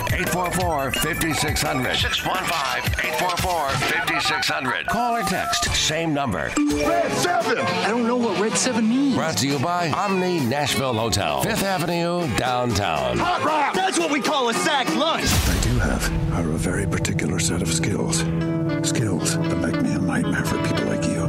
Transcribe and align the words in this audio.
844 0.00 0.92
5600. 0.92 1.96
615 1.96 3.04
844 3.06 3.68
5600. 3.68 4.86
Call 4.86 5.16
or 5.16 5.22
text, 5.22 5.74
same 5.74 6.12
number. 6.14 6.50
Red 6.56 7.12
7! 7.12 7.58
I 7.58 7.88
don't 7.88 8.06
know 8.06 8.16
what 8.16 8.38
Red 8.40 8.56
7 8.56 8.88
means. 8.88 9.14
Brought 9.14 9.36
to 9.38 9.48
you 9.48 9.58
by 9.58 9.90
Omni 9.90 10.40
Nashville 10.40 10.94
Hotel, 10.94 11.42
Fifth 11.42 11.62
Avenue, 11.62 12.28
downtown. 12.36 13.18
Hot 13.18 13.44
rock! 13.44 13.74
That's 13.74 13.98
what 13.98 14.10
we 14.10 14.20
call 14.20 14.48
a 14.48 14.54
sack 14.54 14.88
lunch. 14.96 15.24
I 15.26 15.60
do 15.62 15.78
have 15.78 16.34
are 16.34 16.50
a 16.50 16.58
very 16.58 16.86
particular 16.86 17.38
set 17.38 17.62
of 17.62 17.72
skills. 17.72 18.18
Skills 18.82 19.36
that 19.38 19.56
make 19.56 19.80
me 19.80 19.92
a 19.92 19.98
nightmare 19.98 20.44
for 20.44 20.62
people 20.64 20.86
like 20.86 21.04
you. 21.04 21.24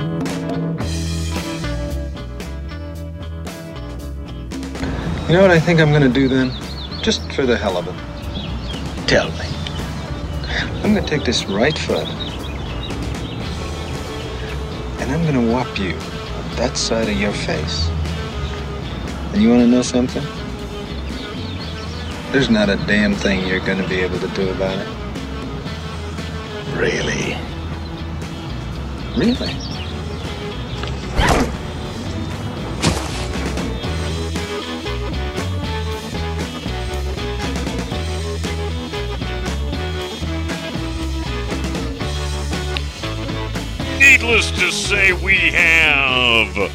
You 5.27 5.33
know 5.33 5.41
what 5.41 5.51
I 5.51 5.59
think 5.59 5.79
I'm 5.79 5.91
gonna 5.91 6.09
do 6.09 6.27
then? 6.27 6.51
Just 7.01 7.31
for 7.33 7.45
the 7.45 7.57
hell 7.57 7.77
of 7.77 7.87
it. 7.87 8.14
Tell 9.07 9.29
me. 9.33 9.45
I'm 10.83 10.95
gonna 10.95 11.05
take 11.05 11.23
this 11.23 11.45
right 11.45 11.77
foot 11.77 12.07
and 14.99 15.11
I'm 15.11 15.23
gonna 15.25 15.51
whop 15.51 15.77
you 15.77 15.93
on 15.93 16.55
that 16.55 16.75
side 16.75 17.07
of 17.07 17.15
your 17.15 17.31
face. 17.31 17.87
And 19.31 19.43
you 19.43 19.49
wanna 19.49 19.67
know 19.67 19.83
something? 19.83 20.23
There's 22.31 22.49
not 22.49 22.69
a 22.69 22.77
damn 22.87 23.13
thing 23.13 23.47
you're 23.47 23.59
gonna 23.59 23.87
be 23.87 23.99
able 23.99 24.19
to 24.19 24.27
do 24.29 24.49
about 24.49 24.79
it. 24.79 24.87
Really? 26.75 27.37
Really? 29.15 29.74
Needless 44.25 44.59
to 44.59 44.71
say, 44.71 45.13
we 45.13 45.35
have 45.35 46.71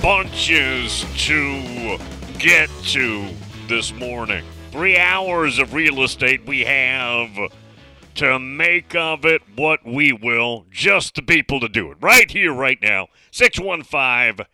bunches 0.00 1.04
to 1.26 1.98
get 2.38 2.70
to 2.84 3.28
this 3.66 3.92
morning. 3.92 4.44
Three 4.70 4.96
hours 4.96 5.58
of 5.58 5.74
real 5.74 6.04
estate 6.04 6.46
we 6.46 6.60
have 6.60 7.36
to 8.14 8.38
make 8.38 8.94
of 8.94 9.24
it 9.24 9.42
what 9.56 9.84
we 9.84 10.12
will. 10.12 10.64
Just 10.70 11.16
the 11.16 11.22
people 11.22 11.58
to 11.58 11.68
do 11.68 11.90
it. 11.90 11.98
Right 12.00 12.30
here, 12.30 12.54
right 12.54 12.80
now. 12.80 13.08
615 13.32 14.46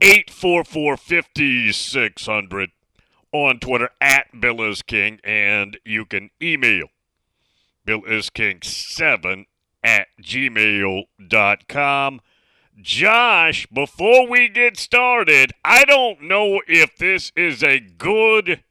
844 0.00 0.96
5600 0.96 2.70
on 3.30 3.60
Twitter 3.60 3.90
at 4.00 4.40
Bill 4.40 4.62
is 4.62 4.80
King. 4.80 5.20
And 5.22 5.78
you 5.84 6.06
can 6.06 6.30
email 6.40 6.86
Bill 7.84 8.04
is 8.06 8.30
King 8.30 8.60
7 8.62 9.44
at 9.82 10.08
gmail.com. 10.22 12.20
Josh, 12.80 13.66
before 13.66 14.26
we 14.26 14.48
get 14.48 14.78
started, 14.78 15.52
I 15.64 15.84
don't 15.84 16.22
know 16.22 16.62
if 16.66 16.96
this 16.96 17.30
is 17.36 17.62
a 17.62 17.78
good 17.78 18.62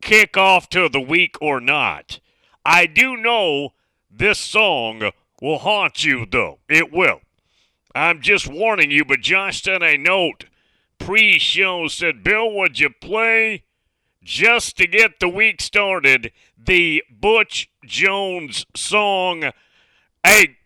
kickoff 0.00 0.68
to 0.68 0.88
the 0.88 1.00
week 1.00 1.36
or 1.40 1.60
not. 1.60 2.20
I 2.64 2.86
do 2.86 3.16
know 3.16 3.70
this 4.10 4.38
song 4.38 5.10
will 5.40 5.58
haunt 5.58 6.04
you, 6.04 6.26
though. 6.30 6.58
It 6.68 6.92
will. 6.92 7.20
I'm 7.94 8.20
just 8.20 8.46
warning 8.46 8.90
you, 8.90 9.04
but 9.04 9.20
Josh 9.20 9.62
sent 9.62 9.82
a 9.82 9.96
note 9.96 10.44
pre 10.98 11.38
show 11.38 11.88
said, 11.88 12.22
Bill, 12.22 12.50
would 12.52 12.78
you 12.78 12.90
play 12.90 13.64
just 14.22 14.76
to 14.76 14.86
get 14.86 15.20
the 15.20 15.28
week 15.28 15.60
started 15.60 16.32
the 16.56 17.02
Butch 17.10 17.70
Jones 17.84 18.66
song? 18.76 19.50
Hey, 20.28 20.58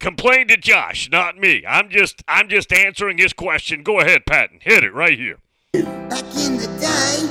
complain 0.00 0.48
to 0.48 0.56
Josh, 0.56 1.08
not 1.08 1.38
me. 1.38 1.62
I'm 1.68 1.88
just 1.88 2.24
I'm 2.26 2.48
just 2.48 2.72
answering 2.72 3.16
his 3.16 3.32
question. 3.32 3.84
Go 3.84 4.00
ahead, 4.00 4.26
Patton. 4.26 4.58
Hit 4.60 4.82
it 4.82 4.92
right 4.92 5.16
here. 5.16 5.38
Back 5.72 6.24
in 6.36 6.56
the 6.56 6.66
day, 6.80 7.22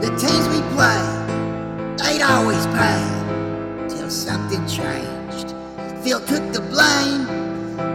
the 0.00 0.08
teams 0.18 0.48
we 0.48 0.60
played, 0.74 1.96
they'd 1.96 2.22
always 2.24 2.66
play 2.66 3.88
till 3.88 4.10
something 4.10 4.66
changed. 4.66 5.54
Phil 6.02 6.18
took 6.26 6.52
the 6.52 6.66
blame. 6.72 7.24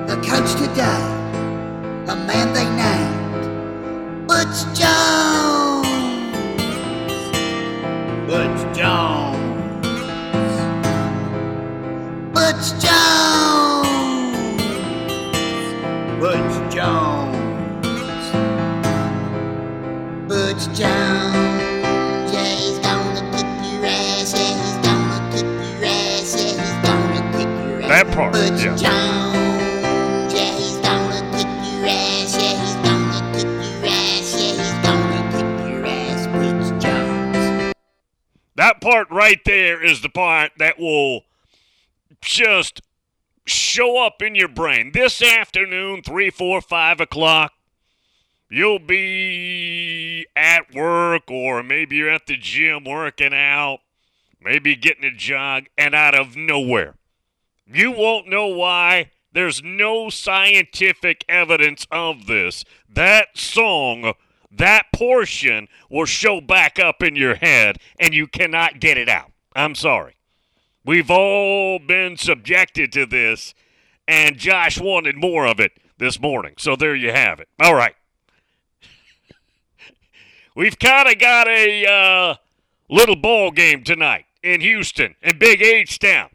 The 0.07 0.15
coach 0.25 0.53
today, 0.53 1.03
a 2.07 2.15
man 2.15 2.53
they 2.53 2.63
named 2.63 4.25
Butch 4.25 4.79
Jones. 4.79 5.60
Butch 12.41 12.73
Jones. 12.81 13.85
Butch 16.19 16.73
Jones. 16.73 18.25
Butch 20.27 20.63
Jones. 20.75 21.51
That 27.87 28.07
part, 28.11 28.33
Butch 28.33 28.63
yeah. 28.63 28.75
Jones. 28.75 30.33
Yeah, 30.33 30.51
he's 30.57 30.77
gonna 30.79 31.21
kick 31.37 31.45
your 31.71 31.85
ass. 31.85 32.33
Yeah, 32.41 32.57
he's 32.57 32.75
gonna 32.81 33.21
kick 33.35 33.45
your 33.45 33.85
ass. 33.85 34.33
Yeah, 34.41 34.57
he's 34.57 34.73
gonna 34.81 35.25
kick 35.37 35.53
your 35.69 35.85
ass. 35.85 36.21
Butch 36.25 36.81
Jones. 36.81 37.73
That 38.55 38.81
part 38.81 39.11
right 39.11 39.39
there 39.45 39.83
is 39.83 40.01
the 40.01 40.09
part 40.09 40.53
that 40.57 40.79
will 40.79 41.21
just 42.21 42.81
show 43.45 44.03
up 44.03 44.21
in 44.21 44.35
your 44.35 44.47
brain. 44.47 44.91
This 44.93 45.21
afternoon, 45.21 46.01
3, 46.03 46.29
4, 46.29 46.61
5 46.61 46.99
o'clock, 47.01 47.53
you'll 48.49 48.79
be 48.79 50.27
at 50.35 50.73
work 50.73 51.29
or 51.29 51.63
maybe 51.63 51.97
you're 51.97 52.09
at 52.09 52.27
the 52.27 52.37
gym 52.37 52.83
working 52.83 53.33
out, 53.33 53.79
maybe 54.41 54.75
getting 54.75 55.05
a 55.05 55.11
jog, 55.11 55.65
and 55.77 55.95
out 55.95 56.15
of 56.15 56.35
nowhere, 56.35 56.95
you 57.65 57.91
won't 57.91 58.27
know 58.27 58.47
why. 58.47 59.11
There's 59.33 59.63
no 59.63 60.09
scientific 60.09 61.23
evidence 61.29 61.87
of 61.89 62.27
this. 62.27 62.65
That 62.89 63.37
song, 63.37 64.13
that 64.51 64.87
portion 64.93 65.69
will 65.89 66.05
show 66.05 66.41
back 66.41 66.77
up 66.77 67.01
in 67.01 67.15
your 67.15 67.35
head 67.35 67.77
and 67.97 68.13
you 68.13 68.27
cannot 68.27 68.81
get 68.81 68.97
it 68.97 69.07
out. 69.07 69.31
I'm 69.55 69.75
sorry. 69.75 70.15
We've 70.83 71.11
all 71.11 71.77
been 71.77 72.17
subjected 72.17 72.91
to 72.93 73.05
this, 73.05 73.53
and 74.07 74.37
Josh 74.37 74.79
wanted 74.79 75.15
more 75.15 75.45
of 75.45 75.59
it 75.59 75.73
this 75.99 76.19
morning. 76.19 76.55
So 76.57 76.75
there 76.75 76.95
you 76.95 77.11
have 77.11 77.39
it. 77.39 77.47
All 77.59 77.75
right. 77.75 77.95
We've 80.55 80.79
kind 80.79 81.07
of 81.07 81.19
got 81.19 81.47
a 81.47 81.85
uh, 81.85 82.35
little 82.89 83.15
ball 83.15 83.51
game 83.51 83.83
tonight 83.83 84.25
in 84.41 84.61
Houston 84.61 85.15
and 85.21 85.37
Big 85.37 85.61
H 85.61 85.99
Town. 85.99 86.29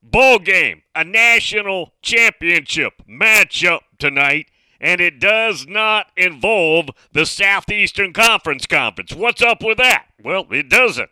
Ball 0.00 0.38
game, 0.38 0.82
a 0.94 1.04
national 1.04 1.92
championship 2.02 2.94
matchup 3.08 3.80
tonight, 3.98 4.46
and 4.80 5.00
it 5.00 5.18
does 5.18 5.66
not 5.66 6.06
involve 6.16 6.90
the 7.12 7.26
Southeastern 7.26 8.12
Conference 8.12 8.64
Conference. 8.64 9.12
What's 9.12 9.42
up 9.42 9.62
with 9.62 9.76
that? 9.78 10.06
Well, 10.22 10.46
it 10.50 10.70
doesn't. 10.70 11.10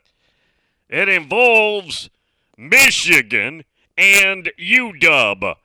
It 0.88 1.08
involves 1.08 2.10
Michigan 2.56 3.64
and 3.96 4.50
UW. 4.58 5.56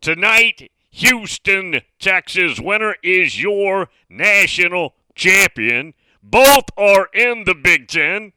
Tonight, 0.00 0.70
Houston, 0.90 1.80
Texas 1.98 2.58
winner 2.58 2.96
is 3.02 3.40
your 3.40 3.88
national 4.08 4.94
champion. 5.14 5.94
Both 6.22 6.66
are 6.76 7.08
in 7.14 7.44
the 7.44 7.54
Big 7.54 7.88
Ten, 7.88 8.32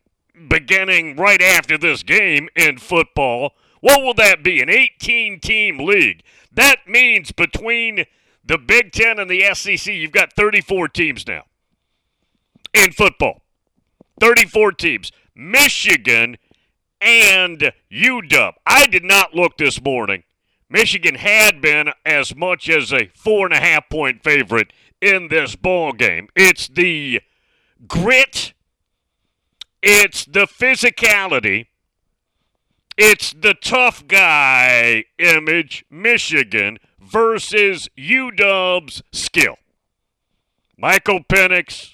beginning 0.48 1.16
right 1.16 1.42
after 1.42 1.78
this 1.78 2.04
game 2.04 2.50
in 2.56 2.78
football. 2.78 3.54
What 3.82 4.02
will 4.02 4.14
that 4.16 4.44
be? 4.44 4.62
An 4.62 4.70
18 4.70 5.40
team 5.40 5.80
league. 5.80 6.24
That 6.52 6.88
means 6.88 7.32
between 7.32 8.06
the 8.44 8.58
Big 8.58 8.92
Ten 8.92 9.20
and 9.20 9.30
the 9.30 9.54
SEC, 9.54 9.94
you've 9.94 10.12
got 10.12 10.34
34 10.34 10.88
teams 10.90 11.28
now 11.28 11.44
in 12.74 12.92
football. 12.92 13.42
34 14.20 14.72
teams. 14.74 15.12
Michigan 15.36 16.38
and 17.02 17.72
UW. 17.92 18.54
I 18.66 18.88
did 18.88 19.04
not 19.04 19.36
look 19.36 19.58
this 19.58 19.82
morning. 19.82 20.24
Michigan 20.70 21.16
had 21.16 21.62
been 21.62 21.92
as 22.06 22.36
much 22.36 22.70
as 22.70 22.92
a 22.92 23.10
four 23.16 23.46
and 23.46 23.54
a 23.54 23.60
half 23.60 23.90
point 23.90 24.24
favorite 24.24 24.74
in 25.02 25.28
this 25.28 25.56
ball 25.56 25.94
game. 25.94 26.30
It's 26.36 26.68
the 26.68 27.22
grit, 27.88 28.54
it's 29.82 30.26
the 30.26 30.48
physicality, 30.48 31.68
it's 32.98 33.32
the 33.32 33.54
tough 33.54 34.08
guy 34.08 35.06
image, 35.20 35.86
Michigan 35.90 36.80
versus 37.00 37.90
UW's 37.98 39.04
skill. 39.12 39.58
Michael 40.78 41.22
Penix, 41.24 41.94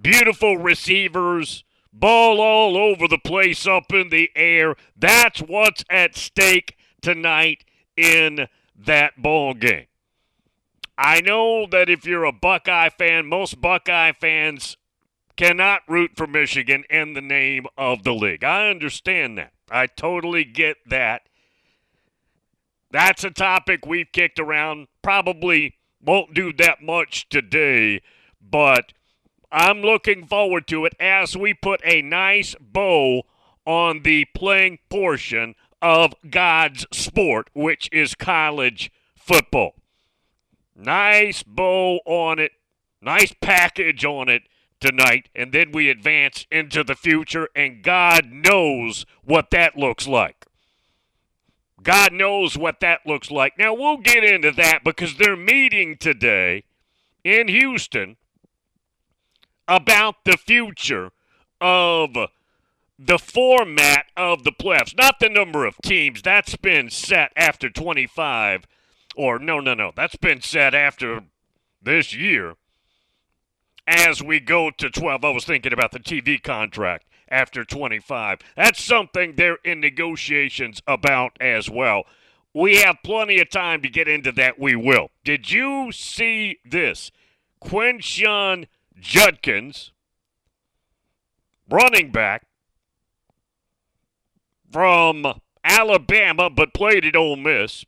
beautiful 0.00 0.58
receivers, 0.58 1.64
ball 1.92 2.40
all 2.40 2.76
over 2.76 3.06
the 3.06 3.18
place 3.18 3.66
up 3.66 3.92
in 3.92 4.08
the 4.10 4.30
air. 4.34 4.74
That's 4.96 5.40
what's 5.40 5.84
at 5.90 6.16
stake 6.16 6.76
tonight 7.00 7.64
in 7.96 8.46
that 8.76 9.20
ball 9.20 9.54
game. 9.54 9.86
I 10.96 11.20
know 11.20 11.66
that 11.66 11.88
if 11.88 12.06
you're 12.06 12.24
a 12.24 12.32
Buckeye 12.32 12.90
fan, 12.90 13.26
most 13.26 13.60
Buckeye 13.60 14.12
fans 14.12 14.76
cannot 15.36 15.82
root 15.88 16.12
for 16.16 16.26
Michigan 16.26 16.84
in 16.90 17.14
the 17.14 17.22
name 17.22 17.66
of 17.76 18.04
the 18.04 18.14
league. 18.14 18.44
I 18.44 18.68
understand 18.68 19.38
that. 19.38 19.52
I 19.70 19.86
totally 19.86 20.44
get 20.44 20.76
that. 20.86 21.22
That's 22.90 23.24
a 23.24 23.30
topic 23.30 23.86
we've 23.86 24.12
kicked 24.12 24.38
around. 24.38 24.88
Probably 25.00 25.76
won't 26.04 26.34
do 26.34 26.52
that 26.54 26.82
much 26.82 27.28
today, 27.30 28.02
but 28.40 28.92
I'm 29.52 29.82
looking 29.82 30.26
forward 30.26 30.66
to 30.68 30.86
it 30.86 30.94
as 30.98 31.36
we 31.36 31.52
put 31.52 31.82
a 31.84 32.00
nice 32.00 32.56
bow 32.58 33.24
on 33.66 34.02
the 34.02 34.24
playing 34.34 34.78
portion 34.88 35.54
of 35.82 36.14
God's 36.30 36.86
sport, 36.90 37.50
which 37.52 37.90
is 37.92 38.14
college 38.14 38.90
football. 39.14 39.74
Nice 40.74 41.42
bow 41.42 42.00
on 42.06 42.38
it, 42.38 42.52
nice 43.02 43.34
package 43.42 44.06
on 44.06 44.30
it 44.30 44.42
tonight, 44.80 45.28
and 45.34 45.52
then 45.52 45.70
we 45.70 45.90
advance 45.90 46.46
into 46.50 46.82
the 46.82 46.94
future, 46.94 47.48
and 47.54 47.82
God 47.82 48.32
knows 48.32 49.04
what 49.22 49.50
that 49.50 49.76
looks 49.76 50.08
like. 50.08 50.46
God 51.82 52.12
knows 52.12 52.56
what 52.56 52.80
that 52.80 53.00
looks 53.04 53.30
like. 53.30 53.58
Now, 53.58 53.74
we'll 53.74 53.98
get 53.98 54.24
into 54.24 54.50
that 54.52 54.82
because 54.82 55.16
they're 55.16 55.36
meeting 55.36 55.98
today 55.98 56.64
in 57.22 57.48
Houston 57.48 58.16
about 59.68 60.24
the 60.24 60.36
future 60.36 61.10
of 61.60 62.16
the 62.98 63.18
format 63.18 64.06
of 64.16 64.44
the 64.44 64.52
playoffs, 64.52 64.96
not 64.96 65.18
the 65.20 65.28
number 65.28 65.64
of 65.64 65.76
teams. 65.82 66.22
That's 66.22 66.56
been 66.56 66.90
set 66.90 67.32
after 67.36 67.68
25, 67.68 68.66
or 69.16 69.38
no, 69.38 69.60
no, 69.60 69.74
no. 69.74 69.92
That's 69.94 70.16
been 70.16 70.40
set 70.40 70.74
after 70.74 71.22
this 71.82 72.14
year 72.14 72.54
as 73.86 74.22
we 74.22 74.40
go 74.40 74.70
to 74.70 74.90
12. 74.90 75.24
I 75.24 75.30
was 75.30 75.44
thinking 75.44 75.72
about 75.72 75.92
the 75.92 75.98
TV 75.98 76.42
contract 76.42 77.06
after 77.28 77.64
25. 77.64 78.38
That's 78.56 78.82
something 78.82 79.34
they're 79.34 79.58
in 79.64 79.80
negotiations 79.80 80.80
about 80.86 81.36
as 81.40 81.68
well. 81.68 82.04
We 82.54 82.76
have 82.76 82.96
plenty 83.02 83.40
of 83.40 83.50
time 83.50 83.80
to 83.82 83.88
get 83.88 84.08
into 84.08 84.30
that. 84.32 84.58
We 84.58 84.76
will. 84.76 85.10
Did 85.24 85.50
you 85.50 85.90
see 85.90 86.58
this? 86.64 87.10
Quinshon 87.62 88.66
Judkins, 89.00 89.92
running 91.68 92.10
back 92.10 92.46
from 94.70 95.40
Alabama, 95.64 96.50
but 96.50 96.74
played 96.74 97.04
at 97.04 97.16
Ole 97.16 97.36
Miss, 97.36 97.84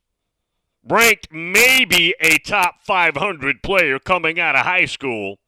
ranked 0.86 1.32
maybe 1.32 2.14
a 2.20 2.38
top 2.38 2.82
500 2.82 3.62
player 3.62 3.98
coming 3.98 4.38
out 4.38 4.54
of 4.54 4.66
high 4.66 4.84
school 4.84 5.38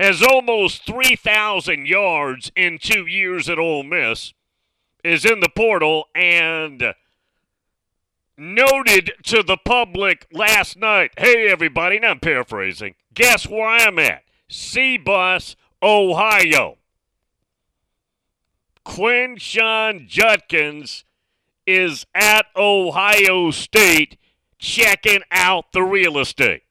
has 0.00 0.22
almost 0.22 0.86
3,000 0.86 1.86
yards 1.86 2.50
in 2.56 2.78
two 2.78 3.06
years 3.06 3.50
at 3.50 3.58
Ole 3.58 3.82
Miss, 3.82 4.32
is 5.04 5.26
in 5.26 5.40
the 5.40 5.48
portal, 5.54 6.06
and 6.14 6.94
noted 8.38 9.12
to 9.24 9.42
the 9.42 9.58
public 9.58 10.26
last 10.32 10.78
night, 10.78 11.10
hey, 11.18 11.48
everybody, 11.48 11.98
now 11.98 12.12
I'm 12.12 12.20
paraphrasing, 12.20 12.94
guess 13.12 13.46
where 13.46 13.66
I'm 13.66 13.98
at? 13.98 14.22
C-Bus, 14.50 15.56
Ohio. 15.82 16.76
Quinshon 18.84 20.06
Judkins 20.06 21.04
is 21.66 22.06
at 22.14 22.46
Ohio 22.56 23.50
State 23.50 24.18
checking 24.58 25.22
out 25.30 25.72
the 25.72 25.82
real 25.82 26.18
estate 26.18 26.64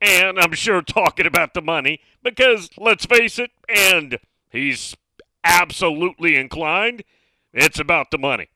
and 0.00 0.38
I'm 0.38 0.52
sure 0.52 0.82
talking 0.82 1.26
about 1.26 1.54
the 1.54 1.62
money 1.62 2.00
because 2.22 2.70
let's 2.76 3.06
face 3.06 3.38
it, 3.38 3.50
and 3.68 4.18
he's 4.50 4.96
absolutely 5.44 6.36
inclined, 6.36 7.04
it's 7.52 7.80
about 7.80 8.10
the 8.10 8.18
money. 8.18 8.48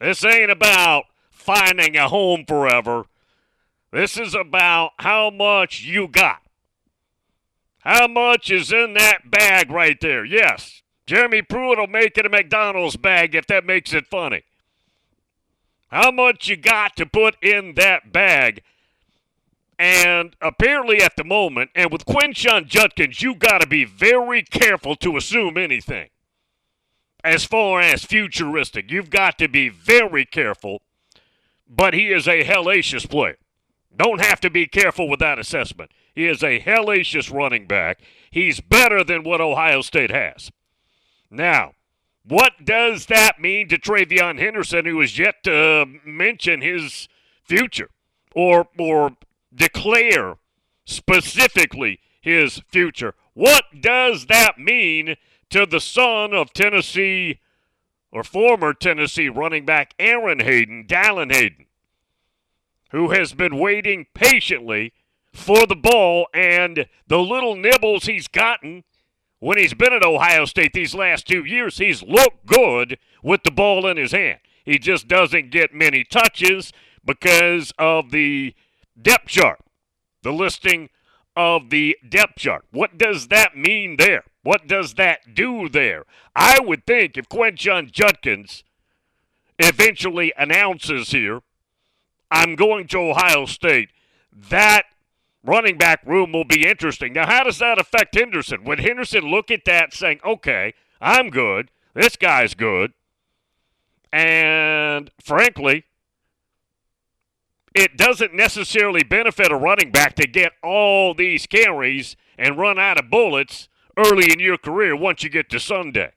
This 0.00 0.24
ain't 0.24 0.50
about 0.50 1.04
finding 1.30 1.96
a 1.96 2.08
home 2.08 2.44
forever. 2.46 3.04
This 3.92 4.18
is 4.18 4.34
about 4.34 4.92
how 4.98 5.30
much 5.30 5.82
you 5.82 6.08
got. 6.08 6.42
How 7.84 8.08
much 8.08 8.50
is 8.50 8.72
in 8.72 8.94
that 8.94 9.30
bag 9.30 9.70
right 9.70 10.00
there? 10.00 10.24
Yes, 10.24 10.82
Jeremy 11.06 11.42
Pruitt 11.42 11.78
will 11.78 11.86
make 11.86 12.16
it 12.16 12.26
a 12.26 12.30
McDonald's 12.30 12.96
bag 12.96 13.34
if 13.34 13.46
that 13.48 13.64
makes 13.64 13.92
it 13.92 14.06
funny. 14.06 14.42
How 15.88 16.10
much 16.10 16.48
you 16.48 16.56
got 16.56 16.96
to 16.96 17.06
put 17.06 17.36
in 17.42 17.74
that 17.74 18.12
bag 18.12 18.62
and 19.78 20.36
apparently, 20.40 21.02
at 21.02 21.16
the 21.16 21.24
moment, 21.24 21.70
and 21.74 21.90
with 21.90 22.06
Quinshon 22.06 22.66
Judkins, 22.66 23.22
you 23.22 23.34
got 23.34 23.60
to 23.60 23.66
be 23.66 23.84
very 23.84 24.42
careful 24.42 24.94
to 24.96 25.16
assume 25.16 25.56
anything. 25.56 26.10
As 27.24 27.44
far 27.44 27.80
as 27.80 28.04
futuristic, 28.04 28.90
you've 28.90 29.10
got 29.10 29.38
to 29.38 29.48
be 29.48 29.68
very 29.68 30.24
careful. 30.24 30.82
But 31.68 31.94
he 31.94 32.12
is 32.12 32.28
a 32.28 32.44
hellacious 32.44 33.08
player. 33.08 33.38
Don't 33.96 34.20
have 34.20 34.40
to 34.40 34.50
be 34.50 34.66
careful 34.66 35.08
with 35.08 35.20
that 35.20 35.38
assessment. 35.38 35.90
He 36.14 36.26
is 36.26 36.42
a 36.42 36.60
hellacious 36.60 37.32
running 37.32 37.66
back. 37.66 38.00
He's 38.30 38.60
better 38.60 39.02
than 39.02 39.24
what 39.24 39.40
Ohio 39.40 39.82
State 39.82 40.10
has. 40.10 40.50
Now, 41.30 41.72
what 42.26 42.64
does 42.64 43.06
that 43.06 43.40
mean 43.40 43.68
to 43.68 43.78
TreVeyon 43.78 44.38
Henderson, 44.38 44.86
who 44.86 45.00
is 45.00 45.18
yet 45.18 45.42
to 45.44 45.86
mention 46.04 46.60
his 46.60 47.08
future 47.44 47.90
or 48.34 48.68
or 48.78 49.16
declare 49.54 50.34
specifically 50.84 52.00
his 52.20 52.60
future. 52.68 53.14
What 53.34 53.64
does 53.78 54.26
that 54.26 54.58
mean 54.58 55.16
to 55.50 55.66
the 55.66 55.80
son 55.80 56.32
of 56.32 56.52
Tennessee 56.52 57.40
or 58.10 58.24
former 58.24 58.72
Tennessee 58.72 59.28
running 59.28 59.64
back 59.64 59.94
Aaron 59.98 60.40
Hayden, 60.40 60.86
Dallan 60.86 61.32
Hayden, 61.32 61.66
who 62.90 63.10
has 63.10 63.32
been 63.32 63.58
waiting 63.58 64.06
patiently 64.14 64.92
for 65.34 65.66
the 65.66 65.76
ball 65.76 66.28
and 66.32 66.86
the 67.06 67.18
little 67.18 67.56
nibbles 67.56 68.06
he's 68.06 68.28
gotten 68.28 68.84
when 69.44 69.58
he's 69.58 69.74
been 69.74 69.92
at 69.92 70.02
Ohio 70.02 70.46
State 70.46 70.72
these 70.72 70.94
last 70.94 71.26
two 71.26 71.44
years, 71.44 71.76
he's 71.76 72.02
looked 72.02 72.46
good 72.46 72.98
with 73.22 73.42
the 73.42 73.50
ball 73.50 73.86
in 73.86 73.98
his 73.98 74.12
hand. 74.12 74.38
He 74.64 74.78
just 74.78 75.06
doesn't 75.06 75.50
get 75.50 75.74
many 75.74 76.02
touches 76.02 76.72
because 77.04 77.70
of 77.78 78.10
the 78.10 78.54
depth 79.00 79.26
chart, 79.26 79.60
the 80.22 80.32
listing 80.32 80.88
of 81.36 81.68
the 81.68 81.98
depth 82.08 82.36
chart. 82.36 82.64
What 82.70 82.96
does 82.96 83.28
that 83.28 83.54
mean 83.54 83.96
there? 83.98 84.24
What 84.42 84.66
does 84.66 84.94
that 84.94 85.34
do 85.34 85.68
there? 85.68 86.04
I 86.34 86.58
would 86.60 86.86
think 86.86 87.18
if 87.18 87.28
Quinshon 87.28 87.92
Judkins 87.92 88.64
eventually 89.58 90.32
announces 90.38 91.10
here, 91.10 91.42
I'm 92.30 92.54
going 92.56 92.86
to 92.88 92.98
Ohio 92.98 93.44
State, 93.44 93.90
that 94.32 94.84
running 95.44 95.76
back 95.78 96.00
room 96.06 96.32
will 96.32 96.44
be 96.44 96.66
interesting. 96.66 97.12
Now, 97.12 97.26
how 97.26 97.44
does 97.44 97.58
that 97.58 97.78
affect 97.78 98.14
Henderson? 98.14 98.64
Would 98.64 98.80
Henderson 98.80 99.30
look 99.30 99.50
at 99.50 99.64
that 99.66 99.94
saying, 99.94 100.20
okay, 100.24 100.74
I'm 101.00 101.30
good, 101.30 101.70
this 101.94 102.16
guy's 102.16 102.54
good, 102.54 102.92
and 104.12 105.10
frankly, 105.22 105.84
it 107.74 107.96
doesn't 107.96 108.32
necessarily 108.32 109.02
benefit 109.02 109.50
a 109.50 109.56
running 109.56 109.90
back 109.90 110.14
to 110.14 110.26
get 110.28 110.52
all 110.62 111.12
these 111.12 111.46
carries 111.46 112.16
and 112.38 112.56
run 112.56 112.78
out 112.78 112.98
of 112.98 113.10
bullets 113.10 113.68
early 113.96 114.32
in 114.32 114.38
your 114.38 114.56
career 114.56 114.96
once 114.96 115.24
you 115.24 115.30
get 115.30 115.50
to 115.50 115.58
Sunday. 115.60 116.12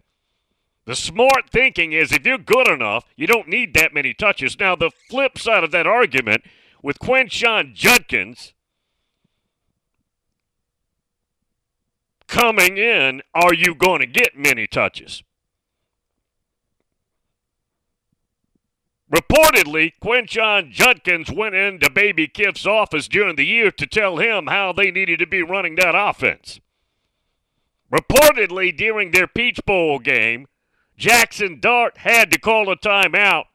The 0.85 0.95
smart 0.95 1.49
thinking 1.49 1.91
is 1.91 2.11
if 2.11 2.25
you're 2.25 2.37
good 2.37 2.67
enough, 2.67 3.05
you 3.15 3.27
don't 3.27 3.49
need 3.49 3.73
that 3.73 3.93
many 3.93 4.13
touches. 4.13 4.57
Now, 4.59 4.75
the 4.75 4.91
flip 5.09 5.37
side 5.37 5.63
of 5.63 5.71
that 5.71 5.87
argument 5.87 6.43
with 6.81 6.99
Quinshon 6.99 7.73
Judkins, 7.73 8.53
coming 12.27 12.77
in, 12.77 13.21
are 13.33 13.53
you 13.53 13.73
going 13.75 14.01
to 14.01 14.07
get 14.07 14.37
many 14.37 14.67
touches? 14.67 15.23
Reportedly, 19.11 19.93
Quinshon 20.03 20.69
Judkins 20.69 21.31
went 21.31 21.55
into 21.55 21.89
Baby 21.89 22.27
Kiff's 22.27 22.65
office 22.65 23.07
during 23.07 23.37
the 23.37 23.45
year 23.45 23.71
to 23.71 23.87
tell 23.87 24.17
him 24.17 24.47
how 24.47 24.73
they 24.73 24.91
needed 24.91 25.19
to 25.19 25.27
be 25.27 25.41
running 25.41 25.75
that 25.75 25.95
offense. 25.95 26.59
Reportedly, 27.91 28.75
during 28.75 29.11
their 29.11 29.27
Peach 29.27 29.59
Bowl 29.65 29.99
game, 29.99 30.47
Jackson 30.97 31.59
Dart 31.61 31.99
had 31.99 32.31
to 32.31 32.39
call 32.39 32.69
a 32.69 32.75
timeout 32.75 33.45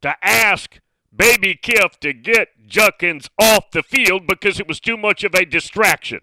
to 0.00 0.16
ask 0.20 0.80
Baby 1.14 1.58
Kiff 1.62 1.98
to 2.00 2.12
get 2.12 2.48
Judkins 2.66 3.30
off 3.38 3.70
the 3.70 3.84
field 3.84 4.26
because 4.26 4.58
it 4.58 4.66
was 4.66 4.80
too 4.80 4.96
much 4.96 5.22
of 5.22 5.34
a 5.34 5.44
distraction. 5.44 6.20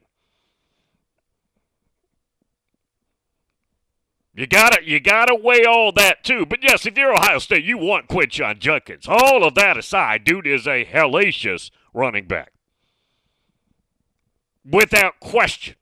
You 4.34 4.48
gotta 4.48 4.82
you 4.86 5.00
gotta 5.00 5.36
weigh 5.36 5.66
all 5.66 5.92
that 5.94 6.24
too. 6.24 6.46
But 6.46 6.64
yes, 6.64 6.86
if 6.86 6.98
you're 6.98 7.14
Ohio 7.14 7.40
State, 7.40 7.64
you 7.64 7.78
want 7.78 8.08
Quinshon 8.08 8.60
Judkins. 8.60 9.06
All 9.08 9.44
of 9.44 9.56
that 9.56 9.78
aside, 9.78 10.24
dude 10.24 10.48
is 10.48 10.68
a 10.68 10.86
hellacious 10.86 11.72
running 11.94 12.26
back. 12.26 12.54
Without 14.64 15.20
question. 15.20 15.76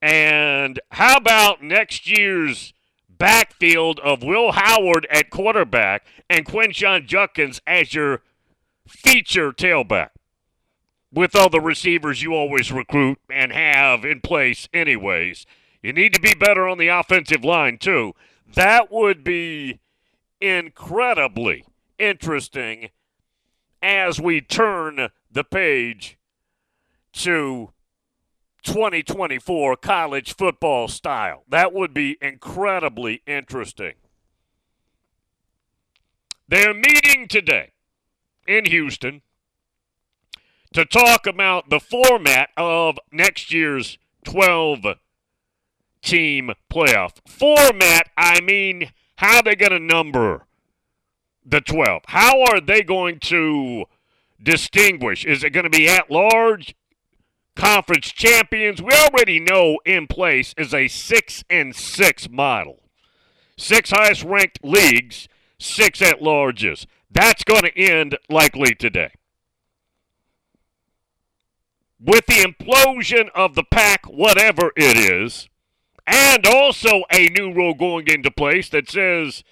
And 0.00 0.80
how 0.92 1.16
about 1.16 1.62
next 1.62 2.08
year's 2.08 2.72
backfield 3.08 4.00
of 4.00 4.24
Will 4.24 4.52
Howard 4.52 5.06
at 5.10 5.30
quarterback 5.30 6.04
and 6.28 6.44
Quinshon 6.44 7.06
Judkins 7.06 7.60
as 7.66 7.94
your 7.94 8.22
feature 8.88 9.52
tailback? 9.52 10.08
With 11.12 11.36
all 11.36 11.50
the 11.50 11.60
receivers 11.60 12.22
you 12.22 12.34
always 12.34 12.72
recruit 12.72 13.18
and 13.30 13.52
have 13.52 14.04
in 14.04 14.22
place, 14.22 14.68
anyways. 14.72 15.46
You 15.82 15.92
need 15.92 16.14
to 16.14 16.20
be 16.20 16.34
better 16.34 16.68
on 16.68 16.78
the 16.78 16.88
offensive 16.88 17.44
line, 17.44 17.78
too. 17.78 18.14
That 18.54 18.92
would 18.92 19.24
be 19.24 19.80
incredibly 20.40 21.64
interesting 21.98 22.90
as 23.82 24.20
we 24.20 24.40
turn 24.40 25.08
the 25.30 25.44
page 25.44 26.18
to 27.12 27.72
2024 28.62 29.76
college 29.76 30.36
football 30.36 30.86
style. 30.86 31.42
That 31.48 31.72
would 31.72 31.92
be 31.92 32.16
incredibly 32.20 33.22
interesting. 33.26 33.94
They're 36.46 36.74
meeting 36.74 37.26
today 37.28 37.72
in 38.46 38.66
Houston 38.66 39.22
to 40.74 40.84
talk 40.84 41.26
about 41.26 41.70
the 41.70 41.80
format 41.80 42.50
of 42.56 42.98
next 43.10 43.52
year's 43.52 43.98
12 44.24 44.84
team 46.02 46.50
playoff. 46.70 47.12
Format, 47.26 48.10
I 48.16 48.40
mean, 48.40 48.90
how 49.16 49.36
are 49.36 49.42
they 49.42 49.56
going 49.56 49.72
to 49.72 49.78
number 49.78 50.46
the 51.44 51.60
12? 51.60 52.02
How 52.06 52.42
are 52.42 52.60
they 52.60 52.82
going 52.82 53.18
to 53.20 53.84
distinguish? 54.42 55.24
Is 55.24 55.44
it 55.44 55.50
going 55.50 55.64
to 55.64 55.70
be 55.70 55.88
at 55.88 56.10
large? 56.10 56.74
Conference 57.54 58.06
champions, 58.10 58.80
we 58.80 58.92
already 58.92 59.38
know 59.38 59.78
in 59.84 60.06
place 60.06 60.54
is 60.56 60.72
a 60.72 60.88
six 60.88 61.44
and 61.50 61.76
six 61.76 62.28
model. 62.30 62.82
Six 63.58 63.90
highest 63.90 64.24
ranked 64.24 64.58
leagues, 64.64 65.28
six 65.58 66.00
at 66.00 66.20
larges. 66.20 66.86
That's 67.10 67.44
going 67.44 67.62
to 67.62 67.78
end 67.78 68.16
likely 68.30 68.74
today. 68.74 69.12
With 72.00 72.26
the 72.26 72.42
implosion 72.42 73.28
of 73.34 73.54
the 73.54 73.62
pack, 73.62 74.06
whatever 74.06 74.72
it 74.76 74.96
is, 74.96 75.48
and 76.06 76.46
also 76.46 77.02
a 77.10 77.26
new 77.28 77.52
rule 77.52 77.74
going 77.74 78.06
into 78.08 78.30
place 78.30 78.68
that 78.70 78.90
says 78.90 79.44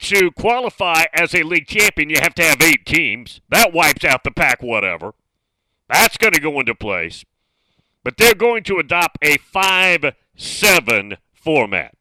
to 0.00 0.30
qualify 0.32 1.04
as 1.14 1.34
a 1.34 1.42
league 1.42 1.66
champion, 1.66 2.10
you 2.10 2.18
have 2.20 2.34
to 2.34 2.42
have 2.42 2.60
eight 2.60 2.84
teams. 2.84 3.40
That 3.48 3.72
wipes 3.72 4.04
out 4.04 4.24
the 4.24 4.30
pack, 4.30 4.62
whatever. 4.62 5.14
That's 5.88 6.16
going 6.16 6.34
to 6.34 6.40
go 6.40 6.60
into 6.60 6.74
place. 6.74 7.24
But 8.02 8.16
they're 8.18 8.34
going 8.34 8.64
to 8.64 8.78
adopt 8.78 9.18
a 9.22 9.38
5 9.38 10.14
7 10.36 11.16
format. 11.32 11.94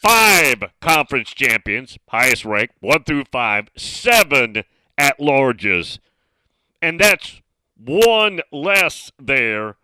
Five 0.00 0.64
conference 0.80 1.30
champions, 1.30 1.98
highest 2.08 2.46
rank, 2.46 2.70
one 2.80 3.04
through 3.04 3.24
five, 3.30 3.68
seven 3.76 4.62
at 4.96 5.18
larges. 5.18 5.98
And 6.80 6.98
that's 6.98 7.42
one 7.76 8.40
less 8.50 9.12
there 9.18 9.76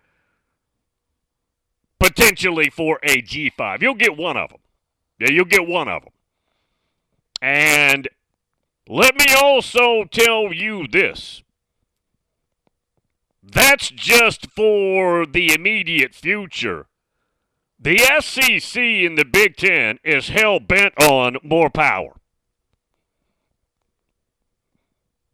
potentially 2.07 2.71
for 2.71 3.01
a 3.03 3.21
G5. 3.21 3.83
You'll 3.83 3.95
get 3.95 4.17
one 4.17 4.37
of 4.37 4.51
them. 4.51 4.61
Yeah, 5.19 5.31
you'll 5.31 5.45
get 5.45 5.67
one 5.67 5.89
of 5.89 6.05
them. 6.05 6.13
And 7.43 8.09
let 8.89 9.17
me 9.17 9.27
also 9.35 10.05
tell 10.05 10.53
you 10.53 10.87
this. 10.87 11.43
That's 13.43 13.91
just 13.91 14.51
for 14.51 15.27
the 15.27 15.53
immediate 15.53 16.15
future. 16.15 16.87
The 17.79 17.99
SEC 18.21 18.81
in 18.81 19.17
the 19.17 19.25
Big 19.25 19.57
Ten 19.57 19.99
is 20.05 20.29
hell 20.29 20.61
bent 20.61 20.95
on 21.01 21.37
more 21.43 21.71
power. 21.71 22.17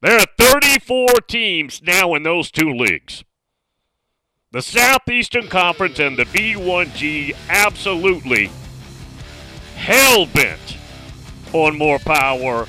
There 0.01 0.19
are 0.19 0.27
34 0.39 1.09
teams 1.29 1.81
now 1.83 2.15
in 2.15 2.25
those 2.25 2.51
two 2.51 2.71
leagues. 2.71 3.25
The 4.53 4.61
Southeastern 4.61 5.49
Conference 5.49 5.99
and 5.99 6.15
the 6.15 6.25
B1G 6.25 7.35
absolutely 7.49 8.51
hell 9.77 10.27
bent 10.27 10.77
on 11.55 11.79
more 11.79 11.99
power. 11.99 12.69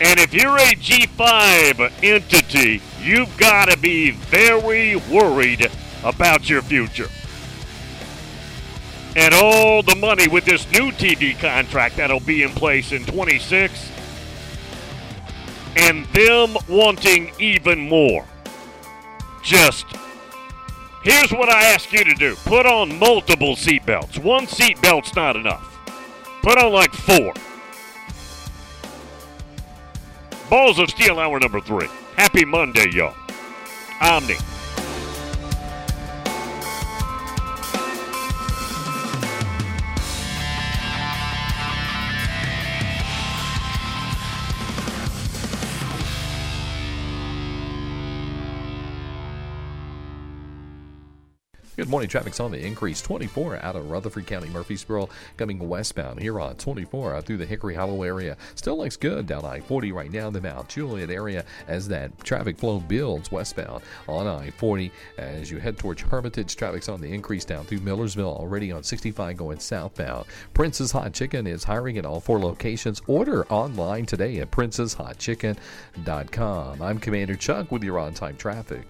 And 0.00 0.20
if 0.20 0.32
you're 0.32 0.56
a 0.56 0.76
G5 0.76 1.92
entity, 2.04 2.80
you've 3.02 3.36
got 3.36 3.68
to 3.68 3.76
be 3.76 4.12
very 4.12 4.94
worried 4.94 5.68
about 6.04 6.48
your 6.48 6.62
future. 6.62 7.08
And 9.16 9.34
all 9.34 9.82
the 9.82 9.96
money 9.96 10.28
with 10.28 10.44
this 10.44 10.70
new 10.70 10.92
TV 10.92 11.36
contract 11.36 11.96
that'll 11.96 12.20
be 12.20 12.44
in 12.44 12.50
place 12.50 12.92
in 12.92 13.04
26, 13.06 13.90
and 15.74 16.06
them 16.06 16.56
wanting 16.68 17.32
even 17.40 17.88
more. 17.88 18.24
Just 19.42 19.86
Here's 21.04 21.32
what 21.32 21.50
I 21.50 21.64
ask 21.64 21.92
you 21.92 22.02
to 22.02 22.14
do 22.14 22.34
put 22.46 22.64
on 22.64 22.98
multiple 22.98 23.56
seatbelts. 23.56 24.18
One 24.22 24.46
seatbelt's 24.46 25.14
not 25.14 25.36
enough. 25.36 25.78
Put 26.42 26.56
on 26.56 26.72
like 26.72 26.94
four. 26.94 27.34
Balls 30.48 30.78
of 30.78 30.88
Steel 30.88 31.18
Hour 31.18 31.38
number 31.40 31.60
three. 31.60 31.88
Happy 32.16 32.46
Monday, 32.46 32.90
y'all. 32.90 33.14
Omni. 34.00 34.36
Good 51.76 51.88
morning. 51.88 52.08
Traffic's 52.08 52.38
on 52.38 52.52
the 52.52 52.64
increase. 52.64 53.02
24 53.02 53.56
out 53.56 53.74
of 53.74 53.90
Rutherford 53.90 54.28
County, 54.28 54.48
Murfreesboro, 54.48 55.08
coming 55.36 55.58
westbound 55.58 56.20
here 56.20 56.38
on 56.38 56.54
24 56.54 57.20
through 57.22 57.38
the 57.38 57.44
Hickory 57.44 57.74
Hollow 57.74 58.04
area. 58.04 58.36
Still 58.54 58.78
looks 58.78 58.96
good 58.96 59.26
down 59.26 59.44
I 59.44 59.58
40 59.58 59.90
right 59.90 60.12
now, 60.12 60.28
in 60.28 60.32
the 60.32 60.40
Mount 60.40 60.68
Juliet 60.68 61.10
area, 61.10 61.44
as 61.66 61.88
that 61.88 62.16
traffic 62.22 62.58
flow 62.58 62.78
builds 62.78 63.32
westbound 63.32 63.82
on 64.06 64.28
I 64.28 64.50
40. 64.50 64.92
As 65.18 65.50
you 65.50 65.58
head 65.58 65.76
towards 65.76 66.02
Hermitage, 66.02 66.54
traffic's 66.54 66.88
on 66.88 67.00
the 67.00 67.12
increase 67.12 67.44
down 67.44 67.64
through 67.64 67.80
Millersville, 67.80 68.36
already 68.36 68.70
on 68.70 68.84
65 68.84 69.36
going 69.36 69.58
southbound. 69.58 70.26
Prince's 70.52 70.92
Hot 70.92 71.12
Chicken 71.12 71.48
is 71.48 71.64
hiring 71.64 71.98
at 71.98 72.06
all 72.06 72.20
four 72.20 72.38
locations. 72.38 73.02
Order 73.08 73.46
online 73.46 74.06
today 74.06 74.38
at 74.38 74.52
princeshotchicken.com. 74.52 76.82
I'm 76.82 77.00
Commander 77.00 77.34
Chuck 77.34 77.72
with 77.72 77.82
your 77.82 77.98
on 77.98 78.14
time 78.14 78.36
traffic. 78.36 78.86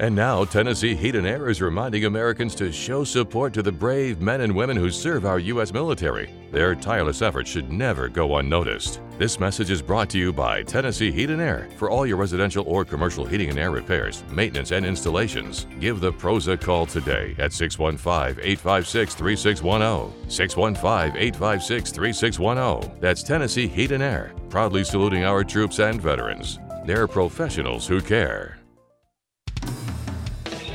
And 0.00 0.16
now, 0.16 0.46
Tennessee 0.46 0.94
Heat 0.94 1.14
and 1.14 1.26
Air 1.26 1.50
is 1.50 1.60
reminding 1.60 2.06
Americans 2.06 2.54
to 2.54 2.72
show 2.72 3.04
support 3.04 3.52
to 3.52 3.62
the 3.62 3.70
brave 3.70 4.22
men 4.22 4.40
and 4.40 4.56
women 4.56 4.74
who 4.74 4.90
serve 4.90 5.26
our 5.26 5.38
U.S. 5.38 5.74
military. 5.74 6.32
Their 6.50 6.74
tireless 6.74 7.20
efforts 7.20 7.50
should 7.50 7.70
never 7.70 8.08
go 8.08 8.38
unnoticed. 8.38 9.02
This 9.18 9.38
message 9.38 9.70
is 9.70 9.82
brought 9.82 10.08
to 10.10 10.18
you 10.18 10.32
by 10.32 10.62
Tennessee 10.62 11.12
Heat 11.12 11.28
and 11.28 11.42
Air. 11.42 11.68
For 11.76 11.90
all 11.90 12.06
your 12.06 12.16
residential 12.16 12.64
or 12.66 12.82
commercial 12.82 13.26
heating 13.26 13.50
and 13.50 13.58
air 13.58 13.72
repairs, 13.72 14.24
maintenance, 14.32 14.72
and 14.72 14.86
installations, 14.86 15.66
give 15.80 16.00
the 16.00 16.12
pros 16.12 16.48
a 16.48 16.56
call 16.56 16.86
today 16.86 17.34
at 17.38 17.52
615 17.52 18.42
856 18.42 19.14
3610. 19.14 20.30
615 20.30 21.20
856 21.20 21.92
3610. 21.92 23.00
That's 23.00 23.22
Tennessee 23.22 23.68
Heat 23.68 23.92
and 23.92 24.02
Air, 24.02 24.32
proudly 24.48 24.82
saluting 24.82 25.24
our 25.24 25.44
troops 25.44 25.78
and 25.78 26.00
veterans. 26.00 26.58
They're 26.86 27.06
professionals 27.06 27.86
who 27.86 28.00
care. 28.00 28.59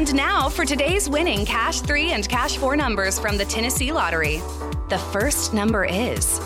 And 0.00 0.14
now 0.14 0.48
for 0.48 0.64
today's 0.64 1.10
winning 1.10 1.44
Cash 1.44 1.82
3 1.82 2.12
and 2.12 2.26
Cash 2.26 2.56
4 2.56 2.74
numbers 2.74 3.18
from 3.18 3.36
the 3.36 3.44
Tennessee 3.44 3.92
Lottery. 3.92 4.38
The 4.88 4.96
first 5.12 5.52
number 5.52 5.84
is 5.84 6.38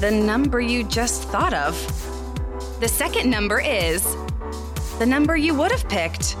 the 0.00 0.10
number 0.10 0.60
you 0.60 0.84
just 0.84 1.22
thought 1.30 1.54
of. 1.54 1.74
The 2.80 2.88
second 2.88 3.30
number 3.30 3.58
is 3.58 4.02
the 4.98 5.06
number 5.06 5.34
you 5.34 5.54
would 5.54 5.70
have 5.70 5.88
picked. 5.88 6.36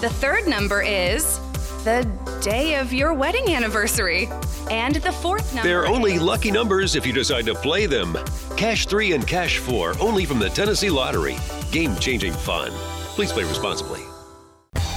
The 0.00 0.10
third 0.10 0.48
number 0.48 0.82
is 0.82 1.38
the 1.84 2.02
day 2.42 2.74
of 2.74 2.92
your 2.92 3.14
wedding 3.14 3.54
anniversary. 3.54 4.28
And 4.72 4.96
the 4.96 5.12
fourth 5.12 5.54
number. 5.54 5.68
They're 5.68 5.86
only 5.86 6.18
lucky 6.18 6.50
numbers 6.50 6.96
if 6.96 7.06
you 7.06 7.12
decide 7.12 7.46
to 7.46 7.54
play 7.54 7.86
them. 7.86 8.18
Cash 8.56 8.86
3 8.86 9.12
and 9.12 9.24
Cash 9.24 9.58
4 9.58 9.94
only 10.00 10.24
from 10.24 10.40
the 10.40 10.50
Tennessee 10.50 10.90
Lottery. 10.90 11.36
Game 11.70 11.94
changing 11.98 12.32
fun. 12.32 12.72
Please 13.14 13.30
play 13.30 13.44
responsibly. 13.44 14.02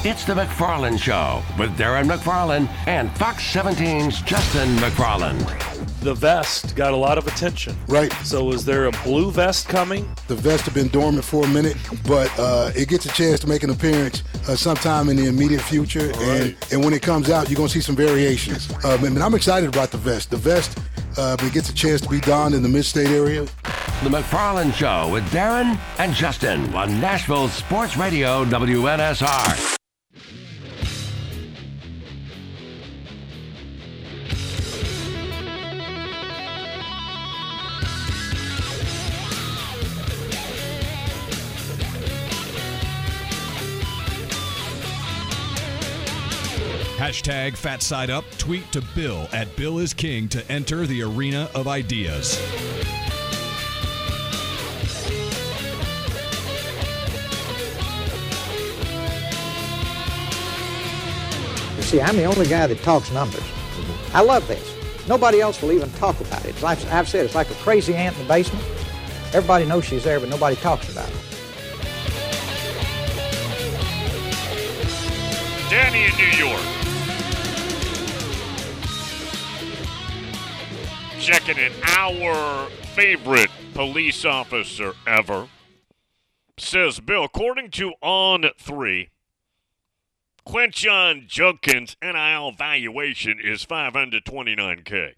It's 0.03 0.23
the 0.25 0.33
McFarland 0.33 0.97
Show 0.99 1.43
with 1.59 1.77
Darren 1.77 2.09
McFarland 2.09 2.67
and 2.87 3.15
Fox 3.17 3.43
17's 3.53 4.23
Justin 4.23 4.75
McFarland. 4.77 5.37
The 5.99 6.15
vest 6.15 6.75
got 6.75 6.93
a 6.93 6.95
lot 6.95 7.19
of 7.19 7.27
attention. 7.27 7.75
Right. 7.87 8.11
So 8.23 8.51
is 8.51 8.65
there 8.65 8.87
a 8.87 8.91
blue 9.03 9.29
vest 9.29 9.67
coming? 9.69 10.09
The 10.27 10.33
vest 10.33 10.63
have 10.63 10.73
been 10.73 10.87
dormant 10.87 11.23
for 11.23 11.45
a 11.45 11.47
minute, 11.47 11.77
but 12.07 12.33
uh, 12.39 12.71
it 12.75 12.89
gets 12.89 13.05
a 13.05 13.09
chance 13.09 13.39
to 13.41 13.47
make 13.47 13.61
an 13.61 13.69
appearance 13.69 14.23
uh, 14.47 14.55
sometime 14.55 15.07
in 15.07 15.17
the 15.17 15.27
immediate 15.27 15.61
future. 15.61 16.07
Right. 16.07 16.17
And, 16.17 16.57
and 16.71 16.83
when 16.83 16.95
it 16.95 17.03
comes 17.03 17.29
out, 17.29 17.47
you're 17.47 17.57
going 17.57 17.69
to 17.69 17.73
see 17.73 17.81
some 17.81 17.95
variations. 17.95 18.73
Um, 18.83 19.03
and 19.03 19.21
I'm 19.21 19.35
excited 19.35 19.69
about 19.69 19.91
the 19.91 19.99
vest. 19.99 20.31
The 20.31 20.37
vest 20.37 20.79
uh, 21.15 21.37
it 21.39 21.53
gets 21.53 21.69
a 21.69 21.75
chance 21.75 22.01
to 22.01 22.09
be 22.09 22.21
donned 22.21 22.55
in 22.55 22.63
the 22.63 22.69
mid-state 22.69 23.09
area. 23.09 23.43
The 24.01 24.09
McFarland 24.09 24.73
Show 24.73 25.11
with 25.13 25.25
Darren 25.25 25.77
and 25.99 26.11
Justin 26.15 26.73
on 26.73 26.99
Nashville 26.99 27.49
Sports 27.49 27.97
Radio 27.97 28.43
WNSR. 28.45 29.77
Hashtag 47.01 47.57
Fat 47.57 47.81
Side 47.81 48.09
Up. 48.09 48.23
Tweet 48.37 48.71
to 48.71 48.81
Bill 48.93 49.27
at 49.33 49.53
Bill 49.55 49.79
is 49.79 49.93
King 49.93 50.29
to 50.29 50.51
enter 50.51 50.85
the 50.85 51.01
arena 51.01 51.49
of 51.55 51.67
ideas. 51.67 52.39
You 61.81 61.87
see, 61.87 61.99
I'm 61.99 62.15
the 62.15 62.25
only 62.25 62.45
guy 62.45 62.67
that 62.67 62.77
talks 62.83 63.11
numbers. 63.11 63.41
Mm-hmm. 63.41 64.15
I 64.15 64.21
love 64.21 64.47
this. 64.47 64.75
Nobody 65.07 65.41
else 65.41 65.59
will 65.63 65.71
even 65.71 65.89
talk 65.93 66.21
about 66.21 66.45
it. 66.45 66.61
Like 66.61 66.77
I've 66.85 67.09
said, 67.09 67.25
it's 67.25 67.33
like 67.33 67.49
a 67.49 67.55
crazy 67.55 67.95
ant 67.95 68.15
in 68.17 68.21
the 68.21 68.27
basement. 68.27 68.63
Everybody 69.33 69.65
knows 69.65 69.83
she's 69.83 70.03
there, 70.03 70.19
but 70.19 70.29
nobody 70.29 70.55
talks 70.57 70.91
about 70.91 71.09
it. 71.09 71.15
Danny 75.71 76.05
in 76.05 76.15
New 76.17 76.37
York. 76.37 76.61
Checking 81.19 81.57
in 81.57 81.71
our 81.97 82.69
favorite 82.93 83.49
police 83.73 84.23
officer 84.23 84.93
ever. 85.07 85.47
Says 86.57 86.99
Bill, 86.99 87.23
according 87.23 87.71
to 87.71 87.93
On 88.03 88.45
3, 88.59 89.09
Quinshon 90.51 91.27
Judkins' 91.27 91.95
NIL 92.03 92.51
valuation 92.51 93.39
is 93.41 93.65
529K. 93.65 95.13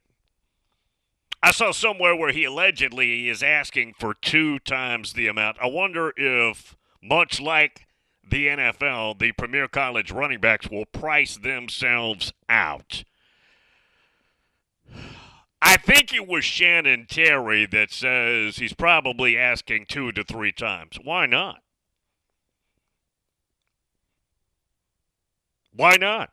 I 1.41 1.49
saw 1.49 1.71
somewhere 1.71 2.15
where 2.15 2.31
he 2.31 2.43
allegedly 2.43 3.27
is 3.27 3.41
asking 3.41 3.95
for 3.97 4.13
two 4.13 4.59
times 4.59 5.13
the 5.13 5.25
amount. 5.25 5.57
I 5.59 5.65
wonder 5.65 6.13
if, 6.15 6.77
much 7.01 7.41
like 7.41 7.87
the 8.29 8.45
NFL, 8.45 9.17
the 9.17 9.31
premier 9.31 9.67
college 9.67 10.11
running 10.11 10.39
backs 10.39 10.69
will 10.69 10.85
price 10.85 11.35
themselves 11.35 12.31
out. 12.47 13.03
I 15.63 15.77
think 15.77 16.13
it 16.13 16.27
was 16.27 16.45
Shannon 16.45 17.07
Terry 17.09 17.65
that 17.65 17.91
says 17.91 18.57
he's 18.57 18.73
probably 18.73 19.35
asking 19.35 19.87
two 19.87 20.11
to 20.11 20.23
three 20.23 20.51
times. 20.51 20.99
Why 21.03 21.25
not? 21.25 21.63
Why 25.75 25.97
not? 25.97 26.29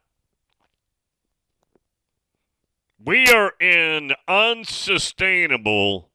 We 3.02 3.26
are 3.28 3.52
in 3.58 4.12
unsustainable 4.28 6.10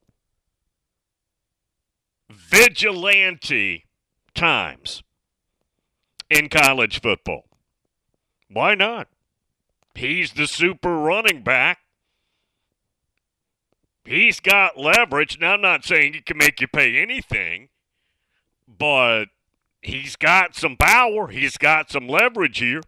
vigilante 2.30 3.86
times 4.36 5.02
in 6.30 6.50
college 6.50 7.02
football. 7.02 7.46
Why 8.52 8.76
not? 8.76 9.08
He's 9.96 10.34
the 10.34 10.46
super 10.46 10.96
running 10.96 11.42
back. 11.42 11.80
He's 14.04 14.40
got 14.40 14.78
leverage. 14.78 15.40
Now, 15.40 15.54
I'm 15.54 15.62
not 15.62 15.84
saying 15.84 16.14
he 16.14 16.22
can 16.22 16.38
make 16.38 16.62
you 16.62 16.68
pay 16.68 16.98
anything, 16.98 17.70
but 18.68 19.26
he's 19.82 20.16
got 20.16 20.56
some 20.56 20.78
power. 20.78 21.30
He's 21.30 21.58
got 21.58 21.90
some 21.90 22.08
leverage 22.08 22.60
here. 22.60 22.82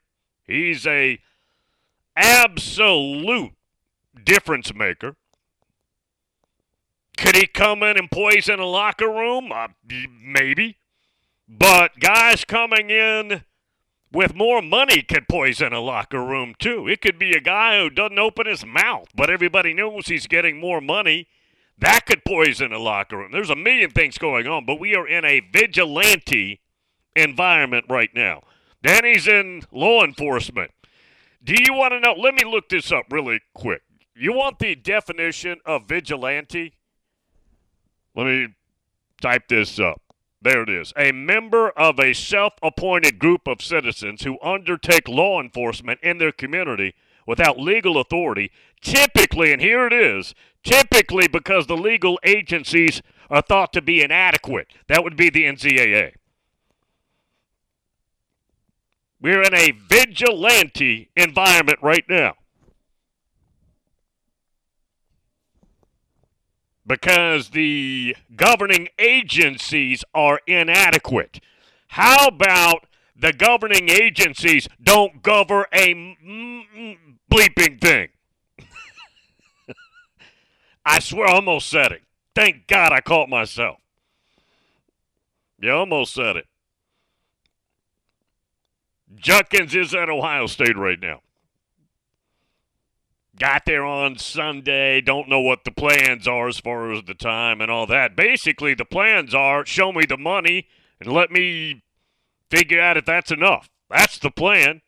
He's 0.47 0.87
a 0.87 1.19
absolute 2.15 3.53
difference 4.23 4.73
maker. 4.73 5.15
Could 7.17 7.35
he 7.35 7.47
come 7.47 7.83
in 7.83 7.97
and 7.97 8.09
poison 8.09 8.59
a 8.59 8.65
locker 8.65 9.09
room? 9.09 9.51
Uh, 9.51 9.67
maybe. 10.21 10.77
But 11.47 11.99
guys 11.99 12.45
coming 12.45 12.89
in 12.89 13.43
with 14.11 14.35
more 14.35 14.61
money 14.61 15.01
could 15.01 15.27
poison 15.27 15.73
a 15.73 15.79
locker 15.79 16.23
room 16.23 16.53
too. 16.57 16.87
It 16.87 17.01
could 17.01 17.17
be 17.17 17.31
a 17.33 17.41
guy 17.41 17.79
who 17.79 17.89
doesn't 17.89 18.19
open 18.19 18.45
his 18.45 18.65
mouth, 18.65 19.09
but 19.15 19.29
everybody 19.29 19.73
knows 19.73 20.07
he's 20.07 20.27
getting 20.27 20.59
more 20.59 20.81
money. 20.81 21.27
That 21.77 22.05
could 22.05 22.23
poison 22.25 22.71
a 22.71 22.79
locker 22.79 23.17
room. 23.17 23.31
There's 23.31 23.49
a 23.49 23.55
million 23.55 23.91
things 23.91 24.17
going 24.17 24.47
on, 24.47 24.65
but 24.65 24.79
we 24.79 24.95
are 24.95 25.07
in 25.07 25.25
a 25.25 25.39
vigilante 25.39 26.61
environment 27.15 27.85
right 27.89 28.09
now. 28.13 28.41
Danny's 28.87 29.27
in 29.27 29.63
law 29.69 30.01
enforcement. 30.01 30.71
Do 31.43 31.53
you 31.53 31.73
want 31.73 31.91
to 31.91 31.99
know? 31.99 32.13
Let 32.13 32.35
me 32.35 32.45
look 32.45 32.69
this 32.69 32.89
up 32.89 33.03
really 33.11 33.41
quick. 33.53 33.81
You 34.15 34.31
want 34.31 34.59
the 34.59 34.75
definition 34.75 35.59
of 35.65 35.89
vigilante? 35.89 36.73
Let 38.15 38.27
me 38.27 38.47
type 39.21 39.49
this 39.49 39.77
up. 39.77 40.01
There 40.41 40.63
it 40.63 40.69
is. 40.69 40.93
A 40.95 41.11
member 41.11 41.69
of 41.71 41.99
a 41.99 42.13
self 42.13 42.53
appointed 42.63 43.19
group 43.19 43.45
of 43.45 43.61
citizens 43.61 44.23
who 44.23 44.39
undertake 44.41 45.09
law 45.09 45.41
enforcement 45.41 45.99
in 46.01 46.17
their 46.17 46.31
community 46.31 46.95
without 47.25 47.59
legal 47.59 47.97
authority, 47.99 48.51
typically, 48.81 49.51
and 49.51 49.61
here 49.61 49.85
it 49.85 49.91
is, 49.91 50.33
typically 50.63 51.27
because 51.27 51.67
the 51.67 51.75
legal 51.75 52.17
agencies 52.23 53.01
are 53.29 53.41
thought 53.41 53.73
to 53.73 53.81
be 53.81 54.01
inadequate. 54.01 54.67
That 54.87 55.03
would 55.03 55.17
be 55.17 55.29
the 55.29 55.43
NCAA. 55.43 56.13
We're 59.19 59.41
in 59.41 59.53
a 59.53 59.71
vigilante 59.71 61.09
environment 61.15 61.79
right 61.81 62.05
now. 62.07 62.35
Because 66.85 67.49
the 67.49 68.15
governing 68.35 68.87
agencies 68.97 70.03
are 70.13 70.39
inadequate. 70.47 71.39
How 71.89 72.27
about 72.27 72.85
the 73.15 73.33
governing 73.33 73.89
agencies 73.89 74.67
don't 74.81 75.21
govern 75.21 75.65
a 75.73 76.15
bleeping 77.29 77.81
thing? 77.81 78.09
I 80.85 80.99
swear 80.99 81.27
I 81.27 81.33
almost 81.33 81.67
said 81.67 81.91
it. 81.91 82.03
Thank 82.35 82.67
God 82.67 82.91
I 82.93 83.01
caught 83.01 83.27
myself. 83.27 83.77
You 85.59 85.71
almost 85.71 86.13
said 86.13 86.35
it. 86.35 86.45
Judkins 89.15 89.75
is 89.75 89.93
at 89.95 90.09
Ohio 90.09 90.47
State 90.47 90.77
right 90.77 90.99
now. 90.99 91.21
Got 93.39 93.65
there 93.65 93.85
on 93.85 94.17
Sunday. 94.17 94.99
Don't 94.99 95.29
know 95.29 95.39
what 95.39 95.63
the 95.63 95.71
plans 95.71 96.27
are 96.27 96.47
as 96.47 96.59
far 96.59 96.91
as 96.91 97.03
the 97.03 97.13
time 97.13 97.61
and 97.61 97.69
all 97.69 97.85
that. 97.85 98.15
Basically, 98.15 98.73
the 98.73 98.85
plans 98.85 99.35
are 99.35 99.65
show 99.65 99.91
me 99.91 100.05
the 100.05 100.17
money 100.17 100.67
and 100.99 101.13
let 101.13 101.31
me 101.31 101.83
figure 102.49 102.81
out 102.81 102.97
if 102.97 103.05
that's 103.05 103.31
enough. 103.31 103.69
That's 103.89 104.17
the 104.17 104.31
plan. 104.31 104.81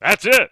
That's 0.00 0.26
it. 0.26 0.50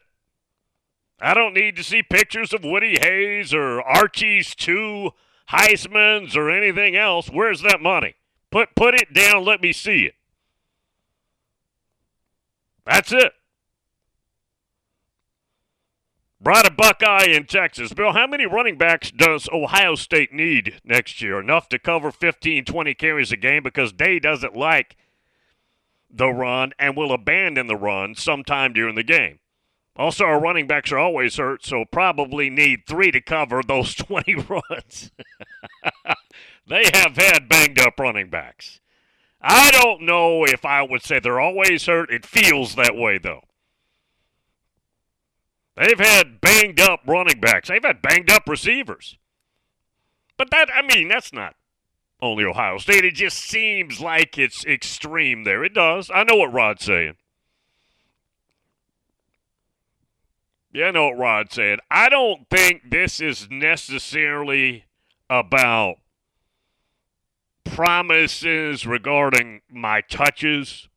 I 1.21 1.35
don't 1.35 1.55
need 1.55 1.77
to 1.77 1.85
see 1.85 2.03
pictures 2.03 2.55
of 2.55 2.65
Woody 2.65 2.99
Hayes 3.01 3.53
or 3.53 3.83
Archie's 3.83 4.55
two 4.55 5.11
Heisman's 5.51 6.37
or 6.37 6.51
anything 6.51 6.97
else. 6.97 7.29
Where's 7.29 7.63
that 7.63 7.83
money? 7.83 8.15
Put 8.51 8.75
put 8.75 8.95
it 8.95 9.13
down. 9.13 9.45
Let 9.45 9.63
me 9.63 9.73
see 9.73 10.05
it. 10.05 10.15
That's 12.87 13.13
it. 13.13 13.33
Brought 16.43 16.67
a 16.67 16.71
Buckeye 16.71 17.27
in 17.27 17.45
Texas. 17.45 17.93
Bill, 17.93 18.13
how 18.13 18.27
many 18.27 18.47
running 18.47 18.79
backs 18.79 19.11
does 19.11 19.47
Ohio 19.53 19.95
State 19.95 20.33
need 20.33 20.81
next 20.83 21.21
year? 21.21 21.39
Enough 21.39 21.69
to 21.69 21.79
cover 21.79 22.11
15, 22.11 22.65
20 22.65 22.95
carries 22.95 23.31
a 23.31 23.37
game 23.37 23.63
because 23.63 23.93
Day 23.93 24.19
doesn't 24.19 24.57
like 24.57 24.97
the 26.11 26.29
run 26.31 26.73
and 26.79 26.97
will 26.97 27.13
abandon 27.13 27.67
the 27.67 27.77
run 27.77 28.15
sometime 28.15 28.73
during 28.73 28.95
the 28.95 29.03
game. 29.03 29.40
Also, 30.01 30.25
our 30.25 30.41
running 30.41 30.67
backs 30.67 30.91
are 30.93 30.99
always 30.99 31.37
hurt, 31.37 31.63
so 31.63 31.85
probably 31.85 32.49
need 32.49 32.87
three 32.87 33.11
to 33.11 33.21
cover 33.21 33.63
those 33.63 33.95
20 33.97 34.35
runs. 34.35 35.11
they 36.67 36.85
have 36.95 37.19
had 37.19 37.51
banged 37.51 37.79
up 37.79 38.01
running 38.01 38.31
backs. 38.31 38.81
I 39.43 39.71
don't 39.71 40.01
know 40.01 40.47
if 40.47 40.65
I 40.65 40.81
would 40.81 41.03
say 41.03 41.19
they're 41.19 41.39
always 41.39 41.85
hurt. 41.85 42.11
It 42.11 42.25
feels 42.25 42.77
that 42.77 42.97
way, 42.97 43.19
though. 43.19 43.43
They've 45.77 46.01
had 46.01 46.41
banged 46.41 46.81
up 46.81 47.01
running 47.07 47.39
backs, 47.39 47.69
they've 47.69 47.85
had 47.85 48.01
banged 48.01 48.31
up 48.31 48.49
receivers. 48.49 49.19
But 50.39 50.51
that, 50.51 50.71
I 50.75 50.81
mean, 50.81 51.09
that's 51.09 51.31
not 51.31 51.57
only 52.23 52.47
Ohio 52.47 52.79
State. 52.79 53.05
It 53.05 53.17
just 53.17 53.37
seems 53.37 54.01
like 54.01 54.39
it's 54.39 54.65
extreme 54.65 55.45
there. 55.45 55.63
It 55.63 55.75
does. 55.75 56.11
I 56.13 56.25
know 56.25 56.37
what 56.37 56.55
Rod's 56.55 56.87
saying. 56.87 57.17
Yeah, 60.73 60.87
I 60.87 60.91
know 60.93 61.09
what 61.09 61.19
Rod 61.19 61.53
said. 61.53 61.81
I 61.91 62.09
don't 62.09 62.49
think 62.49 62.91
this 62.91 63.21
is 63.21 63.49
necessarily 63.51 64.85
about 65.29 65.97
promises 67.65 68.87
regarding 68.87 69.63
my 69.69 70.01
touches. 70.03 70.89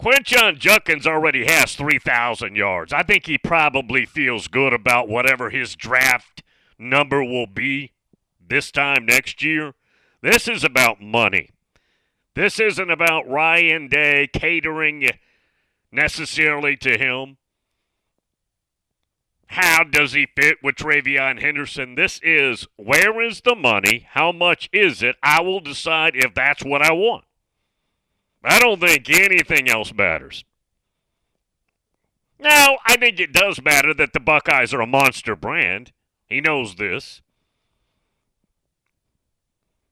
Quinshon 0.00 0.58
Judkins 0.58 1.06
already 1.06 1.46
has 1.46 1.76
3,000 1.76 2.56
yards. 2.56 2.92
I 2.92 3.02
think 3.02 3.26
he 3.26 3.38
probably 3.38 4.04
feels 4.04 4.48
good 4.48 4.74
about 4.74 5.08
whatever 5.08 5.48
his 5.48 5.74
draft 5.74 6.42
number 6.78 7.24
will 7.24 7.46
be 7.46 7.92
this 8.46 8.70
time 8.70 9.06
next 9.06 9.42
year. 9.42 9.72
This 10.20 10.46
is 10.46 10.62
about 10.62 11.00
money. 11.00 11.50
This 12.34 12.58
isn't 12.58 12.90
about 12.90 13.28
Ryan 13.28 13.88
Day 13.88 14.28
catering 14.30 15.08
necessarily 15.92 16.76
to 16.78 16.98
him. 16.98 17.38
How 19.54 19.84
does 19.84 20.14
he 20.14 20.26
fit 20.26 20.58
with 20.64 20.74
TreVeyon 20.74 21.40
Henderson? 21.40 21.94
This 21.94 22.18
is 22.24 22.66
where 22.74 23.22
is 23.22 23.42
the 23.42 23.54
money? 23.54 24.08
How 24.10 24.32
much 24.32 24.68
is 24.72 25.00
it? 25.00 25.14
I 25.22 25.42
will 25.42 25.60
decide 25.60 26.16
if 26.16 26.34
that's 26.34 26.64
what 26.64 26.82
I 26.82 26.90
want. 26.90 27.24
I 28.42 28.58
don't 28.58 28.80
think 28.80 29.08
anything 29.08 29.70
else 29.70 29.94
matters. 29.94 30.44
Now, 32.40 32.78
I 32.84 32.96
think 32.96 33.20
it 33.20 33.32
does 33.32 33.62
matter 33.62 33.94
that 33.94 34.12
the 34.12 34.18
Buckeyes 34.18 34.74
are 34.74 34.80
a 34.80 34.88
monster 34.88 35.36
brand. 35.36 35.92
He 36.26 36.40
knows 36.40 36.74
this. 36.74 37.22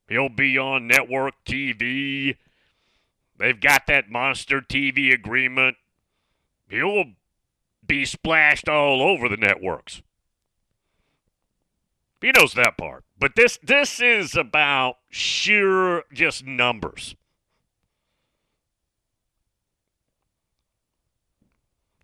He'll 0.08 0.28
be 0.28 0.58
on 0.58 0.88
network 0.88 1.34
TV. 1.46 2.36
They've 3.38 3.60
got 3.60 3.86
that 3.86 4.10
monster 4.10 4.60
TV 4.60 5.14
agreement. 5.14 5.76
He'll 6.68 7.12
be 7.92 8.06
splashed 8.06 8.70
all 8.70 9.02
over 9.02 9.28
the 9.28 9.36
networks. 9.36 10.00
He 12.22 12.32
knows 12.32 12.54
that 12.54 12.78
part. 12.78 13.04
But 13.18 13.36
this 13.36 13.58
this 13.62 14.00
is 14.00 14.34
about 14.34 14.96
sheer 15.10 16.02
just 16.10 16.46
numbers. 16.46 17.14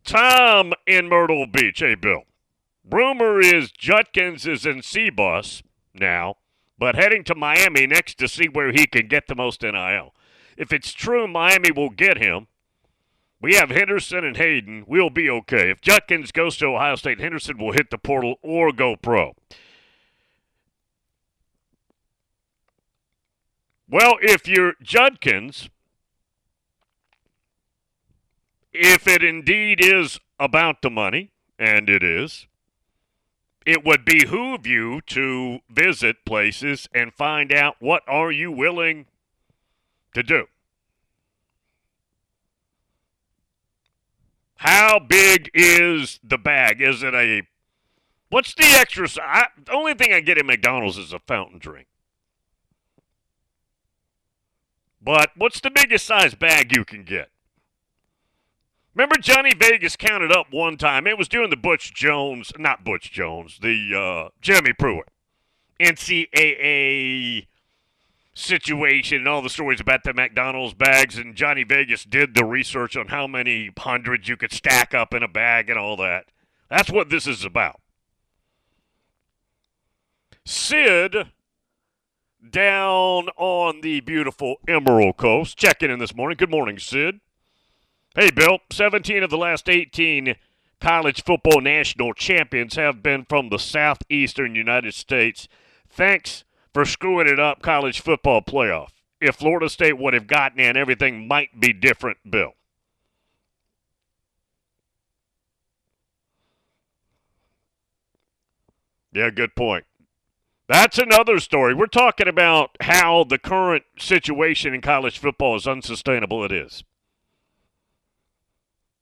Tom 0.04 0.74
in 0.86 1.08
Myrtle 1.08 1.46
Beach. 1.46 1.78
Hey, 1.78 1.94
Bill. 1.94 2.24
Rumor 2.84 3.40
is 3.40 3.70
Judkins 3.72 4.46
is 4.46 4.66
in 4.66 4.82
C-Bus 4.82 5.62
now, 5.94 6.34
but 6.78 6.96
heading 6.96 7.24
to 7.24 7.34
Miami 7.34 7.86
next 7.86 8.18
to 8.18 8.28
see 8.28 8.46
where 8.46 8.72
he 8.72 8.86
can 8.86 9.08
get 9.08 9.26
the 9.26 9.34
most 9.34 9.62
NIL. 9.62 10.14
If 10.58 10.70
it's 10.70 10.92
true 10.92 11.26
Miami 11.26 11.70
will 11.70 11.90
get 11.90 12.18
him, 12.18 12.46
we 13.40 13.54
have 13.54 13.70
Henderson 13.70 14.24
and 14.24 14.36
Hayden. 14.36 14.84
We'll 14.86 15.10
be 15.10 15.30
okay. 15.30 15.70
If 15.70 15.80
Judkins 15.80 16.32
goes 16.32 16.56
to 16.58 16.66
Ohio 16.66 16.96
State, 16.96 17.20
Henderson 17.20 17.58
will 17.58 17.72
hit 17.72 17.90
the 17.90 17.98
portal 17.98 18.36
or 18.42 18.72
go 18.72 18.96
pro. 18.96 19.34
Well, 23.88 24.16
if 24.20 24.46
you're 24.46 24.74
Judkins, 24.82 25.70
if 28.72 29.06
it 29.06 29.22
indeed 29.22 29.80
is 29.80 30.18
about 30.38 30.82
the 30.82 30.90
money, 30.90 31.30
and 31.58 31.88
it 31.88 32.02
is, 32.02 32.46
it 33.66 33.84
would 33.84 34.04
behoove 34.04 34.66
you 34.66 35.00
to 35.02 35.60
visit 35.68 36.24
places 36.24 36.88
and 36.94 37.12
find 37.12 37.52
out 37.52 37.76
what 37.80 38.02
are 38.06 38.30
you 38.30 38.52
willing 38.52 39.06
to 40.14 40.22
do. 40.22 40.46
How 44.58 44.98
big 44.98 45.50
is 45.54 46.18
the 46.22 46.38
bag? 46.38 46.80
Is 46.80 47.02
it 47.02 47.14
a 47.14 47.42
What's 48.30 48.54
the 48.54 48.64
extra? 48.64 49.08
I, 49.22 49.46
the 49.64 49.72
only 49.72 49.94
thing 49.94 50.12
I 50.12 50.20
get 50.20 50.36
at 50.36 50.44
McDonald's 50.44 50.98
is 50.98 51.12
a 51.12 51.18
fountain 51.20 51.58
drink. 51.58 51.86
But 55.00 55.30
what's 55.36 55.60
the 55.60 55.70
biggest 55.70 56.04
size 56.04 56.34
bag 56.34 56.74
you 56.76 56.84
can 56.84 57.04
get? 57.04 57.30
Remember 58.94 59.16
Johnny 59.16 59.52
Vegas 59.54 59.96
counted 59.96 60.32
up 60.32 60.48
one 60.50 60.76
time. 60.76 61.06
It 61.06 61.16
was 61.16 61.28
doing 61.28 61.50
the 61.50 61.56
Butch 61.56 61.94
Jones, 61.94 62.52
not 62.58 62.84
Butch 62.84 63.12
Jones, 63.12 63.60
the 63.62 63.94
uh, 63.94 64.30
Jeremy 64.40 64.72
Pruitt 64.72 65.08
NCAA 65.80 67.46
situation 68.38 69.18
and 69.18 69.28
all 69.28 69.42
the 69.42 69.50
stories 69.50 69.80
about 69.80 70.04
the 70.04 70.14
McDonald's 70.14 70.74
bags. 70.74 71.18
And 71.18 71.34
Johnny 71.34 71.64
Vegas 71.64 72.04
did 72.04 72.34
the 72.34 72.44
research 72.44 72.96
on 72.96 73.08
how 73.08 73.26
many 73.26 73.70
hundreds 73.76 74.28
you 74.28 74.36
could 74.36 74.52
stack 74.52 74.94
up 74.94 75.12
in 75.12 75.22
a 75.22 75.28
bag 75.28 75.68
and 75.68 75.78
all 75.78 75.96
that. 75.96 76.26
That's 76.70 76.90
what 76.90 77.10
this 77.10 77.26
is 77.26 77.44
about. 77.44 77.80
Sid 80.44 81.28
down 82.48 83.28
on 83.36 83.80
the 83.80 84.00
beautiful 84.00 84.56
Emerald 84.68 85.16
Coast 85.16 85.58
checking 85.58 85.90
in 85.90 85.98
this 85.98 86.14
morning. 86.14 86.36
Good 86.36 86.50
morning, 86.50 86.78
Sid. 86.78 87.20
Hey, 88.14 88.30
Bill. 88.30 88.58
17 88.70 89.22
of 89.22 89.30
the 89.30 89.36
last 89.36 89.68
18 89.68 90.36
college 90.80 91.24
football 91.24 91.60
national 91.60 92.14
champions 92.14 92.76
have 92.76 93.02
been 93.02 93.26
from 93.28 93.48
the 93.48 93.58
southeastern 93.58 94.54
United 94.54 94.94
States. 94.94 95.48
Thanks 95.90 96.44
for 96.78 96.84
screwing 96.84 97.26
it 97.26 97.40
up 97.40 97.60
college 97.60 98.00
football 98.00 98.40
playoff. 98.40 98.90
If 99.20 99.34
Florida 99.34 99.68
State 99.68 99.98
would 99.98 100.14
have 100.14 100.28
gotten 100.28 100.60
in, 100.60 100.76
everything 100.76 101.26
might 101.26 101.58
be 101.58 101.72
different, 101.72 102.18
Bill. 102.30 102.52
Yeah, 109.12 109.30
good 109.30 109.56
point. 109.56 109.86
That's 110.68 110.98
another 110.98 111.40
story. 111.40 111.74
We're 111.74 111.86
talking 111.86 112.28
about 112.28 112.76
how 112.80 113.24
the 113.24 113.38
current 113.38 113.82
situation 113.98 114.72
in 114.72 114.80
college 114.80 115.18
football 115.18 115.56
is 115.56 115.66
unsustainable. 115.66 116.44
It 116.44 116.52
is. 116.52 116.84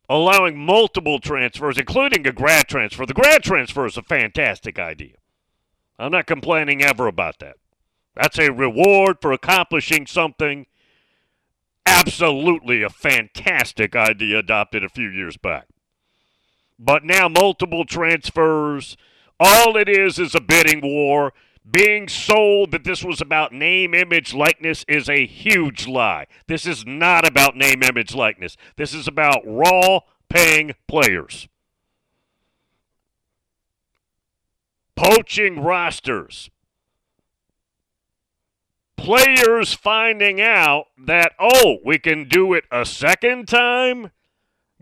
Allowing 0.08 0.56
multiple 0.56 1.18
transfers, 1.18 1.76
including 1.76 2.26
a 2.26 2.32
grad 2.32 2.68
transfer. 2.68 3.04
The 3.04 3.12
grad 3.12 3.42
transfer 3.42 3.84
is 3.84 3.98
a 3.98 4.02
fantastic 4.02 4.78
idea. 4.78 5.16
I'm 5.98 6.12
not 6.12 6.26
complaining 6.26 6.82
ever 6.82 7.06
about 7.06 7.38
that. 7.40 7.56
That's 8.16 8.38
a 8.38 8.50
reward 8.50 9.18
for 9.20 9.32
accomplishing 9.32 10.06
something. 10.06 10.66
Absolutely 11.84 12.82
a 12.82 12.90
fantastic 12.90 13.94
idea 13.94 14.38
adopted 14.38 14.82
a 14.82 14.88
few 14.88 15.08
years 15.08 15.36
back. 15.36 15.66
But 16.78 17.04
now, 17.04 17.28
multiple 17.28 17.84
transfers. 17.84 18.96
All 19.38 19.76
it 19.76 19.88
is 19.88 20.18
is 20.18 20.34
a 20.34 20.40
bidding 20.40 20.80
war 20.82 21.32
being 21.68 22.08
sold 22.08 22.70
that 22.70 22.84
this 22.84 23.02
was 23.02 23.20
about 23.20 23.52
name, 23.52 23.92
image, 23.92 24.32
likeness 24.32 24.84
is 24.88 25.08
a 25.08 25.26
huge 25.26 25.86
lie. 25.86 26.26
This 26.46 26.64
is 26.64 26.86
not 26.86 27.26
about 27.26 27.56
name, 27.56 27.82
image, 27.82 28.14
likeness. 28.14 28.56
This 28.76 28.94
is 28.94 29.08
about 29.08 29.42
raw 29.44 30.00
paying 30.28 30.74
players. 30.86 31.48
Poaching 34.94 35.60
rosters. 35.60 36.50
Players 38.96 39.74
finding 39.74 40.40
out 40.40 40.86
that, 40.98 41.32
oh, 41.38 41.78
we 41.84 41.98
can 41.98 42.28
do 42.28 42.54
it 42.54 42.64
a 42.70 42.84
second 42.84 43.46
time? 43.46 44.10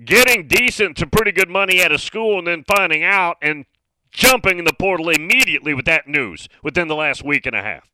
Getting 0.03 0.47
decent 0.49 0.97
to 0.99 1.07
pretty 1.07 1.33
good 1.33 1.49
money 1.49 1.81
at 1.81 1.93
a 1.93 1.99
school 1.99 2.39
and 2.39 2.47
then 2.47 2.65
finding 2.65 3.05
out 3.05 3.37
and 3.43 3.65
jumping 4.11 4.59
in 4.59 4.65
the 4.65 4.73
portal 4.73 5.09
immediately 5.11 5.75
with 5.75 5.85
that 5.85 6.09
news 6.09 6.49
within 6.63 6.89
the 6.89 6.95
last 6.95 7.25
week 7.25 7.47
and 7.47 7.55
a 7.55 7.63
half. 7.63 7.91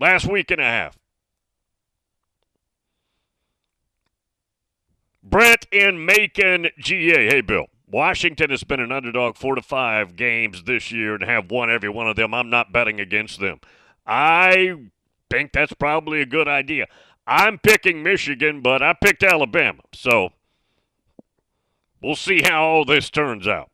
Last 0.00 0.26
week 0.26 0.50
and 0.50 0.60
a 0.60 0.64
half. 0.64 0.98
Brent 5.22 5.66
in 5.70 6.04
Macon, 6.04 6.68
GA. 6.78 7.28
Hey, 7.28 7.40
Bill. 7.40 7.66
Washington 7.92 8.50
has 8.50 8.64
been 8.64 8.80
an 8.80 8.90
underdog 8.90 9.36
four 9.36 9.54
to 9.54 9.62
five 9.62 10.16
games 10.16 10.64
this 10.64 10.90
year 10.90 11.14
and 11.14 11.22
have 11.22 11.50
won 11.50 11.70
every 11.70 11.90
one 11.90 12.08
of 12.08 12.16
them. 12.16 12.32
I'm 12.34 12.50
not 12.50 12.72
betting 12.72 12.98
against 12.98 13.38
them. 13.38 13.60
I 14.06 14.76
think 15.30 15.52
that's 15.52 15.74
probably 15.74 16.20
a 16.20 16.26
good 16.26 16.48
idea. 16.48 16.86
I'm 17.26 17.58
picking 17.58 18.02
Michigan, 18.02 18.62
but 18.62 18.82
I 18.82 18.94
picked 18.94 19.22
Alabama. 19.22 19.82
So 19.92 20.30
We'll 22.02 22.16
see 22.16 22.42
how 22.42 22.64
all 22.64 22.84
this 22.84 23.10
turns 23.10 23.46
out. 23.46 23.70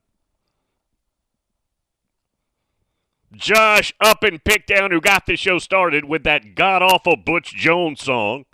Josh 3.33 3.95
up 4.01 4.23
and 4.23 4.43
pick 4.43 4.67
down 4.67 4.91
who 4.91 5.01
got 5.01 5.27
the 5.27 5.37
show 5.37 5.59
started 5.59 6.05
with 6.05 6.25
that 6.25 6.55
god 6.55 6.83
awful 6.83 7.17
Butch 7.17 7.55
Jones 7.55 8.03
song. 8.03 8.45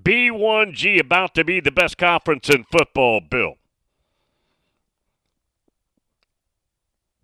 B1G 0.00 1.00
about 1.00 1.34
to 1.34 1.44
be 1.44 1.60
the 1.60 1.70
best 1.70 1.96
conference 1.96 2.50
in 2.50 2.64
football, 2.64 3.20
Bill. 3.20 3.54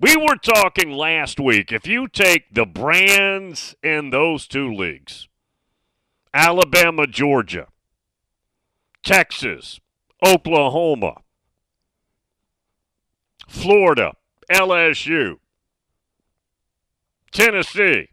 We 0.03 0.17
were 0.17 0.35
talking 0.35 0.91
last 0.91 1.39
week. 1.39 1.71
If 1.71 1.87
you 1.87 2.09
take 2.09 2.53
the 2.53 2.67
brands 2.67 3.77
in 3.85 4.11
those 4.11 4.49
two 4.49 4.69
leagues, 4.69 5.29
Alabama, 6.35 7.07
Georgia, 7.07 7.69
Texas, 9.05 9.79
Oklahoma, 10.27 11.19
Florida, 13.47 14.15
LSU, 14.51 15.37
Tennessee, 17.31 18.09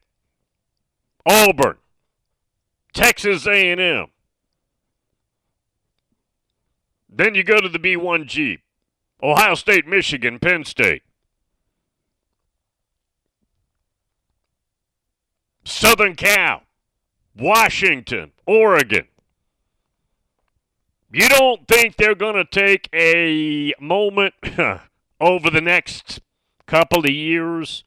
Auburn, 1.26 1.78
Texas 2.94 3.48
A&M. 3.48 4.06
Then 7.10 7.34
you 7.34 7.44
go 7.44 7.60
to 7.60 7.68
the 7.68 7.80
B1G, 7.80 8.60
Ohio 9.24 9.56
State, 9.56 9.88
Michigan, 9.88 10.38
Penn 10.38 10.64
State. 10.64 11.02
Southern 15.64 16.16
Cal, 16.16 16.64
Washington, 17.36 18.32
Oregon. 18.46 19.08
You 21.12 21.28
don't 21.28 21.68
think 21.68 21.96
they're 21.96 22.16
going 22.16 22.36
to 22.36 22.46
take 22.46 22.88
a 22.94 23.74
moment 23.80 24.34
over 25.22 25.50
the 25.50 25.62
next 25.62 26.22
couple 26.68 27.00
of 27.00 27.10
years 27.10 27.84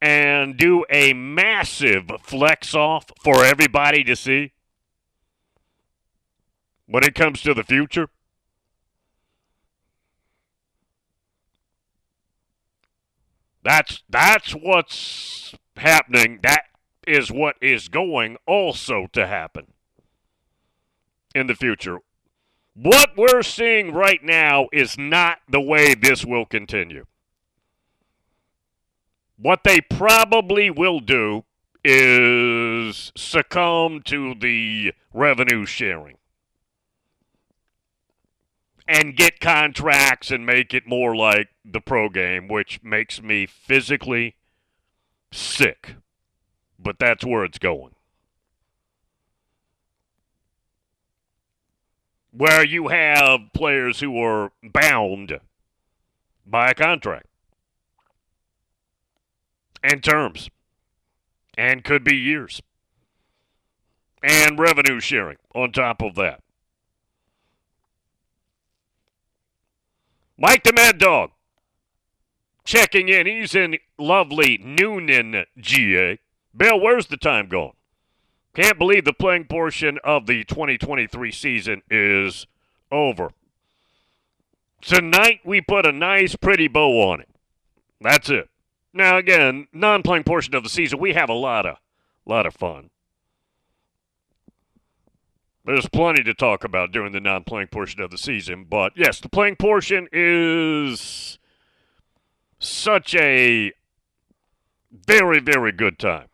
and 0.00 0.56
do 0.56 0.84
a 0.88 1.12
massive 1.12 2.10
flex 2.22 2.74
off 2.74 3.10
for 3.22 3.44
everybody 3.44 4.02
to 4.04 4.16
see 4.16 4.52
when 6.86 7.04
it 7.04 7.14
comes 7.14 7.42
to 7.42 7.54
the 7.54 7.62
future? 7.62 8.08
That's 13.62 14.02
that's 14.08 14.52
what's 14.52 15.54
happening. 15.76 16.40
That 16.42 16.64
is 17.10 17.32
what 17.32 17.56
is 17.60 17.88
going 17.88 18.36
also 18.46 19.08
to 19.12 19.26
happen 19.26 19.66
in 21.34 21.48
the 21.48 21.54
future. 21.54 21.98
What 22.74 23.16
we're 23.16 23.42
seeing 23.42 23.92
right 23.92 24.22
now 24.22 24.68
is 24.72 24.96
not 24.96 25.38
the 25.48 25.60
way 25.60 25.94
this 25.94 26.24
will 26.24 26.46
continue. 26.46 27.06
What 29.36 29.64
they 29.64 29.80
probably 29.80 30.70
will 30.70 31.00
do 31.00 31.44
is 31.82 33.10
succumb 33.16 34.02
to 34.04 34.34
the 34.34 34.92
revenue 35.12 35.66
sharing 35.66 36.18
and 38.86 39.16
get 39.16 39.40
contracts 39.40 40.30
and 40.30 40.46
make 40.46 40.72
it 40.74 40.86
more 40.86 41.16
like 41.16 41.48
the 41.64 41.80
pro 41.80 42.08
game, 42.08 42.48
which 42.48 42.82
makes 42.82 43.20
me 43.22 43.46
physically 43.46 44.36
sick. 45.32 45.94
But 46.82 46.98
that's 46.98 47.24
where 47.24 47.44
it's 47.44 47.58
going. 47.58 47.94
where 52.32 52.64
you 52.64 52.88
have 52.88 53.40
players 53.52 54.00
who 54.00 54.18
are 54.20 54.52
bound 54.62 55.40
by 56.46 56.70
a 56.70 56.74
contract 56.74 57.26
and 59.82 60.02
terms 60.02 60.48
and 61.56 61.84
could 61.84 62.04
be 62.04 62.16
years 62.16 62.62
and 64.22 64.58
revenue 64.58 65.00
sharing 65.00 65.38
on 65.54 65.72
top 65.72 66.02
of 66.02 66.14
that. 66.14 66.40
Mike 70.38 70.64
the 70.64 70.72
Mad 70.72 70.98
Dog 70.98 71.30
checking 72.64 73.08
in. 73.08 73.26
He's 73.26 73.54
in 73.54 73.78
lovely 73.98 74.58
Newnan, 74.58 75.44
GA. 75.58 76.18
Bill, 76.56 76.80
where's 76.80 77.06
the 77.06 77.16
time 77.16 77.48
going? 77.48 77.72
Can't 78.54 78.78
believe 78.78 79.04
the 79.04 79.12
playing 79.12 79.44
portion 79.44 79.98
of 80.02 80.26
the 80.26 80.44
2023 80.44 81.30
season 81.30 81.82
is 81.90 82.46
over. 82.90 83.30
Tonight 84.82 85.40
we 85.44 85.60
put 85.60 85.86
a 85.86 85.92
nice, 85.92 86.34
pretty 86.34 86.66
bow 86.66 87.10
on 87.10 87.20
it. 87.20 87.28
That's 88.00 88.28
it. 88.30 88.48
Now 88.92 89.18
again, 89.18 89.68
non-playing 89.72 90.24
portion 90.24 90.54
of 90.54 90.64
the 90.64 90.68
season, 90.68 90.98
we 90.98 91.12
have 91.12 91.28
a 91.28 91.34
lot 91.34 91.66
of, 91.66 91.76
lot 92.26 92.46
of 92.46 92.54
fun. 92.54 92.90
There's 95.64 95.88
plenty 95.88 96.24
to 96.24 96.34
talk 96.34 96.64
about 96.64 96.90
during 96.90 97.12
the 97.12 97.20
non-playing 97.20 97.68
portion 97.68 98.00
of 98.00 98.10
the 98.10 98.18
season, 98.18 98.66
but 98.68 98.92
yes, 98.96 99.20
the 99.20 99.28
playing 99.28 99.56
portion 99.56 100.08
is 100.10 101.38
such 102.58 103.14
a 103.14 103.72
very, 104.90 105.38
very 105.38 105.70
good 105.70 105.98
time. 105.98 106.29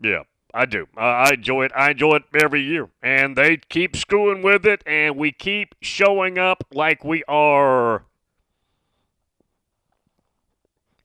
Yeah. 0.00 0.22
I 0.56 0.66
do. 0.66 0.86
I 0.96 1.34
enjoy 1.34 1.64
it. 1.64 1.72
I 1.74 1.90
enjoy 1.90 2.16
it 2.16 2.22
every 2.32 2.62
year. 2.62 2.88
And 3.02 3.34
they 3.34 3.56
keep 3.56 3.96
screwing 3.96 4.40
with 4.40 4.64
it, 4.64 4.84
and 4.86 5.16
we 5.16 5.32
keep 5.32 5.74
showing 5.80 6.38
up 6.38 6.64
like 6.72 7.04
we 7.04 7.24
are. 7.26 8.04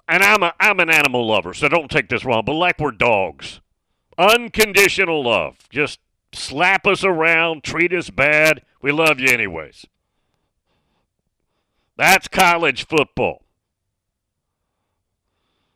And 0.07 0.21
I'm, 0.21 0.43
a, 0.43 0.53
I'm 0.59 0.79
an 0.79 0.91
animal 0.91 1.27
lover, 1.27 1.55
so 1.55 1.67
don't 1.67 1.89
take 1.89 2.09
this 2.09 2.23
wrong, 2.23 2.43
but 2.45 2.53
like 2.53 2.79
we're 2.79 2.91
dogs. 2.91 3.59
Unconditional 4.19 5.23
love. 5.23 5.57
Just 5.71 5.99
slap 6.31 6.85
us 6.85 7.03
around, 7.03 7.63
treat 7.63 7.91
us 7.91 8.11
bad. 8.11 8.61
We 8.83 8.91
love 8.91 9.19
you 9.19 9.29
anyways. 9.29 9.87
That's 11.97 12.27
college 12.27 12.85
football. 12.85 13.41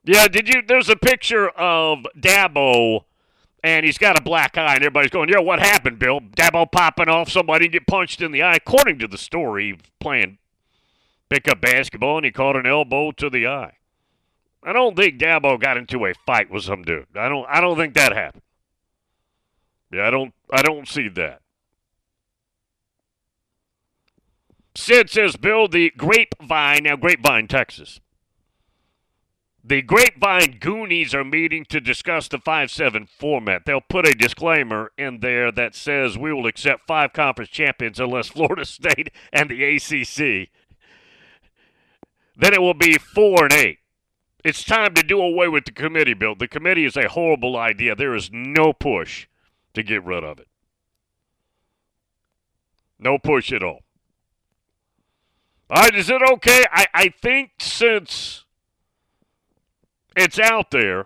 Yeah, 0.04 0.28
did 0.28 0.54
you? 0.54 0.62
There's 0.62 0.89
a 0.89 0.96
picture 0.96 1.50
of 1.50 2.06
Dabo 2.18 3.06
and 3.63 3.86
he's 3.86 3.98
got 3.98 4.20
a 4.20 4.22
black 4.22 4.58
eye, 4.58 4.76
and 4.76 4.84
everybody's 4.84 5.10
going, 5.10 5.30
"Yo, 5.30 5.42
what 5.42 5.60
happened, 5.60 5.98
Bill? 5.98 6.20
Dabo 6.20 6.70
popping 6.70 7.08
off, 7.08 7.30
somebody 7.30 7.70
get 7.70 7.88
punched 7.88 8.22
in 8.22 8.32
the 8.32 8.44
eye." 8.44 8.56
According 8.56 9.00
to 9.00 9.08
the 9.08 9.18
story, 9.18 9.78
playing 10.00 10.38
pickup 11.30 11.62
basketball 11.62 12.18
and 12.18 12.26
he 12.26 12.32
caught 12.32 12.56
an 12.56 12.68
elbow 12.68 13.12
to 13.12 13.30
the 13.30 13.48
eye. 13.48 13.78
I 14.62 14.72
don't 14.72 14.96
think 14.96 15.18
Dabo 15.18 15.60
got 15.60 15.78
into 15.78 16.06
a 16.06 16.13
fight 16.26 16.50
with 16.50 16.63
some 16.63 16.84
dude. 16.84 17.08
I 17.16 17.30
don't. 17.30 17.46
I 17.50 17.62
don't 17.62 17.78
think 17.78 17.94
that 17.96 18.13
happened. 18.13 18.44
Yeah, 19.92 20.08
I 20.08 20.10
don't. 20.10 20.34
I 20.52 20.62
don't 20.62 20.88
see 20.88 21.08
that. 21.10 21.42
Sid 24.76 25.10
says, 25.10 25.36
Bill, 25.36 25.68
the 25.68 25.92
Grapevine, 25.92 26.84
now 26.84 26.96
Grapevine, 26.96 27.48
Texas. 27.48 28.00
The 29.65 29.82
Grapevine 29.82 30.58
Goonies 30.60 31.15
are 31.15 31.23
meeting 31.23 31.63
to 31.69 31.80
discuss 31.80 32.28
the 32.28 32.38
5 32.38 32.69
7 32.69 33.08
format. 33.08 33.63
They'll 33.65 33.80
put 33.80 34.08
a 34.08 34.13
disclaimer 34.13 34.91
in 34.97 35.21
there 35.21 35.54
that 35.54 35.73
says 35.73 36.17
we 36.17 36.34
will 36.34 36.47
accept 36.47 36.86
five 36.86 37.13
conference 37.13 37.49
champions 37.49 37.99
unless 37.99 38.28
Florida 38.30 38.65
State 38.65 39.12
and 39.32 39.49
the 39.49 39.63
ACC. 39.63 40.49
Then 42.36 42.54
it 42.54 42.62
will 42.62 42.73
be 42.73 42.97
4 42.97 43.43
and 43.45 43.54
8. 43.54 43.80
It's 44.43 44.65
time 44.65 44.93
to 44.95 45.04
do 45.04 45.21
away 45.21 45.47
with 45.47 45.63
the 45.63 45.71
committee, 45.71 46.13
Bill. 46.13 46.36
The 46.36 46.49
committee 46.49 46.84
is 46.84 46.97
a 46.97 47.08
horrible 47.08 47.56
idea. 47.56 47.95
There 47.95 48.15
is 48.15 48.30
no 48.34 48.73
push 48.73 49.28
to 49.73 49.82
get 49.84 50.04
rid 50.04 50.26
of 50.26 50.39
it. 50.39 50.47
No 52.99 53.17
push 53.17 53.54
at 53.54 53.63
all. 53.63 53.80
All 55.69 55.84
right, 55.84 55.95
is 55.95 56.10
it 56.10 56.21
okay? 56.34 56.65
I, 56.71 56.88
I 56.93 57.10
think 57.10 57.52
since 57.60 58.43
it's 60.15 60.39
out 60.39 60.71
there, 60.71 61.06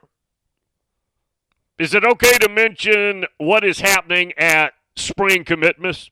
is 1.80 1.94
it 1.94 2.04
okay 2.04 2.38
to 2.40 2.50
mention 2.50 3.26
what 3.38 3.64
is 3.64 3.80
happening 3.80 4.34
at 4.38 4.74
spring 4.96 5.44
commitments? 5.44 6.10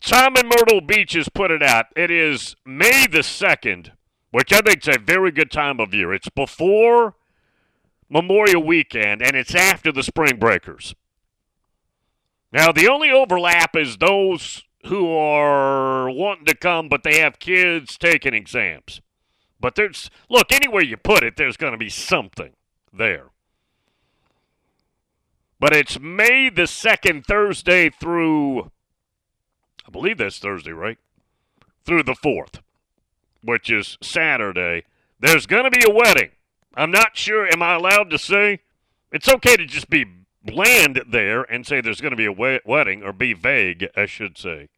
Simon 0.00 0.48
Myrtle 0.48 0.80
Beach 0.80 1.14
has 1.14 1.28
put 1.28 1.50
it 1.50 1.62
out. 1.62 1.86
It 1.96 2.10
is 2.10 2.54
May 2.64 3.06
the 3.06 3.18
2nd, 3.18 3.90
which 4.30 4.52
I 4.52 4.60
think 4.60 4.86
is 4.86 4.96
a 4.96 5.00
very 5.00 5.30
good 5.30 5.50
time 5.50 5.80
of 5.80 5.94
year. 5.94 6.12
It's 6.12 6.28
before 6.28 7.16
Memorial 8.08 8.62
Weekend 8.62 9.22
and 9.22 9.36
it's 9.36 9.54
after 9.54 9.90
the 9.90 10.02
spring 10.02 10.38
breakers. 10.38 10.94
Now, 12.52 12.72
the 12.72 12.88
only 12.88 13.10
overlap 13.10 13.76
is 13.76 13.96
those 13.96 14.62
who 14.86 15.14
are 15.16 16.10
wanting 16.10 16.46
to 16.46 16.54
come, 16.54 16.88
but 16.88 17.02
they 17.02 17.18
have 17.18 17.38
kids 17.38 17.96
taking 17.98 18.34
exams. 18.34 19.00
But 19.58 19.74
there's, 19.74 20.10
look, 20.28 20.52
anywhere 20.52 20.84
you 20.84 20.96
put 20.96 21.24
it, 21.24 21.36
there's 21.36 21.56
going 21.56 21.72
to 21.72 21.78
be 21.78 21.88
something 21.88 22.52
there. 22.92 23.26
But 25.58 25.74
it's 25.74 25.98
May 25.98 26.50
the 26.50 26.62
2nd, 26.62 27.24
Thursday 27.24 27.90
through, 27.90 28.70
I 29.86 29.90
believe 29.90 30.18
that's 30.18 30.38
Thursday, 30.38 30.72
right? 30.72 30.98
Through 31.84 32.02
the 32.02 32.14
4th, 32.14 32.60
which 33.42 33.70
is 33.70 33.96
Saturday. 34.02 34.84
There's 35.18 35.46
going 35.46 35.64
to 35.64 35.70
be 35.70 35.84
a 35.86 35.92
wedding. 35.92 36.30
I'm 36.74 36.90
not 36.90 37.16
sure, 37.16 37.46
am 37.46 37.62
I 37.62 37.74
allowed 37.74 38.10
to 38.10 38.18
say? 38.18 38.60
It's 39.10 39.28
okay 39.28 39.56
to 39.56 39.64
just 39.64 39.88
be 39.88 40.04
bland 40.44 41.02
there 41.08 41.42
and 41.42 41.66
say 41.66 41.80
there's 41.80 42.02
going 42.02 42.10
to 42.10 42.16
be 42.16 42.26
a 42.26 42.60
wedding, 42.64 43.02
or 43.02 43.12
be 43.12 43.32
vague, 43.32 43.88
I 43.96 44.04
should 44.06 44.36
say. 44.36 44.68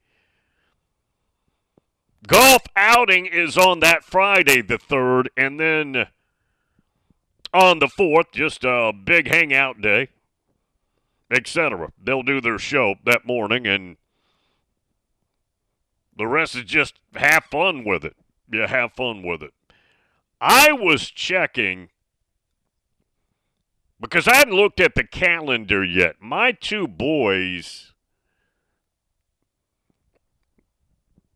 Golf 2.26 2.62
outing 2.74 3.26
is 3.26 3.56
on 3.56 3.80
that 3.80 4.04
Friday, 4.04 4.60
the 4.62 4.78
3rd, 4.78 5.26
and 5.36 5.58
then 5.58 6.06
on 7.54 7.78
the 7.78 7.86
4th, 7.86 8.32
just 8.32 8.64
a 8.64 8.92
big 8.92 9.28
hangout 9.28 9.80
day, 9.80 10.08
etc. 11.30 11.92
They'll 12.02 12.22
do 12.22 12.40
their 12.40 12.58
show 12.58 12.96
that 13.04 13.26
morning, 13.26 13.66
and 13.66 13.96
the 16.16 16.26
rest 16.26 16.56
is 16.56 16.64
just 16.64 16.94
have 17.14 17.44
fun 17.44 17.84
with 17.84 18.04
it. 18.04 18.16
Yeah, 18.50 18.66
have 18.66 18.92
fun 18.92 19.22
with 19.22 19.42
it. 19.42 19.52
I 20.40 20.72
was 20.72 21.10
checking 21.10 21.90
because 24.00 24.28
I 24.28 24.36
hadn't 24.36 24.54
looked 24.54 24.80
at 24.80 24.94
the 24.94 25.04
calendar 25.04 25.84
yet. 25.84 26.16
My 26.20 26.52
two 26.52 26.86
boys 26.86 27.92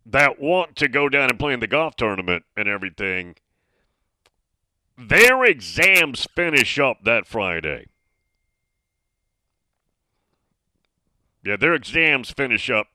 that 0.07 0.41
want 0.41 0.77
to 0.77 0.89
go 0.89 1.09
down 1.09 1.31
and 1.31 1.39
play 1.39 1.53
in 1.53 1.61
the 1.61 1.67
golf 1.67 1.97
tournament 1.97 2.45
and 2.57 2.69
everything, 2.69 3.37
their 4.99 5.45
exams 5.45 6.27
finish 6.35 6.79
up 6.79 7.05
that 7.05 7.27
Friday. 7.27 7.87
Yeah, 11.45 11.57
their 11.57 11.75
exams 11.75 12.31
finish 12.31 12.71
up. 12.71 12.89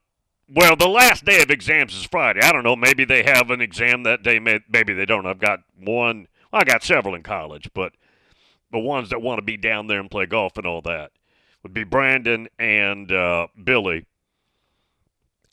Well, 0.50 0.78
the 0.78 0.88
last 0.88 1.26
day 1.26 1.42
of 1.42 1.52
exams 1.52 1.94
is 1.94 2.06
Friday. 2.06 2.40
I 2.42 2.54
don't 2.54 2.64
know. 2.64 2.78
Maybe 2.78 3.04
they 3.04 3.24
have 3.24 3.52
an 3.52 3.60
exam 3.60 4.04
that 4.04 4.24
day. 4.24 4.40
Maybe 4.40 4.94
they 4.94 5.06
don't. 5.06 5.26
I've 5.26 5.40
got 5.40 5.64
one. 5.78 6.28
Well, 6.52 6.62
I 6.62 6.64
got 6.64 6.84
several 6.84 7.16
in 7.16 7.24
college, 7.24 7.70
but 7.74 7.94
the 8.72 8.80
ones 8.80 9.10
that 9.10 9.22
want 9.22 9.40
to 9.40 9.46
be 9.46 9.58
down 9.58 9.88
there 9.88 10.00
and 10.00 10.10
play 10.10 10.26
golf 10.26 10.58
and 10.58 10.66
all 10.66 10.82
that 10.84 11.12
would 11.64 11.74
be 11.74 11.84
Brandon 11.84 12.48
and 12.58 13.12
uh, 13.12 13.48
Billy. 13.62 14.06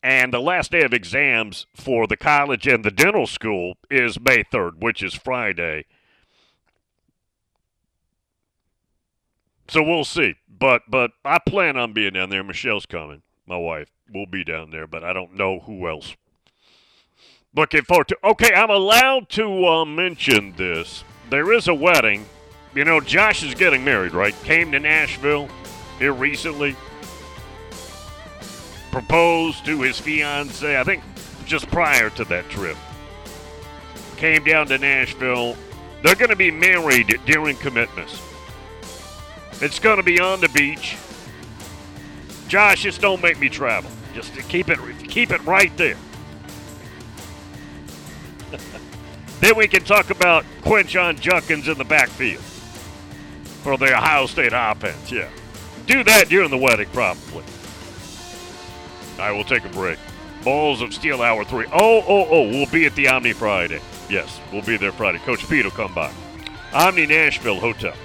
And 0.05 0.31
the 0.31 0.39
last 0.39 0.69
day 0.69 0.83
of 0.83 0.93
exams 0.93 1.65
for 1.73 2.05
the 2.05 2.15
college 2.15 2.67
and 2.67 2.85
the 2.85 2.91
dental 2.91 3.25
school 3.25 3.73
is 3.89 4.19
May 4.19 4.43
3rd, 4.43 4.73
which 4.77 5.01
is 5.01 5.15
Friday. 5.15 5.85
So 9.67 9.81
we'll 9.81 10.03
see. 10.03 10.35
But 10.47 10.83
but 10.87 11.09
I 11.25 11.39
plan 11.39 11.75
on 11.75 11.93
being 11.93 12.13
down 12.13 12.29
there. 12.29 12.43
Michelle's 12.43 12.85
coming. 12.85 13.23
My 13.47 13.57
wife 13.57 13.89
will 14.13 14.27
be 14.27 14.43
down 14.43 14.69
there, 14.69 14.85
but 14.85 15.03
I 15.03 15.11
don't 15.11 15.33
know 15.33 15.61
who 15.61 15.89
else. 15.89 16.15
Looking 17.55 17.81
forward 17.81 18.09
to. 18.09 18.17
Okay, 18.23 18.53
I'm 18.53 18.69
allowed 18.69 19.29
to 19.29 19.65
uh, 19.65 19.85
mention 19.85 20.53
this. 20.55 21.03
There 21.31 21.51
is 21.51 21.67
a 21.67 21.73
wedding. 21.73 22.27
You 22.75 22.85
know, 22.85 23.01
Josh 23.01 23.41
is 23.41 23.55
getting 23.55 23.83
married, 23.83 24.13
right? 24.13 24.35
Came 24.43 24.71
to 24.73 24.79
Nashville 24.79 25.49
here 25.97 26.13
recently 26.13 26.75
proposed 28.95 29.65
to 29.65 29.81
his 29.81 29.99
fiancee, 29.99 30.77
I 30.77 30.83
think 30.85 31.03
just 31.45 31.67
prior 31.67 32.09
to 32.11 32.23
that 32.23 32.47
trip. 32.47 32.77
Came 34.15 34.45
down 34.45 34.67
to 34.67 34.77
Nashville. 34.77 35.57
They're 36.01 36.15
going 36.15 36.29
to 36.29 36.37
be 36.37 36.49
married 36.49 37.19
during 37.25 37.57
commitments. 37.57 38.21
It's 39.59 39.79
going 39.79 39.97
to 39.97 40.03
be 40.03 40.21
on 40.21 40.39
the 40.39 40.47
beach. 40.47 40.95
Josh, 42.47 42.83
just 42.83 43.01
don't 43.01 43.21
make 43.21 43.37
me 43.37 43.49
travel. 43.49 43.91
Just 44.13 44.31
keep 44.47 44.69
it 44.69 44.79
keep 45.09 45.29
it 45.31 45.43
right 45.43 45.75
there. 45.75 45.97
then 49.41 49.57
we 49.57 49.67
can 49.67 49.83
talk 49.83 50.09
about 50.09 50.45
Quinshon 50.61 51.19
Judkins 51.19 51.67
in 51.67 51.77
the 51.77 51.83
backfield 51.83 52.41
for 53.61 53.77
the 53.77 53.93
Ohio 53.93 54.25
State 54.25 54.53
offense. 54.55 55.11
Yeah. 55.11 55.27
Do 55.85 56.01
that 56.05 56.29
during 56.29 56.49
the 56.49 56.57
wedding, 56.57 56.87
probably. 56.93 57.43
I 59.19 59.31
will 59.31 59.43
take 59.43 59.65
a 59.65 59.69
break. 59.69 59.99
Balls 60.43 60.81
of 60.81 60.93
Steel 60.93 61.21
Hour 61.21 61.43
3. 61.43 61.65
Oh, 61.71 62.03
oh, 62.07 62.27
oh, 62.29 62.49
we'll 62.49 62.67
be 62.67 62.85
at 62.85 62.95
the 62.95 63.07
Omni 63.07 63.33
Friday. 63.33 63.81
Yes, 64.09 64.39
we'll 64.51 64.61
be 64.61 64.77
there 64.77 64.91
Friday. 64.91 65.19
Coach 65.19 65.47
Pete 65.49 65.65
will 65.65 65.71
come 65.71 65.93
by. 65.93 66.11
Omni 66.73 67.07
Nashville 67.07 67.59
Hotel. 67.59 67.95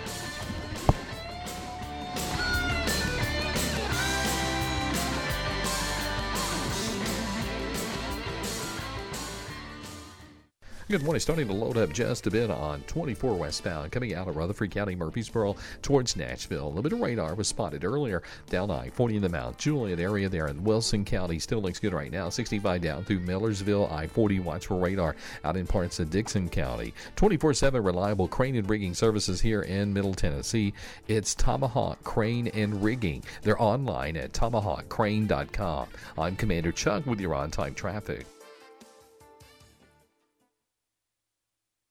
Good 10.91 11.05
morning. 11.05 11.21
Starting 11.21 11.47
to 11.47 11.55
load 11.55 11.77
up 11.77 11.93
just 11.93 12.27
a 12.27 12.33
bit 12.33 12.51
on 12.51 12.81
24 12.89 13.37
westbound 13.37 13.93
coming 13.93 14.13
out 14.13 14.27
of 14.27 14.37
Rutherford 14.37 14.73
County, 14.73 14.97
Murfreesboro 14.97 15.55
towards 15.83 16.17
Nashville. 16.17 16.67
A 16.67 16.67
little 16.67 16.83
bit 16.83 16.93
of 16.93 16.99
radar 16.99 17.37
was 17.37 17.47
spotted 17.47 17.85
earlier 17.85 18.25
down 18.49 18.73
I 18.73 18.91
40 18.91 19.15
in 19.15 19.23
the 19.23 19.29
Mount 19.29 19.57
Juliet 19.57 20.01
area 20.01 20.29
there 20.29 20.49
in 20.49 20.65
Wilson 20.65 21.05
County. 21.05 21.39
Still 21.39 21.63
looks 21.63 21.79
good 21.79 21.93
right 21.93 22.11
now. 22.11 22.29
65 22.29 22.81
down 22.81 23.05
through 23.05 23.21
Millersville. 23.21 23.87
I 23.87 24.09
40 24.09 24.41
watch 24.41 24.67
for 24.67 24.79
radar 24.79 25.15
out 25.45 25.57
in 25.57 25.65
parts 25.65 26.01
of 26.01 26.11
Dickson 26.11 26.49
County. 26.49 26.93
24 27.15 27.55
7 27.55 27.85
reliable 27.85 28.27
crane 28.27 28.57
and 28.57 28.69
rigging 28.69 28.95
services 28.95 29.41
here 29.41 29.63
in 29.63 29.95
Middle 29.95 30.15
Tennessee. 30.15 30.75
It's 31.07 31.37
Tomahawk 31.37 32.03
Crane 32.03 32.49
and 32.49 32.83
Rigging. 32.83 33.23
They're 33.43 33.63
online 33.63 34.17
at 34.17 34.33
tomahawkcrane.com. 34.33 35.87
I'm 36.19 36.35
Commander 36.35 36.73
Chuck 36.73 37.07
with 37.07 37.21
your 37.21 37.37
on 37.37 37.53
time 37.53 37.75
traffic. 37.75 38.27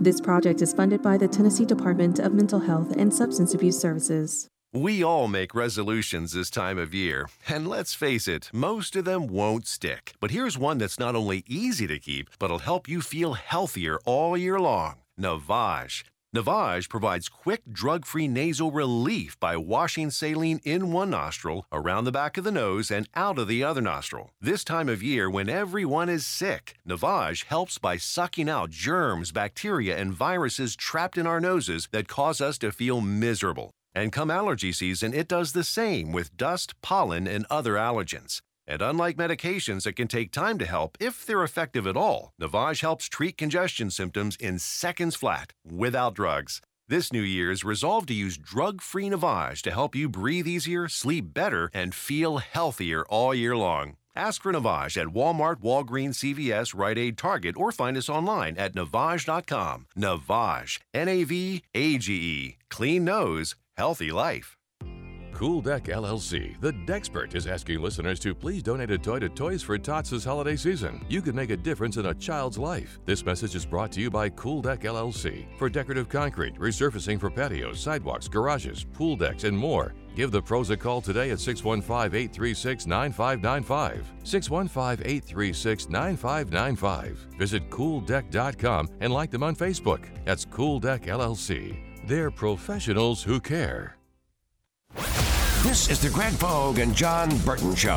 This 0.00 0.20
project 0.20 0.62
is 0.62 0.72
funded 0.72 1.02
by 1.02 1.16
the 1.16 1.26
Tennessee 1.26 1.64
Department 1.64 2.20
of 2.20 2.32
Mental 2.32 2.60
Health 2.60 2.94
and 2.96 3.12
Substance 3.12 3.52
Abuse 3.52 3.76
Services. 3.80 4.46
We 4.72 5.02
all 5.02 5.26
make 5.26 5.56
resolutions 5.56 6.30
this 6.30 6.50
time 6.50 6.78
of 6.78 6.94
year, 6.94 7.26
and 7.48 7.66
let's 7.66 7.94
face 7.94 8.28
it, 8.28 8.48
most 8.52 8.94
of 8.94 9.04
them 9.04 9.26
won't 9.26 9.66
stick. 9.66 10.12
But 10.20 10.30
here's 10.30 10.56
one 10.56 10.78
that's 10.78 11.00
not 11.00 11.16
only 11.16 11.42
easy 11.48 11.88
to 11.88 11.98
keep, 11.98 12.30
but 12.38 12.48
will 12.48 12.60
help 12.60 12.88
you 12.88 13.00
feel 13.00 13.34
healthier 13.34 13.98
all 14.04 14.36
year 14.36 14.60
long 14.60 14.98
Navage. 15.18 16.04
Navage 16.36 16.90
provides 16.90 17.30
quick, 17.30 17.62
drug 17.72 18.04
free 18.04 18.28
nasal 18.28 18.70
relief 18.70 19.40
by 19.40 19.56
washing 19.56 20.10
saline 20.10 20.60
in 20.62 20.92
one 20.92 21.08
nostril, 21.08 21.64
around 21.72 22.04
the 22.04 22.12
back 22.12 22.36
of 22.36 22.44
the 22.44 22.52
nose, 22.52 22.90
and 22.90 23.08
out 23.14 23.38
of 23.38 23.48
the 23.48 23.64
other 23.64 23.80
nostril. 23.80 24.30
This 24.38 24.62
time 24.62 24.90
of 24.90 25.02
year, 25.02 25.30
when 25.30 25.48
everyone 25.48 26.10
is 26.10 26.26
sick, 26.26 26.74
Navage 26.86 27.44
helps 27.44 27.78
by 27.78 27.96
sucking 27.96 28.46
out 28.46 28.68
germs, 28.68 29.32
bacteria, 29.32 29.96
and 29.96 30.12
viruses 30.12 30.76
trapped 30.76 31.16
in 31.16 31.26
our 31.26 31.40
noses 31.40 31.88
that 31.92 32.08
cause 32.08 32.42
us 32.42 32.58
to 32.58 32.72
feel 32.72 33.00
miserable. 33.00 33.70
And 33.94 34.12
come 34.12 34.30
allergy 34.30 34.72
season, 34.72 35.14
it 35.14 35.28
does 35.28 35.52
the 35.52 35.64
same 35.64 36.12
with 36.12 36.36
dust, 36.36 36.74
pollen, 36.82 37.26
and 37.26 37.46
other 37.48 37.74
allergens. 37.74 38.42
And 38.68 38.82
unlike 38.82 39.16
medications 39.16 39.84
that 39.84 39.94
can 39.94 40.08
take 40.08 40.30
time 40.30 40.58
to 40.58 40.66
help, 40.66 40.98
if 41.00 41.24
they're 41.24 41.42
effective 41.42 41.86
at 41.86 41.96
all, 41.96 42.34
Navage 42.40 42.82
helps 42.82 43.08
treat 43.08 43.38
congestion 43.38 43.90
symptoms 43.90 44.36
in 44.36 44.58
seconds 44.58 45.16
flat, 45.16 45.54
without 45.64 46.14
drugs. 46.14 46.60
This 46.86 47.10
New 47.10 47.22
Year's, 47.22 47.64
resolve 47.64 48.04
to 48.06 48.14
use 48.14 48.36
drug 48.36 48.82
free 48.82 49.08
Navage 49.08 49.62
to 49.62 49.70
help 49.70 49.94
you 49.94 50.06
breathe 50.06 50.46
easier, 50.46 50.86
sleep 50.86 51.32
better, 51.32 51.70
and 51.72 51.94
feel 51.94 52.38
healthier 52.38 53.06
all 53.08 53.34
year 53.34 53.56
long. 53.56 53.96
Ask 54.14 54.42
for 54.42 54.52
Navage 54.52 55.00
at 55.00 55.14
Walmart, 55.14 55.62
Walgreens, 55.62 56.16
CVS, 56.16 56.78
Rite 56.78 56.98
Aid, 56.98 57.16
Target, 57.16 57.56
or 57.56 57.72
find 57.72 57.96
us 57.96 58.10
online 58.10 58.58
at 58.58 58.74
Navage.com. 58.74 59.86
Navage, 59.96 60.78
N 60.92 61.08
A 61.08 61.24
V 61.24 61.62
A 61.74 61.96
G 61.96 62.12
E. 62.12 62.56
Clean 62.68 63.02
nose, 63.02 63.54
healthy 63.78 64.10
life. 64.10 64.57
Cool 65.38 65.60
Deck 65.60 65.84
LLC, 65.84 66.60
the 66.60 66.72
Dexpert, 66.72 67.36
is 67.36 67.46
asking 67.46 67.80
listeners 67.80 68.18
to 68.18 68.34
please 68.34 68.60
donate 68.60 68.90
a 68.90 68.98
toy 68.98 69.20
to 69.20 69.28
Toys 69.28 69.62
for 69.62 69.78
Tots 69.78 70.10
this 70.10 70.24
holiday 70.24 70.56
season. 70.56 71.00
You 71.08 71.22
can 71.22 71.36
make 71.36 71.50
a 71.50 71.56
difference 71.56 71.96
in 71.96 72.06
a 72.06 72.14
child's 72.14 72.58
life. 72.58 72.98
This 73.06 73.24
message 73.24 73.54
is 73.54 73.64
brought 73.64 73.92
to 73.92 74.00
you 74.00 74.10
by 74.10 74.30
Cool 74.30 74.62
Deck 74.62 74.80
LLC 74.80 75.46
for 75.56 75.68
decorative 75.68 76.08
concrete, 76.08 76.56
resurfacing 76.56 77.20
for 77.20 77.30
patios, 77.30 77.78
sidewalks, 77.78 78.26
garages, 78.26 78.82
pool 78.82 79.14
decks, 79.14 79.44
and 79.44 79.56
more. 79.56 79.94
Give 80.16 80.32
the 80.32 80.42
pros 80.42 80.70
a 80.70 80.76
call 80.76 81.00
today 81.00 81.30
at 81.30 81.38
615 81.38 82.18
836 82.18 82.86
9595. 82.86 84.12
615 84.24 85.06
836 85.06 85.88
9595. 85.88 87.16
Visit 87.38 87.70
cooldeck.com 87.70 88.88
and 88.98 89.12
like 89.12 89.30
them 89.30 89.44
on 89.44 89.54
Facebook. 89.54 90.06
That's 90.24 90.44
Cool 90.44 90.80
Deck 90.80 91.02
LLC. 91.02 91.78
They're 92.08 92.32
professionals 92.32 93.22
who 93.22 93.38
care. 93.38 93.98
This 95.62 95.90
is 95.90 96.00
the 96.00 96.08
Greg 96.10 96.38
Pogue 96.38 96.78
and 96.78 96.94
John 96.94 97.36
Burton 97.38 97.74
Show. 97.74 97.96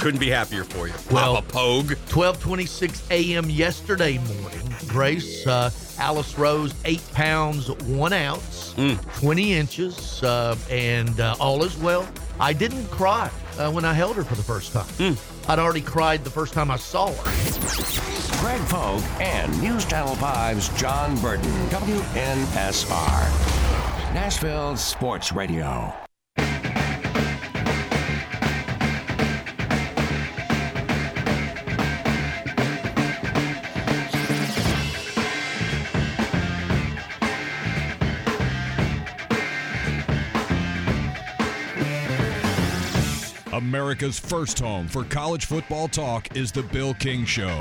Couldn't 0.00 0.18
be 0.18 0.30
happier 0.30 0.64
for 0.64 0.88
you. 0.88 0.94
Well, 1.10 1.34
Papa 1.36 1.46
Pogue. 1.52 1.90
12:26 2.08 3.10
a.m. 3.10 3.48
yesterday 3.50 4.18
morning. 4.18 4.74
Grace 4.88 5.46
uh, 5.46 5.70
Alice 5.98 6.36
Rose, 6.38 6.74
eight 6.84 7.02
pounds 7.12 7.70
one 7.86 8.12
ounce, 8.12 8.74
Mm. 8.76 8.98
20 9.20 9.52
inches, 9.52 10.22
uh, 10.22 10.56
and 10.70 11.20
uh, 11.20 11.36
all 11.38 11.62
is 11.64 11.76
well. 11.76 12.08
I 12.40 12.52
didn't 12.52 12.86
cry 12.86 13.30
uh, 13.58 13.70
when 13.70 13.84
I 13.84 13.92
held 13.92 14.16
her 14.16 14.24
for 14.24 14.34
the 14.34 14.42
first 14.42 14.72
time. 14.72 14.86
Mm. 14.98 15.16
I'd 15.48 15.58
already 15.58 15.82
cried 15.82 16.24
the 16.24 16.30
first 16.30 16.54
time 16.54 16.70
I 16.70 16.76
saw 16.76 17.12
her. 17.12 18.40
Greg 18.40 18.60
Pogue 18.68 19.02
and 19.20 19.60
News 19.60 19.84
Channel 19.84 20.16
5's 20.16 20.68
John 20.80 21.16
Burton, 21.20 21.50
WNSR. 21.68 23.20
Nashville 24.14 24.76
Sports 24.76 25.30
Radio. 25.32 25.92
America's 43.70 44.18
first 44.18 44.58
home 44.58 44.88
for 44.88 45.04
college 45.04 45.44
football 45.44 45.86
talk 45.86 46.36
is 46.36 46.50
The 46.50 46.64
Bill 46.64 46.92
King 46.92 47.24
Show. 47.24 47.56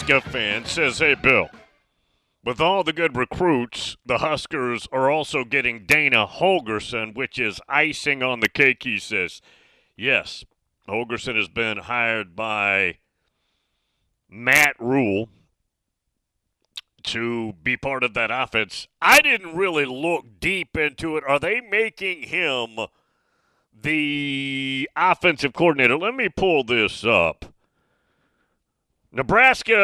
Nebraska 0.00 0.30
fan, 0.30 0.64
says, 0.64 0.98
Hey, 0.98 1.14
Bill, 1.14 1.50
with 2.42 2.58
all 2.58 2.82
the 2.82 2.92
good 2.92 3.16
recruits, 3.16 3.98
the 4.06 4.18
Huskers 4.18 4.88
are 4.90 5.10
also 5.10 5.44
getting 5.44 5.84
Dana 5.84 6.26
Holgorsen, 6.26 7.14
which 7.14 7.38
is 7.38 7.60
icing 7.68 8.22
on 8.22 8.40
the 8.40 8.48
cake, 8.48 8.82
he 8.84 8.98
says. 8.98 9.42
Yes, 9.96 10.44
Holgorsen 10.88 11.36
has 11.36 11.48
been 11.48 11.78
hired 11.78 12.34
by 12.34 12.98
Matt 14.28 14.74
Rhule 14.78 15.28
to 17.02 17.54
be 17.62 17.76
part 17.76 18.02
of 18.02 18.14
that 18.14 18.30
offense. 18.30 18.88
I 19.02 19.20
didn't 19.20 19.54
really 19.54 19.84
look 19.84 20.40
deep 20.40 20.76
into 20.78 21.18
it. 21.18 21.24
Are 21.26 21.38
they 21.38 21.60
making 21.60 22.22
him 22.22 22.86
the 23.78 24.88
offensive 24.96 25.52
coordinator? 25.52 25.98
Let 25.98 26.14
me 26.14 26.30
pull 26.30 26.64
this 26.64 27.04
up. 27.04 27.44
Nebraska, 29.12 29.74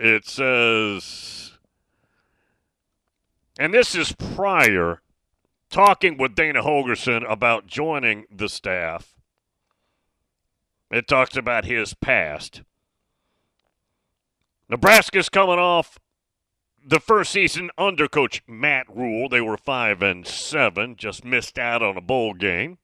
it 0.00 0.26
says, 0.26 1.52
and 3.58 3.74
this 3.74 3.94
is 3.94 4.12
prior 4.12 5.02
talking 5.68 6.16
with 6.16 6.34
Dana 6.34 6.62
Holgorsen 6.62 7.30
about 7.30 7.66
joining 7.66 8.24
the 8.34 8.48
staff. 8.48 9.16
It 10.90 11.06
talks 11.06 11.36
about 11.36 11.66
his 11.66 11.92
past. 11.92 12.62
Nebraska's 14.70 15.28
coming 15.28 15.58
off 15.58 15.98
the 16.82 17.00
first 17.00 17.32
season 17.32 17.70
under 17.76 18.08
coach 18.08 18.42
Matt 18.46 18.86
Rhule. 18.88 19.28
They 19.28 19.42
were 19.42 19.58
5 19.58 20.00
and 20.00 20.26
7, 20.26 20.96
just 20.96 21.22
missed 21.22 21.58
out 21.58 21.82
on 21.82 21.98
a 21.98 22.00
bowl 22.00 22.32
game. 22.32 22.78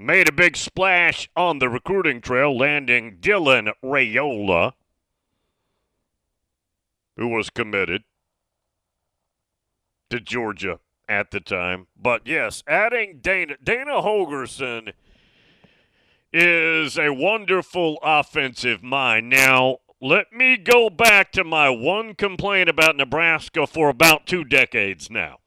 Made 0.00 0.28
a 0.28 0.32
big 0.32 0.56
splash 0.56 1.28
on 1.34 1.58
the 1.58 1.68
recruiting 1.68 2.20
trail, 2.20 2.56
landing 2.56 3.16
Dylan 3.20 3.72
Raiola, 3.82 4.74
who 7.16 7.26
was 7.26 7.50
committed 7.50 8.04
to 10.08 10.20
Georgia 10.20 10.78
at 11.08 11.32
the 11.32 11.40
time. 11.40 11.88
But 12.00 12.28
yes, 12.28 12.62
adding 12.68 13.18
Dana 13.20 13.56
Dana 13.60 14.00
Holgorsen 14.00 14.92
is 16.32 16.96
a 16.96 17.12
wonderful 17.12 17.98
offensive 18.00 18.84
mind. 18.84 19.28
Now, 19.28 19.78
let 20.00 20.32
me 20.32 20.58
go 20.58 20.90
back 20.90 21.32
to 21.32 21.42
my 21.42 21.70
one 21.70 22.14
complaint 22.14 22.68
about 22.68 22.96
Nebraska 22.96 23.66
for 23.66 23.88
about 23.88 24.28
two 24.28 24.44
decades 24.44 25.10
now. 25.10 25.38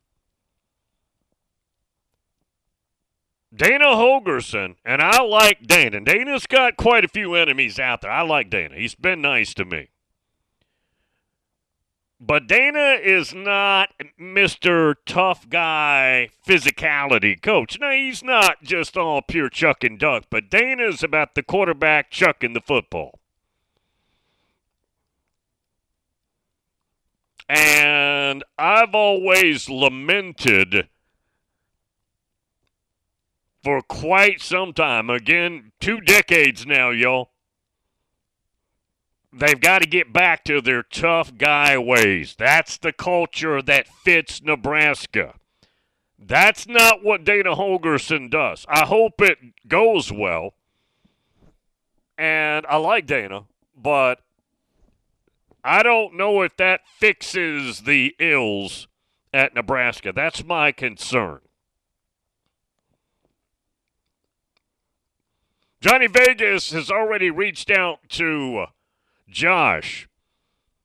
Dana 3.53 3.87
Holgorsen, 3.87 4.75
and 4.85 5.01
I 5.01 5.21
like 5.23 5.67
Dana. 5.67 5.99
Dana's 5.99 6.47
got 6.47 6.77
quite 6.77 7.03
a 7.03 7.09
few 7.09 7.35
enemies 7.35 7.79
out 7.79 8.01
there. 8.01 8.11
I 8.11 8.21
like 8.21 8.49
Dana. 8.49 8.75
He's 8.75 8.95
been 8.95 9.21
nice 9.21 9.53
to 9.55 9.65
me. 9.65 9.89
But 12.23 12.47
Dana 12.47 12.99
is 13.03 13.33
not 13.33 13.89
Mr. 14.19 14.93
Tough 15.07 15.49
Guy 15.49 16.29
physicality 16.47 17.41
coach. 17.41 17.79
No, 17.79 17.89
he's 17.89 18.23
not 18.23 18.61
just 18.63 18.95
all 18.95 19.23
pure 19.23 19.49
chuck 19.49 19.83
and 19.83 19.97
duck, 19.97 20.25
but 20.29 20.49
Dana's 20.49 21.03
about 21.03 21.33
the 21.33 21.41
quarterback 21.41 22.11
chucking 22.11 22.53
the 22.53 22.61
football. 22.61 23.19
And 27.49 28.43
I've 28.57 28.93
always 28.93 29.67
lamented 29.67 30.87
for 33.63 33.81
quite 33.81 34.41
some 34.41 34.73
time. 34.73 35.09
Again, 35.09 35.71
two 35.79 36.01
decades 36.01 36.65
now, 36.65 36.89
y'all. 36.89 37.29
They've 39.33 39.59
got 39.59 39.81
to 39.81 39.87
get 39.87 40.11
back 40.11 40.43
to 40.45 40.59
their 40.59 40.83
tough 40.83 41.37
guy 41.37 41.77
ways. 41.77 42.35
That's 42.37 42.77
the 42.77 42.91
culture 42.91 43.61
that 43.61 43.87
fits 43.87 44.41
Nebraska. 44.41 45.35
That's 46.19 46.67
not 46.67 47.03
what 47.03 47.23
Dana 47.23 47.55
Holgorsen 47.55 48.29
does. 48.29 48.65
I 48.67 48.85
hope 48.85 49.21
it 49.21 49.37
goes 49.67 50.11
well. 50.11 50.53
And 52.17 52.65
I 52.67 52.75
like 52.77 53.07
Dana, 53.07 53.45
but 53.75 54.19
I 55.63 55.81
don't 55.81 56.15
know 56.15 56.41
if 56.41 56.57
that 56.57 56.81
fixes 56.99 57.81
the 57.81 58.15
ills 58.19 58.87
at 59.33 59.55
Nebraska. 59.55 60.11
That's 60.13 60.43
my 60.43 60.71
concern. 60.71 61.39
Johnny 65.81 66.05
Vegas 66.05 66.71
has 66.71 66.91
already 66.91 67.31
reached 67.31 67.71
out 67.71 67.99
to 68.09 68.67
Josh. 69.27 70.07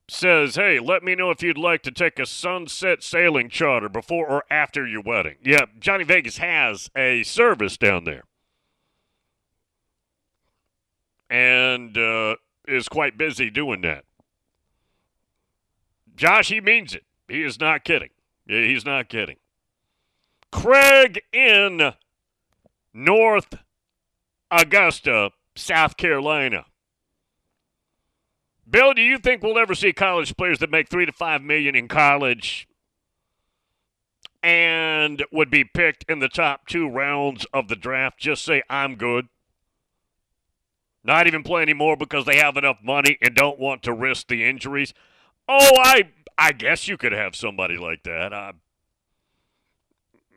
Says, 0.09 0.55
hey, 0.55 0.78
let 0.78 1.03
me 1.03 1.14
know 1.14 1.30
if 1.30 1.42
you'd 1.42 1.59
like 1.59 1.82
to 1.82 1.90
take 1.90 2.18
a 2.18 2.26
sunset 2.26 3.03
sailing 3.03 3.51
charter 3.51 3.88
before 3.88 4.26
or 4.26 4.44
after 4.51 4.86
your 4.86 5.03
wedding. 5.03 5.36
Yeah, 5.44 5.66
Johnny 5.78 6.05
Vegas 6.05 6.38
has 6.38 6.88
a 6.97 7.24
service 7.24 7.76
down 7.76 8.05
there. 8.05 8.22
And 11.28 11.99
uh, 11.99 12.36
is 12.66 12.88
quite 12.88 13.18
busy 13.18 13.51
doing 13.51 13.82
that. 13.82 14.05
Josh, 16.14 16.49
he 16.49 16.61
means 16.61 16.94
it. 16.94 17.05
He 17.28 17.42
is 17.42 17.61
not 17.61 17.84
kidding. 17.84 18.11
He's 18.47 18.86
not 18.86 19.09
kidding. 19.09 19.36
Craig 20.53 21.20
in 21.32 21.92
North 22.94 23.59
Augusta, 24.51 25.30
South 25.55 25.97
Carolina. 25.97 26.66
Bill, 28.68 28.94
do 28.94 29.03
you 29.03 29.18
think 29.18 29.42
we'll 29.42 29.59
ever 29.59 29.74
see 29.74 29.92
college 29.92 30.36
players 30.36 30.59
that 30.59 30.70
make 30.70 30.88
three 30.88 31.07
to 31.07 31.12
five 31.12 31.42
million 31.42 31.76
in 31.76 31.88
college 31.88 32.68
and 34.42 35.24
would 35.32 35.51
be 35.51 35.64
picked 35.64 36.05
in 36.09 36.18
the 36.18 36.28
top 36.28 36.66
two 36.66 36.88
rounds 36.88 37.47
of 37.53 37.68
the 37.68 37.76
draft 37.76 38.18
just 38.18 38.44
say, 38.44 38.62
I'm 38.68 38.97
good? 38.97 39.28
Not 41.05 41.28
even 41.28 41.44
play 41.44 41.62
anymore 41.62 41.97
because 41.97 42.24
they 42.24 42.36
have 42.36 42.57
enough 42.57 42.78
money 42.82 43.18
and 43.22 43.34
don't 43.34 43.61
want 43.61 43.84
to 43.84 43.92
risk 43.92 44.26
the 44.26 44.44
injuries. 44.44 44.92
Oh, 45.49 45.70
I 45.78 46.11
I 46.36 46.53
guess 46.53 46.88
you 46.88 46.97
could 46.97 47.12
have 47.12 47.36
somebody 47.36 47.76
like 47.76 48.03
that. 48.03 48.32
Uh, 48.32 48.53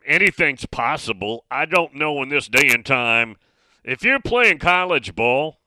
anything's 0.06 0.66
possible. 0.66 1.44
I 1.50 1.64
don't 1.64 1.96
know 1.96 2.22
in 2.22 2.28
this 2.28 2.48
day 2.48 2.68
and 2.68 2.84
time– 2.84 3.36
if 3.84 4.02
you're 4.02 4.20
playing 4.20 4.58
college 4.58 5.14
ball, 5.14 5.58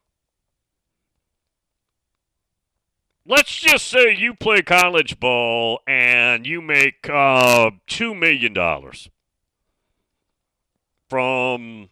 let's 3.25 3.55
just 3.55 3.87
say 3.87 4.15
you 4.15 4.33
play 4.33 4.61
college 4.61 5.19
ball 5.19 5.79
and 5.87 6.45
you 6.45 6.61
make 6.61 7.09
uh, 7.09 7.71
$2 7.87 8.17
million 8.17 8.53
from 11.09 11.89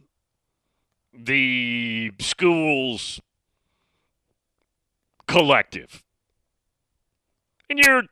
the 1.13 2.11
school's 2.19 3.21
collective. 5.27 6.03
And 7.69 7.79
you're 7.79 8.03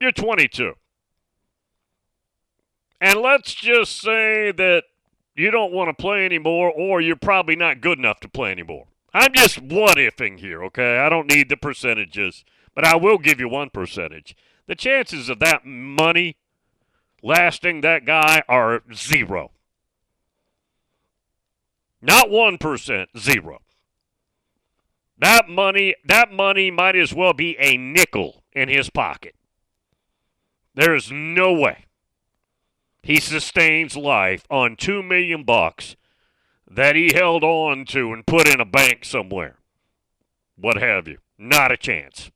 you're 0.00 0.12
22. 0.12 0.74
And 3.00 3.20
let's 3.20 3.54
just 3.54 4.00
say 4.00 4.52
that 4.52 4.82
you 5.38 5.50
don't 5.50 5.72
want 5.72 5.88
to 5.88 5.94
play 5.94 6.24
anymore, 6.24 6.70
or 6.70 7.00
you're 7.00 7.16
probably 7.16 7.56
not 7.56 7.80
good 7.80 7.98
enough 7.98 8.20
to 8.20 8.28
play 8.28 8.50
anymore. 8.50 8.86
I'm 9.14 9.32
just 9.32 9.60
what 9.60 9.96
ifing 9.96 10.38
here, 10.40 10.62
okay? 10.64 10.98
I 10.98 11.08
don't 11.08 11.28
need 11.28 11.48
the 11.48 11.56
percentages, 11.56 12.44
but 12.74 12.84
I 12.84 12.96
will 12.96 13.18
give 13.18 13.40
you 13.40 13.48
one 13.48 13.70
percentage. 13.70 14.36
The 14.66 14.74
chances 14.74 15.28
of 15.28 15.38
that 15.38 15.64
money 15.64 16.36
lasting 17.22 17.80
that 17.80 18.04
guy 18.04 18.42
are 18.48 18.82
zero. 18.92 19.52
Not 22.02 22.28
1%, 22.28 23.06
zero. 23.18 23.60
That 25.18 25.48
money, 25.48 25.96
that 26.04 26.30
money 26.30 26.70
might 26.70 26.94
as 26.94 27.12
well 27.12 27.32
be 27.32 27.56
a 27.58 27.76
nickel 27.76 28.44
in 28.52 28.68
his 28.68 28.88
pocket. 28.88 29.34
There 30.74 30.94
is 30.94 31.10
no 31.10 31.52
way 31.52 31.86
he 33.02 33.20
sustains 33.20 33.96
life 33.96 34.44
on 34.50 34.76
2 34.76 35.02
million 35.02 35.44
bucks 35.44 35.96
that 36.70 36.96
he 36.96 37.12
held 37.14 37.42
on 37.42 37.86
to 37.86 38.12
and 38.12 38.26
put 38.26 38.46
in 38.46 38.60
a 38.60 38.64
bank 38.64 39.04
somewhere. 39.04 39.56
What 40.56 40.76
have 40.76 41.08
you? 41.08 41.18
Not 41.38 41.72
a 41.72 41.76
chance. 41.76 42.30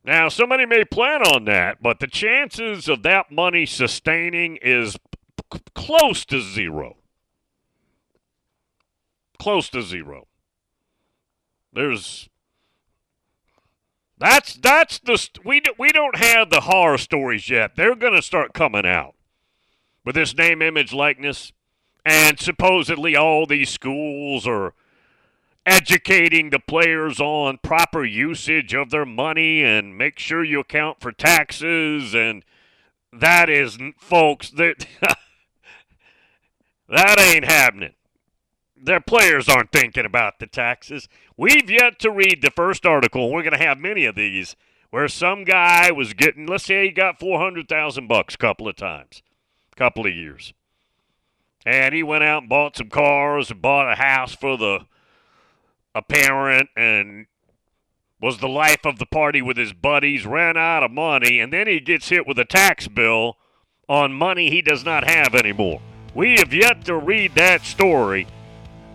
Now, 0.03 0.29
somebody 0.29 0.65
may 0.65 0.83
plan 0.83 1.21
on 1.21 1.45
that, 1.45 1.81
but 1.81 1.99
the 1.99 2.07
chances 2.07 2.89
of 2.89 3.03
that 3.03 3.31
money 3.31 3.65
sustaining 3.65 4.57
is 4.61 4.97
p- 5.51 5.59
close 5.75 6.25
to 6.25 6.41
zero. 6.41 6.97
Close 9.37 9.69
to 9.69 9.81
zero. 9.81 10.27
There's 11.73 12.29
that's 14.17 14.53
that's 14.55 14.99
the 14.99 15.27
we 15.43 15.61
we 15.79 15.89
don't 15.89 16.17
have 16.17 16.49
the 16.49 16.61
horror 16.61 16.97
stories 16.97 17.49
yet. 17.49 17.75
They're 17.75 17.95
going 17.95 18.13
to 18.13 18.21
start 18.21 18.53
coming 18.53 18.85
out 18.85 19.15
with 20.05 20.15
this 20.15 20.35
name, 20.35 20.61
image, 20.61 20.93
likeness, 20.93 21.53
and 22.05 22.39
supposedly 22.39 23.15
all 23.15 23.45
these 23.45 23.69
schools 23.69 24.45
are 24.47 24.73
educating 25.65 26.49
the 26.49 26.59
players 26.59 27.19
on 27.19 27.59
proper 27.61 28.03
usage 28.03 28.73
of 28.73 28.89
their 28.89 29.05
money 29.05 29.63
and 29.63 29.97
make 29.97 30.17
sure 30.17 30.43
you 30.43 30.59
account 30.59 30.99
for 30.99 31.11
taxes 31.11 32.15
and 32.15 32.43
that 33.13 33.49
is 33.49 33.77
folks 33.97 34.49
that 34.51 34.87
that 36.89 37.19
ain't 37.19 37.45
happening. 37.45 37.93
Their 38.83 39.01
players 39.01 39.47
aren't 39.47 39.71
thinking 39.71 40.05
about 40.05 40.39
the 40.39 40.47
taxes. 40.47 41.07
We've 41.37 41.69
yet 41.69 41.99
to 41.99 42.09
read 42.09 42.41
the 42.41 42.49
first 42.49 42.85
article 42.85 43.31
we're 43.31 43.43
going 43.43 43.57
to 43.57 43.63
have 43.63 43.77
many 43.77 44.05
of 44.05 44.15
these 44.15 44.55
where 44.89 45.07
some 45.07 45.43
guy 45.43 45.91
was 45.91 46.13
getting 46.13 46.47
let's 46.47 46.65
say 46.65 46.85
he 46.85 46.91
got 46.91 47.19
400,000 47.19 48.07
bucks 48.07 48.35
a 48.35 48.37
couple 48.37 48.67
of 48.67 48.75
times 48.75 49.21
a 49.71 49.75
couple 49.75 50.05
of 50.05 50.13
years. 50.13 50.53
And 51.65 51.93
he 51.93 52.01
went 52.01 52.23
out 52.23 52.41
and 52.43 52.49
bought 52.49 52.77
some 52.77 52.89
cars 52.89 53.51
and 53.51 53.61
bought 53.61 53.91
a 53.91 53.95
house 53.95 54.33
for 54.33 54.57
the 54.57 54.85
a 55.93 56.01
parent 56.01 56.69
and 56.75 57.27
was 58.21 58.37
the 58.37 58.47
life 58.47 58.85
of 58.85 58.99
the 58.99 59.05
party 59.05 59.41
with 59.41 59.57
his 59.57 59.73
buddies, 59.73 60.25
ran 60.25 60.55
out 60.55 60.83
of 60.83 60.91
money, 60.91 61.39
and 61.39 61.51
then 61.51 61.67
he 61.67 61.79
gets 61.79 62.09
hit 62.09 62.27
with 62.27 62.37
a 62.37 62.45
tax 62.45 62.87
bill 62.87 63.37
on 63.89 64.13
money 64.13 64.49
he 64.49 64.61
does 64.61 64.85
not 64.85 65.09
have 65.09 65.33
anymore. 65.33 65.81
We 66.13 66.35
have 66.37 66.53
yet 66.53 66.85
to 66.85 66.95
read 66.95 67.35
that 67.35 67.65
story. 67.65 68.27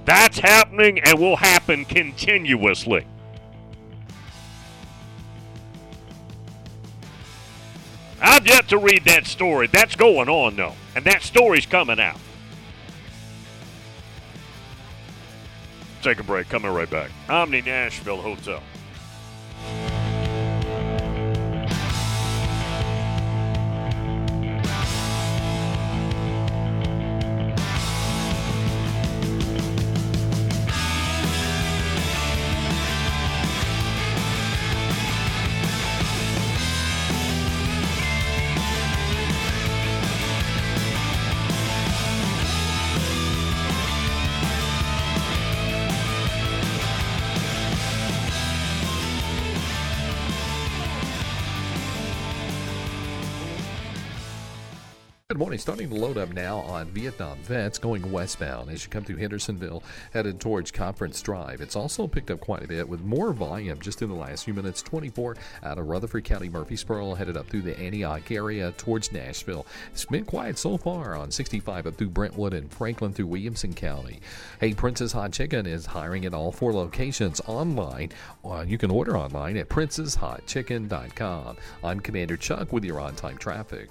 That's 0.05 0.38
happening 0.38 1.01
and 1.01 1.18
will 1.18 1.36
happen 1.36 1.84
continuously. 1.84 3.07
I've 8.20 8.47
yet 8.47 8.68
to 8.68 8.78
read 8.78 9.05
that 9.05 9.26
story. 9.26 9.66
That's 9.66 9.97
going 9.97 10.28
on, 10.28 10.57
though. 10.57 10.74
And 10.94 11.05
that 11.05 11.22
story's 11.22 11.66
coming 11.66 12.01
out. 12.01 12.18
Take 16.07 16.20
a 16.20 16.22
break. 16.22 16.48
Coming 16.48 16.70
right 16.72 16.88
back. 16.88 17.11
Omni 17.28 17.62
Nashville 17.62 18.22
Hotel. 18.22 18.62
Starting 55.66 55.88
to 55.88 55.96
load 55.96 56.16
up 56.16 56.32
now 56.32 56.58
on 56.58 56.86
Vietnam 56.92 57.36
Vets 57.38 57.76
going 57.76 58.12
westbound 58.12 58.70
as 58.70 58.84
you 58.84 58.88
come 58.88 59.02
through 59.02 59.16
Hendersonville, 59.16 59.82
headed 60.12 60.38
towards 60.38 60.70
Conference 60.70 61.20
Drive. 61.20 61.60
It's 61.60 61.74
also 61.74 62.06
picked 62.06 62.30
up 62.30 62.38
quite 62.38 62.62
a 62.62 62.68
bit 62.68 62.88
with 62.88 63.00
more 63.00 63.32
volume 63.32 63.80
just 63.80 64.00
in 64.00 64.08
the 64.08 64.14
last 64.14 64.44
few 64.44 64.54
minutes. 64.54 64.80
24 64.80 65.36
out 65.64 65.78
of 65.78 65.88
Rutherford 65.88 66.22
County, 66.22 66.48
Murfreesboro, 66.48 67.14
headed 67.14 67.36
up 67.36 67.48
through 67.48 67.62
the 67.62 67.76
Antioch 67.80 68.30
area 68.30 68.70
towards 68.76 69.10
Nashville. 69.10 69.66
It's 69.90 70.04
been 70.04 70.24
quiet 70.24 70.56
so 70.56 70.76
far 70.76 71.16
on 71.16 71.32
65 71.32 71.88
up 71.88 71.96
through 71.96 72.10
Brentwood 72.10 72.54
and 72.54 72.70
Franklin 72.70 73.12
through 73.12 73.26
Williamson 73.26 73.74
County. 73.74 74.20
Hey, 74.60 74.72
Prince's 74.72 75.10
Hot 75.14 75.32
Chicken 75.32 75.66
is 75.66 75.84
hiring 75.84 76.26
at 76.26 76.32
all 76.32 76.52
four 76.52 76.72
locations 76.72 77.40
online. 77.40 78.10
Uh, 78.44 78.64
you 78.64 78.78
can 78.78 78.92
order 78.92 79.18
online 79.18 79.56
at 79.56 79.68
princeshotchicken.com. 79.68 81.56
I'm 81.82 81.98
Commander 81.98 82.36
Chuck 82.36 82.72
with 82.72 82.84
your 82.84 83.00
on 83.00 83.16
time 83.16 83.36
traffic. 83.36 83.90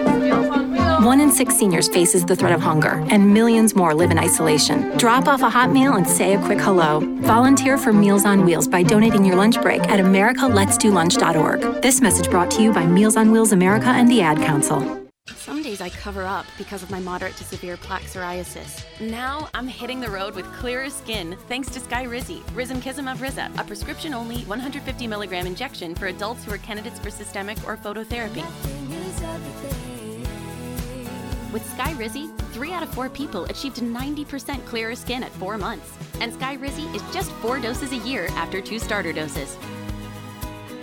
One 1.01 1.19
in 1.19 1.31
six 1.31 1.57
seniors 1.57 1.87
faces 1.87 2.25
the 2.25 2.35
threat 2.35 2.53
of 2.53 2.61
hunger, 2.61 3.03
and 3.09 3.33
millions 3.33 3.75
more 3.75 3.95
live 3.95 4.11
in 4.11 4.19
isolation. 4.19 4.95
Drop 4.99 5.27
off 5.27 5.41
a 5.41 5.49
hot 5.49 5.71
meal 5.71 5.95
and 5.95 6.07
say 6.07 6.35
a 6.35 6.45
quick 6.45 6.59
hello. 6.59 6.99
Volunteer 7.21 7.79
for 7.79 7.91
Meals 7.91 8.23
on 8.23 8.45
Wheels 8.45 8.67
by 8.67 8.83
donating 8.83 9.25
your 9.25 9.35
lunch 9.35 9.59
break 9.63 9.81
at 9.89 9.99
americaletsdolunch.org. 9.99 11.81
This 11.81 12.01
message 12.01 12.29
brought 12.29 12.51
to 12.51 12.61
you 12.61 12.71
by 12.71 12.85
Meals 12.85 13.17
on 13.17 13.31
Wheels 13.31 13.51
America 13.51 13.87
and 13.87 14.11
the 14.11 14.21
Ad 14.21 14.37
Council. 14.43 15.07
Some 15.37 15.63
days 15.63 15.81
I 15.81 15.89
cover 15.89 16.23
up 16.23 16.45
because 16.55 16.83
of 16.83 16.91
my 16.91 16.99
moderate 16.99 17.35
to 17.37 17.43
severe 17.45 17.77
plaque 17.77 18.03
psoriasis. 18.03 18.85
Now 19.01 19.49
I'm 19.55 19.67
hitting 19.67 20.01
the 20.01 20.11
road 20.11 20.35
with 20.35 20.45
clearer 20.53 20.91
skin 20.91 21.35
thanks 21.47 21.71
to 21.71 21.79
Skyrizi, 21.79 22.43
risankizumab 22.53 23.17
rzaa, 23.17 23.59
a 23.59 23.63
prescription-only 23.63 24.43
150 24.43 25.07
milligram 25.07 25.47
injection 25.47 25.95
for 25.95 26.05
adults 26.07 26.45
who 26.45 26.53
are 26.53 26.59
candidates 26.59 26.99
for 26.99 27.09
systemic 27.09 27.57
or 27.67 27.75
phototherapy. 27.75 28.45
With 31.51 31.67
Skyrizi, 31.75 32.33
three 32.53 32.71
out 32.71 32.81
of 32.81 32.89
four 32.89 33.09
people 33.09 33.43
achieved 33.45 33.77
90% 33.77 34.65
clearer 34.65 34.95
skin 34.95 35.21
at 35.21 35.31
four 35.33 35.57
months. 35.57 35.91
And 36.21 36.31
Skyrizi 36.31 36.93
is 36.95 37.01
just 37.13 37.29
four 37.33 37.59
doses 37.59 37.91
a 37.91 37.97
year 37.97 38.27
after 38.31 38.61
two 38.61 38.79
starter 38.79 39.11
doses. 39.11 39.57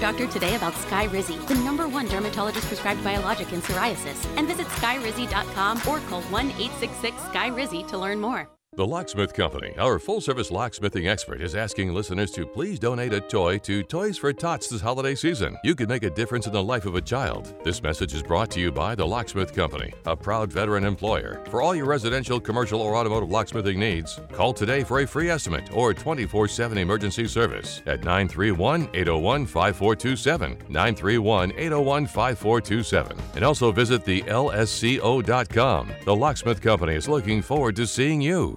Your 0.00 0.12
doctor 0.12 0.26
today 0.28 0.54
about 0.54 0.74
Skyrizi, 0.74 1.44
the 1.48 1.54
number 1.56 1.88
one 1.88 2.06
dermatologist 2.06 2.66
prescribed 2.66 3.02
biologic 3.02 3.52
in 3.52 3.60
psoriasis, 3.60 4.26
and 4.36 4.46
visit 4.46 4.66
skyrizi.com 4.66 5.78
or 5.88 5.98
call 6.08 6.22
1 6.22 6.50
866 6.50 7.16
Skyrizi 7.16 7.86
to 7.88 7.98
learn 7.98 8.20
more. 8.20 8.57
The 8.78 8.86
Locksmith 8.86 9.34
Company, 9.34 9.74
our 9.76 9.98
full 9.98 10.20
service 10.20 10.52
locksmithing 10.52 11.08
expert, 11.08 11.42
is 11.42 11.56
asking 11.56 11.92
listeners 11.92 12.30
to 12.30 12.46
please 12.46 12.78
donate 12.78 13.12
a 13.12 13.20
toy 13.20 13.58
to 13.58 13.82
Toys 13.82 14.16
for 14.16 14.32
Tots 14.32 14.68
this 14.68 14.80
holiday 14.80 15.16
season. 15.16 15.58
You 15.64 15.74
could 15.74 15.88
make 15.88 16.04
a 16.04 16.10
difference 16.10 16.46
in 16.46 16.52
the 16.52 16.62
life 16.62 16.86
of 16.86 16.94
a 16.94 17.00
child. 17.00 17.52
This 17.64 17.82
message 17.82 18.14
is 18.14 18.22
brought 18.22 18.52
to 18.52 18.60
you 18.60 18.70
by 18.70 18.94
the 18.94 19.04
Locksmith 19.04 19.52
Company, 19.52 19.92
a 20.06 20.14
proud 20.14 20.52
veteran 20.52 20.84
employer. 20.84 21.42
For 21.50 21.60
all 21.60 21.74
your 21.74 21.86
residential, 21.86 22.38
commercial, 22.38 22.80
or 22.80 22.94
automotive 22.94 23.30
locksmithing 23.30 23.80
needs, 23.80 24.20
call 24.30 24.52
today 24.54 24.84
for 24.84 25.00
a 25.00 25.06
free 25.08 25.28
estimate 25.28 25.74
or 25.74 25.92
24 25.92 26.46
7 26.46 26.78
emergency 26.78 27.26
service 27.26 27.82
at 27.86 28.04
931 28.04 28.82
801 28.94 29.44
5427. 29.44 30.50
931 30.68 31.50
801 31.50 32.06
5427. 32.06 33.18
And 33.34 33.44
also 33.44 33.72
visit 33.72 34.04
the 34.04 34.22
LSCO.com. 34.22 35.90
The 36.04 36.14
Locksmith 36.14 36.60
Company 36.60 36.94
is 36.94 37.08
looking 37.08 37.42
forward 37.42 37.74
to 37.74 37.84
seeing 37.84 38.20
you. 38.20 38.56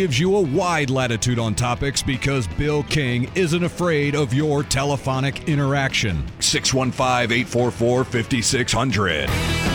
Gives 0.00 0.18
you 0.18 0.34
a 0.34 0.40
wide 0.40 0.88
latitude 0.88 1.38
on 1.38 1.54
topics 1.54 2.02
because 2.02 2.46
Bill 2.46 2.82
King 2.84 3.30
isn't 3.34 3.62
afraid 3.62 4.14
of 4.14 4.32
your 4.32 4.62
telephonic 4.62 5.46
interaction. 5.46 6.24
615 6.40 7.30
844 7.30 8.04
5600. 8.04 9.69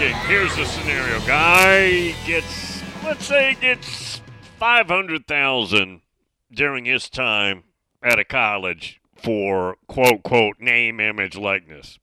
Thinking. 0.00 0.16
Here's 0.26 0.56
the 0.56 0.64
scenario: 0.64 1.20
guy 1.26 2.14
gets, 2.26 2.82
let's 3.04 3.26
say, 3.26 3.56
gets 3.60 4.20
five 4.58 4.88
hundred 4.88 5.26
thousand 5.26 6.00
during 6.50 6.86
his 6.86 7.08
time 7.08 7.64
at 8.02 8.18
a 8.18 8.24
college 8.24 9.00
for 9.14 9.76
quote 9.86 10.22
quote 10.22 10.58
name, 10.58 11.00
image, 11.00 11.36
likeness, 11.36 11.98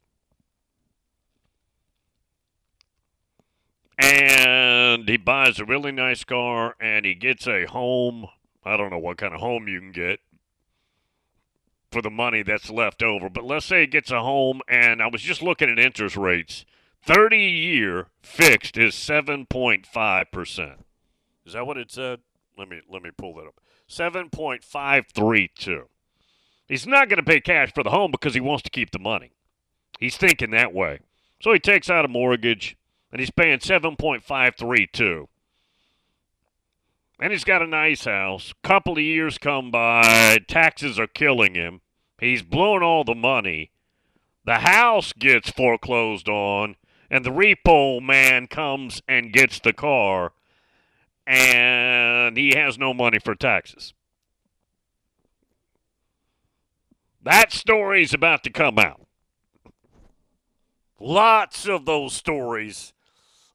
and 3.97 5.09
he 5.09 5.17
buys 5.17 5.59
a 5.59 5.65
really 5.65 5.91
nice 5.91 6.23
car 6.23 6.75
and 6.79 7.05
he 7.05 7.15
gets 7.15 7.47
a 7.47 7.65
home. 7.65 8.27
I 8.63 8.77
don't 8.77 8.91
know 8.91 8.99
what 8.99 9.17
kind 9.17 9.33
of 9.33 9.39
home 9.39 9.67
you 9.67 9.79
can 9.79 9.91
get 9.91 10.19
for 11.89 12.01
the 12.01 12.11
money 12.11 12.43
that's 12.43 12.69
left 12.69 13.01
over, 13.01 13.29
but 13.29 13.45
let's 13.45 13.65
say 13.65 13.81
he 13.81 13.87
gets 13.87 14.11
a 14.11 14.19
home, 14.19 14.61
and 14.67 15.01
I 15.01 15.07
was 15.07 15.21
just 15.21 15.41
looking 15.41 15.69
at 15.69 15.79
interest 15.79 16.17
rates. 16.17 16.65
30 17.05 17.37
year 17.37 18.07
fixed 18.21 18.77
is 18.77 18.93
7.5%. 18.93 20.75
Is 21.45 21.53
that 21.53 21.65
what 21.65 21.77
it 21.77 21.91
said? 21.91 22.19
Let 22.57 22.69
me 22.69 22.81
let 22.89 23.03
me 23.03 23.11
pull 23.15 23.35
that 23.35 23.47
up. 23.47 23.61
7.532. 23.89 25.83
He's 26.67 26.85
not 26.85 27.07
going 27.07 27.17
to 27.17 27.23
pay 27.23 27.39
cash 27.39 27.71
for 27.73 27.83
the 27.83 27.91
home 27.91 28.11
because 28.11 28.33
he 28.33 28.41
wants 28.41 28.63
to 28.63 28.69
keep 28.69 28.91
the 28.91 28.99
money. 28.99 29.31
He's 29.99 30.17
thinking 30.17 30.51
that 30.51 30.73
way. 30.73 30.99
So 31.41 31.53
he 31.53 31.59
takes 31.59 31.89
out 31.89 32.03
a 32.03 32.09
mortgage 32.09 32.75
and 33.11 33.21
he's 33.21 33.31
paying 33.31 33.59
7.532. 33.59 35.27
And 37.19 37.31
he's 37.31 37.45
got 37.45 37.61
a 37.61 37.67
nice 37.67 38.03
house. 38.05 38.53
Couple 38.63 38.93
of 38.93 38.99
years 38.99 39.37
come 39.37 39.71
by, 39.71 40.39
taxes 40.47 40.99
are 40.99 41.07
killing 41.07 41.55
him. 41.55 41.81
He's 42.19 42.43
blown 42.43 42.83
all 42.83 43.03
the 43.03 43.15
money 43.15 43.71
the 44.47 44.59
house 44.59 45.11
gets 45.11 45.51
foreclosed 45.51 46.29
on, 46.29 46.77
and 47.09 47.23
the 47.25 47.29
repo 47.29 48.01
man 48.01 48.47
comes 48.47 49.01
and 49.07 49.33
gets 49.33 49.59
the 49.59 49.73
car, 49.73 50.33
and 51.25 52.37
he 52.37 52.55
has 52.55 52.77
no 52.77 52.93
money 52.93 53.19
for 53.19 53.35
taxes. 53.35 53.93
That 57.23 57.51
story's 57.51 58.13
about 58.13 58.43
to 58.43 58.49
come 58.49 58.79
out. 58.79 59.01
Lots 60.99 61.67
of 61.67 61.85
those 61.85 62.13
stories 62.13 62.93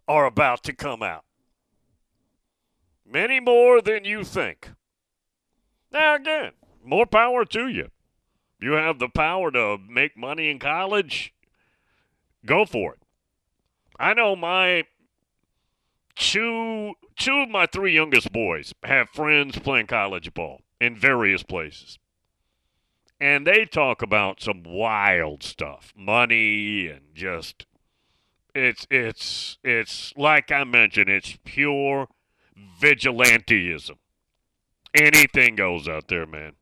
are 0.06 0.26
about 0.26 0.62
to 0.64 0.72
come 0.74 1.02
out. 1.02 1.24
Many 3.10 3.40
more 3.40 3.80
than 3.80 4.04
you 4.04 4.24
think. 4.24 4.70
Now, 5.90 6.14
again, 6.14 6.52
more 6.84 7.06
power 7.06 7.44
to 7.46 7.68
you. 7.68 7.90
You 8.60 8.72
have 8.72 8.98
the 8.98 9.08
power 9.08 9.50
to 9.50 9.76
make 9.76 10.16
money 10.16 10.48
in 10.48 10.58
college, 10.58 11.34
go 12.46 12.64
for 12.64 12.94
it. 12.94 13.01
I 14.02 14.14
know 14.14 14.34
my 14.34 14.82
two 16.16 16.94
two 17.16 17.36
of 17.36 17.48
my 17.48 17.66
three 17.66 17.94
youngest 17.94 18.32
boys 18.32 18.74
have 18.82 19.08
friends 19.10 19.60
playing 19.60 19.86
college 19.86 20.34
ball 20.34 20.62
in 20.80 20.96
various 20.96 21.44
places. 21.44 22.00
And 23.20 23.46
they 23.46 23.64
talk 23.64 24.02
about 24.02 24.42
some 24.42 24.64
wild 24.64 25.44
stuff, 25.44 25.92
money 25.96 26.88
and 26.88 27.14
just 27.14 27.64
it's 28.56 28.88
it's 28.90 29.58
it's 29.62 30.12
like 30.16 30.50
I 30.50 30.64
mentioned, 30.64 31.08
it's 31.08 31.38
pure 31.44 32.08
vigilanteism. 32.80 33.98
Anything 34.94 35.54
goes 35.54 35.86
out 35.86 36.08
there, 36.08 36.26
man. 36.26 36.54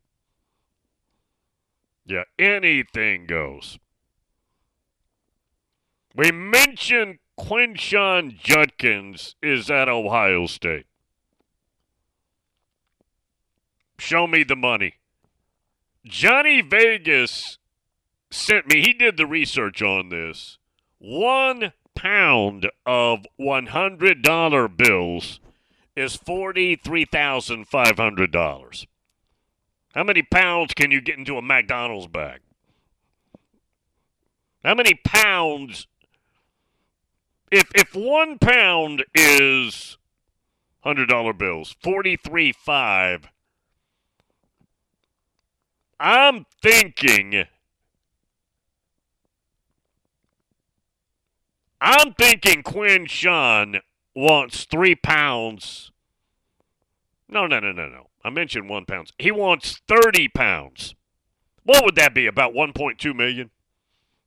Yeah, 2.05 2.25
anything 2.37 3.25
goes. 3.25 3.79
We 6.15 6.31
mentioned 6.31 7.17
Quinshon 7.39 8.37
Judkins 8.37 9.35
is 9.41 9.69
at 9.69 9.87
Ohio 9.89 10.47
State. 10.47 10.85
Show 13.97 14.27
me 14.27 14.43
the 14.43 14.55
money. 14.55 14.95
Johnny 16.05 16.61
Vegas 16.61 17.57
sent 18.31 18.67
me, 18.67 18.81
he 18.81 18.93
did 18.93 19.17
the 19.17 19.27
research 19.27 19.81
on 19.81 20.09
this. 20.09 20.59
One 20.97 21.73
pound 21.95 22.69
of 22.85 23.25
$100 23.39 24.77
bills 24.77 25.39
is 25.95 26.17
$43,500. 26.17 28.87
How 29.93 30.03
many 30.03 30.23
pounds 30.23 30.73
can 30.73 30.89
you 30.89 31.01
get 31.01 31.17
into 31.17 31.37
a 31.37 31.41
McDonald's 31.41 32.07
bag? 32.07 32.39
How 34.63 34.73
many 34.73 34.93
pounds? 34.93 35.87
If 37.51 37.69
if 37.75 37.93
one 37.93 38.39
pound 38.39 39.03
is 39.13 39.97
hundred 40.81 41.09
dollar 41.09 41.33
bills, 41.33 41.75
forty 41.81 42.15
three 42.15 42.51
five. 42.53 43.27
I'm 45.99 46.45
thinking. 46.61 47.45
I'm 51.79 52.13
thinking 52.13 52.63
Quinshon 52.63 53.81
wants 54.15 54.65
three 54.65 54.95
pounds. 54.95 55.91
No, 57.27 57.47
no, 57.47 57.59
no, 57.59 57.71
no, 57.71 57.87
no. 57.87 58.07
I 58.23 58.29
mentioned 58.29 58.69
one 58.69 58.85
pounds. 58.85 59.13
He 59.17 59.31
wants 59.31 59.81
30 59.87 60.27
pounds. 60.29 60.95
What 61.63 61.83
would 61.85 61.95
that 61.95 62.13
be? 62.13 62.27
About 62.27 62.53
1.2 62.53 63.15
million? 63.15 63.49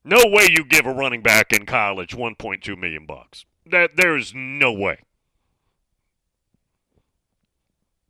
No 0.05 0.23
way 0.27 0.49
you 0.51 0.65
give 0.65 0.85
a 0.85 0.93
running 0.93 1.23
back 1.23 1.53
in 1.53 1.65
college 1.65 2.15
1.2 2.15 2.79
million 2.79 3.07
bucks. 3.07 3.47
That 3.65 3.97
there's 3.97 4.35
no 4.35 4.73
way. 4.73 4.99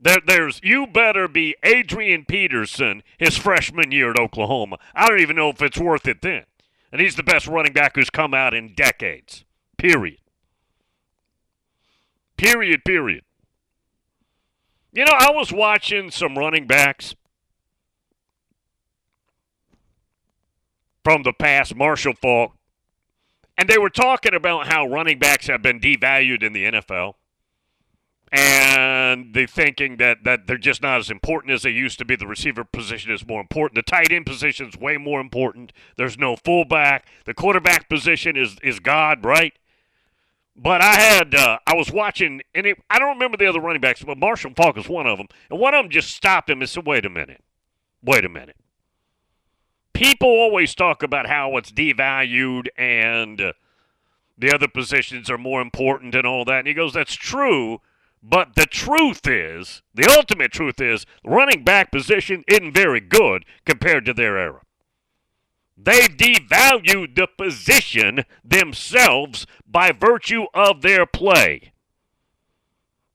There, 0.00 0.18
there's 0.26 0.60
you 0.62 0.86
better 0.86 1.28
be 1.28 1.54
Adrian 1.62 2.24
Peterson 2.24 3.02
his 3.16 3.38
freshman 3.38 3.92
year 3.92 4.10
at 4.10 4.18
Oklahoma. 4.18 4.78
I 4.94 5.08
don't 5.08 5.20
even 5.20 5.36
know 5.36 5.50
if 5.50 5.62
it's 5.62 5.78
worth 5.78 6.08
it 6.08 6.20
then. 6.20 6.44
And 6.90 7.00
he's 7.00 7.16
the 7.16 7.22
best 7.22 7.46
running 7.46 7.72
back 7.72 7.94
who's 7.94 8.10
come 8.10 8.34
out 8.34 8.54
in 8.54 8.74
decades. 8.74 9.44
Period. 9.78 10.18
Period, 12.36 12.84
period. 12.84 13.22
You 14.92 15.04
know, 15.04 15.14
I 15.16 15.30
was 15.30 15.52
watching 15.52 16.10
some 16.10 16.36
running 16.36 16.66
backs 16.66 17.14
from 21.04 21.22
the 21.22 21.32
past, 21.32 21.76
Marshall 21.76 22.14
Faulk, 22.14 22.52
and 23.56 23.68
they 23.68 23.78
were 23.78 23.90
talking 23.90 24.34
about 24.34 24.66
how 24.66 24.86
running 24.86 25.18
backs 25.18 25.46
have 25.46 25.62
been 25.62 25.78
devalued 25.78 26.42
in 26.42 26.52
the 26.52 26.64
NFL. 26.64 27.14
And 28.32 29.32
they 29.32 29.46
thinking 29.46 29.98
that, 29.98 30.24
that 30.24 30.48
they're 30.48 30.58
just 30.58 30.82
not 30.82 30.98
as 30.98 31.08
important 31.08 31.52
as 31.52 31.62
they 31.62 31.70
used 31.70 32.00
to 32.00 32.04
be. 32.04 32.16
The 32.16 32.26
receiver 32.26 32.64
position 32.64 33.12
is 33.12 33.24
more 33.24 33.40
important. 33.40 33.76
The 33.76 33.88
tight 33.88 34.10
end 34.10 34.26
position 34.26 34.68
is 34.68 34.76
way 34.76 34.96
more 34.96 35.20
important. 35.20 35.72
There's 35.96 36.18
no 36.18 36.34
fullback. 36.34 37.06
The 37.26 37.34
quarterback 37.34 37.88
position 37.88 38.36
is, 38.36 38.56
is 38.60 38.80
God, 38.80 39.24
right? 39.24 39.52
But 40.56 40.80
I 40.80 40.94
had 40.94 41.34
uh, 41.34 41.58
I 41.66 41.74
was 41.74 41.90
watching, 41.90 42.40
and 42.54 42.66
it, 42.66 42.78
I 42.88 42.98
don't 42.98 43.14
remember 43.14 43.36
the 43.36 43.46
other 43.46 43.60
running 43.60 43.80
backs, 43.80 44.02
but 44.04 44.18
Marshall 44.18 44.52
Faulk 44.56 44.78
is 44.78 44.88
one 44.88 45.06
of 45.06 45.18
them. 45.18 45.26
And 45.50 45.58
one 45.58 45.74
of 45.74 45.82
them 45.82 45.90
just 45.90 46.14
stopped 46.14 46.48
him 46.48 46.60
and 46.60 46.68
said, 46.68 46.86
"Wait 46.86 47.04
a 47.04 47.10
minute, 47.10 47.42
wait 48.02 48.24
a 48.24 48.28
minute." 48.28 48.56
People 49.94 50.28
always 50.28 50.74
talk 50.74 51.02
about 51.02 51.28
how 51.28 51.56
it's 51.56 51.72
devalued 51.72 52.66
and 52.76 53.54
the 54.36 54.52
other 54.52 54.68
positions 54.68 55.30
are 55.30 55.38
more 55.38 55.62
important 55.62 56.14
and 56.14 56.26
all 56.26 56.44
that. 56.44 56.58
And 56.58 56.68
he 56.68 56.74
goes, 56.74 56.92
"That's 56.92 57.14
true." 57.14 57.80
But 58.22 58.54
the 58.56 58.66
truth 58.66 59.26
is, 59.26 59.82
the 59.94 60.10
ultimate 60.10 60.50
truth 60.50 60.80
is, 60.80 61.06
running 61.22 61.62
back 61.62 61.92
position 61.92 62.42
isn't 62.48 62.72
very 62.72 63.00
good 63.00 63.44
compared 63.64 64.04
to 64.06 64.14
their 64.14 64.36
era. 64.38 64.62
They've 65.76 66.16
devalued 66.16 67.14
the 67.14 67.26
position 67.26 68.24
themselves 68.42 69.46
by 69.66 69.92
virtue 69.92 70.46
of 70.54 70.82
their 70.82 71.04
play. 71.04 71.73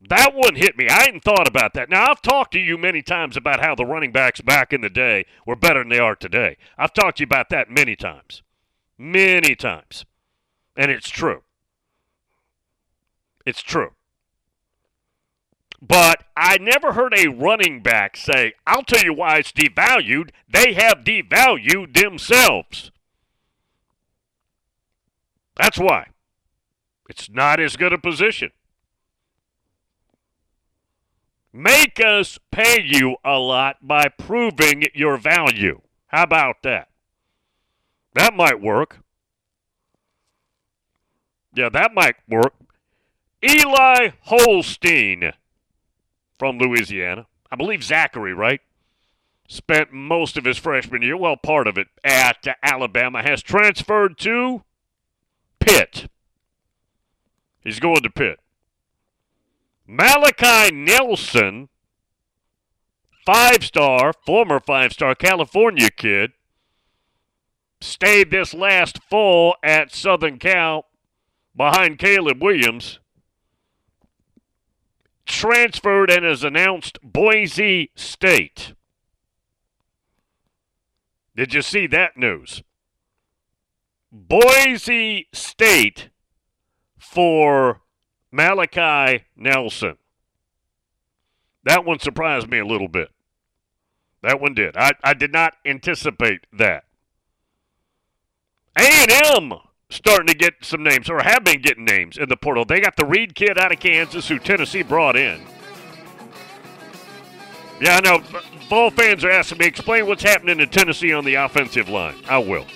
That 0.01 0.33
one 0.33 0.55
hit 0.55 0.77
me. 0.77 0.87
I 0.87 1.01
hadn't 1.03 1.23
thought 1.23 1.47
about 1.47 1.73
that. 1.73 1.89
Now, 1.89 2.09
I've 2.09 2.21
talked 2.21 2.53
to 2.53 2.59
you 2.59 2.77
many 2.77 3.01
times 3.01 3.35
about 3.35 3.59
how 3.59 3.75
the 3.75 3.85
running 3.85 4.13
backs 4.13 4.39
back 4.39 4.71
in 4.71 4.81
the 4.81 4.89
day 4.89 5.25
were 5.45 5.57
better 5.57 5.79
than 5.79 5.89
they 5.89 5.99
are 5.99 6.15
today. 6.15 6.57
I've 6.77 6.93
talked 6.93 7.17
to 7.17 7.23
you 7.23 7.25
about 7.25 7.49
that 7.49 7.69
many 7.69 7.97
times. 7.97 8.41
Many 8.97 9.55
times. 9.55 10.05
And 10.77 10.89
it's 10.89 11.09
true. 11.09 11.43
It's 13.45 13.61
true. 13.61 13.91
But 15.81 16.23
I 16.35 16.57
never 16.57 16.93
heard 16.93 17.13
a 17.17 17.27
running 17.27 17.81
back 17.81 18.15
say, 18.15 18.53
I'll 18.67 18.83
tell 18.83 19.03
you 19.03 19.13
why 19.13 19.37
it's 19.37 19.51
devalued. 19.51 20.31
They 20.47 20.73
have 20.73 21.03
devalued 21.03 21.93
themselves. 21.93 22.91
That's 25.55 25.77
why. 25.77 26.07
It's 27.09 27.29
not 27.29 27.59
as 27.59 27.75
good 27.75 27.91
a 27.91 27.97
position. 27.97 28.51
Make 31.51 31.99
us 31.99 32.37
pay 32.51 32.81
you 32.83 33.17
a 33.23 33.39
lot 33.39 33.77
by 33.81 34.07
proving 34.07 34.83
your 34.93 35.17
value. 35.17 35.81
How 36.07 36.23
about 36.23 36.57
that? 36.63 36.89
That 38.13 38.35
might 38.35 38.61
work. 38.61 38.99
Yeah, 41.53 41.69
that 41.69 41.93
might 41.93 42.15
work. 42.27 42.53
Eli 43.43 44.09
Holstein 44.21 45.33
from 46.37 46.57
Louisiana. 46.57 47.27
I 47.51 47.55
believe 47.55 47.83
Zachary, 47.83 48.33
right? 48.33 48.61
Spent 49.47 49.91
most 49.91 50.37
of 50.37 50.45
his 50.45 50.59
freshman 50.59 51.01
year, 51.01 51.17
well, 51.17 51.35
part 51.35 51.65
of 51.65 51.77
it, 51.77 51.87
at 52.03 52.45
Alabama, 52.61 53.23
has 53.23 53.41
transferred 53.41 54.17
to 54.19 54.63
Pitt. 55.59 56.07
He's 57.61 57.79
going 57.79 58.03
to 58.03 58.09
Pitt. 58.09 58.39
Malachi 59.91 60.69
Nelson, 60.71 61.67
five 63.25 63.63
star, 63.63 64.13
former 64.23 64.59
five 64.59 64.93
star 64.93 65.15
California 65.15 65.89
kid, 65.89 66.33
stayed 67.81 68.29
this 68.29 68.53
last 68.53 69.01
fall 69.01 69.55
at 69.63 69.91
Southern 69.91 70.37
Cal 70.37 70.85
behind 71.55 71.97
Caleb 71.97 72.39
Williams 72.39 72.99
transferred 75.25 76.11
and 76.11 76.23
has 76.23 76.43
announced 76.43 76.99
Boise 77.01 77.89
State. 77.95 78.75
Did 81.35 81.55
you 81.55 81.63
see 81.63 81.87
that 81.87 82.15
news? 82.15 82.61
Boise 84.11 85.29
State 85.33 86.09
for 86.95 87.81
Malachi 88.31 89.25
Nelson. 89.35 89.97
That 91.63 91.85
one 91.85 91.99
surprised 91.99 92.49
me 92.49 92.59
a 92.59 92.65
little 92.65 92.87
bit. 92.87 93.09
That 94.21 94.41
one 94.41 94.53
did. 94.53 94.75
I, 94.75 94.91
I 95.03 95.13
did 95.13 95.31
not 95.31 95.55
anticipate 95.65 96.45
that. 96.53 96.85
A&M 98.77 99.53
starting 99.89 100.27
to 100.27 100.33
get 100.33 100.53
some 100.61 100.83
names, 100.83 101.09
or 101.09 101.21
have 101.21 101.43
been 101.43 101.61
getting 101.61 101.85
names 101.85 102.17
in 102.17 102.29
the 102.29 102.37
portal. 102.37 102.65
They 102.65 102.79
got 102.79 102.95
the 102.95 103.05
Reed 103.05 103.35
kid 103.35 103.57
out 103.57 103.71
of 103.71 103.79
Kansas, 103.79 104.27
who 104.27 104.39
Tennessee 104.39 104.83
brought 104.83 105.15
in. 105.15 105.41
Yeah, 107.81 107.97
I 107.97 108.01
know. 108.01 108.23
Ball 108.69 108.91
fans 108.91 109.23
are 109.23 109.31
asking 109.31 109.57
me, 109.57 109.65
explain 109.65 110.05
what's 110.05 110.21
happening 110.21 110.59
in 110.59 110.69
Tennessee 110.69 111.13
on 111.13 111.25
the 111.25 111.35
offensive 111.35 111.89
line. 111.89 112.15
I 112.27 112.37
will. 112.37 112.67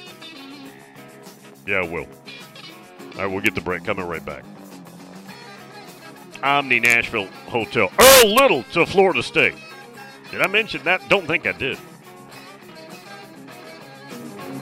Yeah, 1.67 1.77
I 1.77 1.87
will. 1.87 2.07
Right, 3.15 3.27
we'll 3.27 3.41
get 3.41 3.53
the 3.53 3.61
break. 3.61 3.83
Coming 3.83 4.07
right 4.07 4.25
back. 4.25 4.43
Omni 6.43 6.81
Nashville 6.81 7.27
Hotel. 7.47 7.89
Earl 7.99 8.35
Little 8.35 8.63
to 8.73 8.85
Florida 8.85 9.23
State. 9.23 9.55
Did 10.29 10.41
I 10.41 10.47
mention 10.47 10.83
that? 10.83 11.07
Don't 11.09 11.25
think 11.25 11.47
I 11.47 11.53
did. 11.53 11.77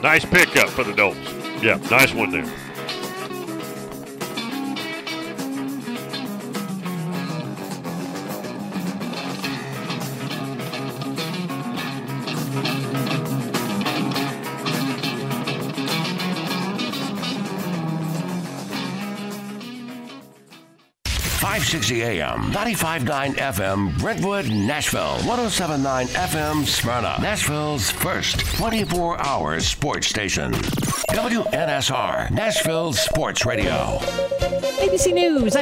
Nice 0.02 0.24
pickup 0.24 0.68
for 0.68 0.84
the 0.84 0.94
Dogs. 0.94 1.18
Yeah, 1.62 1.76
nice 1.90 2.14
one 2.14 2.30
there. 2.30 2.44
AM, 22.00 22.50
95.9 22.52 23.34
FM, 23.34 23.98
Brentwood, 23.98 24.48
Nashville, 24.48 25.18
107.9 25.20 26.06
FM, 26.06 26.64
Smyrna, 26.64 27.18
Nashville's 27.20 27.90
first 27.90 28.40
24 28.56 29.20
hour 29.20 29.60
sports 29.60 30.06
station. 30.06 30.52
WNSR, 30.52 32.30
Nashville 32.30 32.94
Sports 32.94 33.44
Radio. 33.44 33.98
ABC 34.80 35.12
News. 35.12 35.54
I'm 35.54 35.60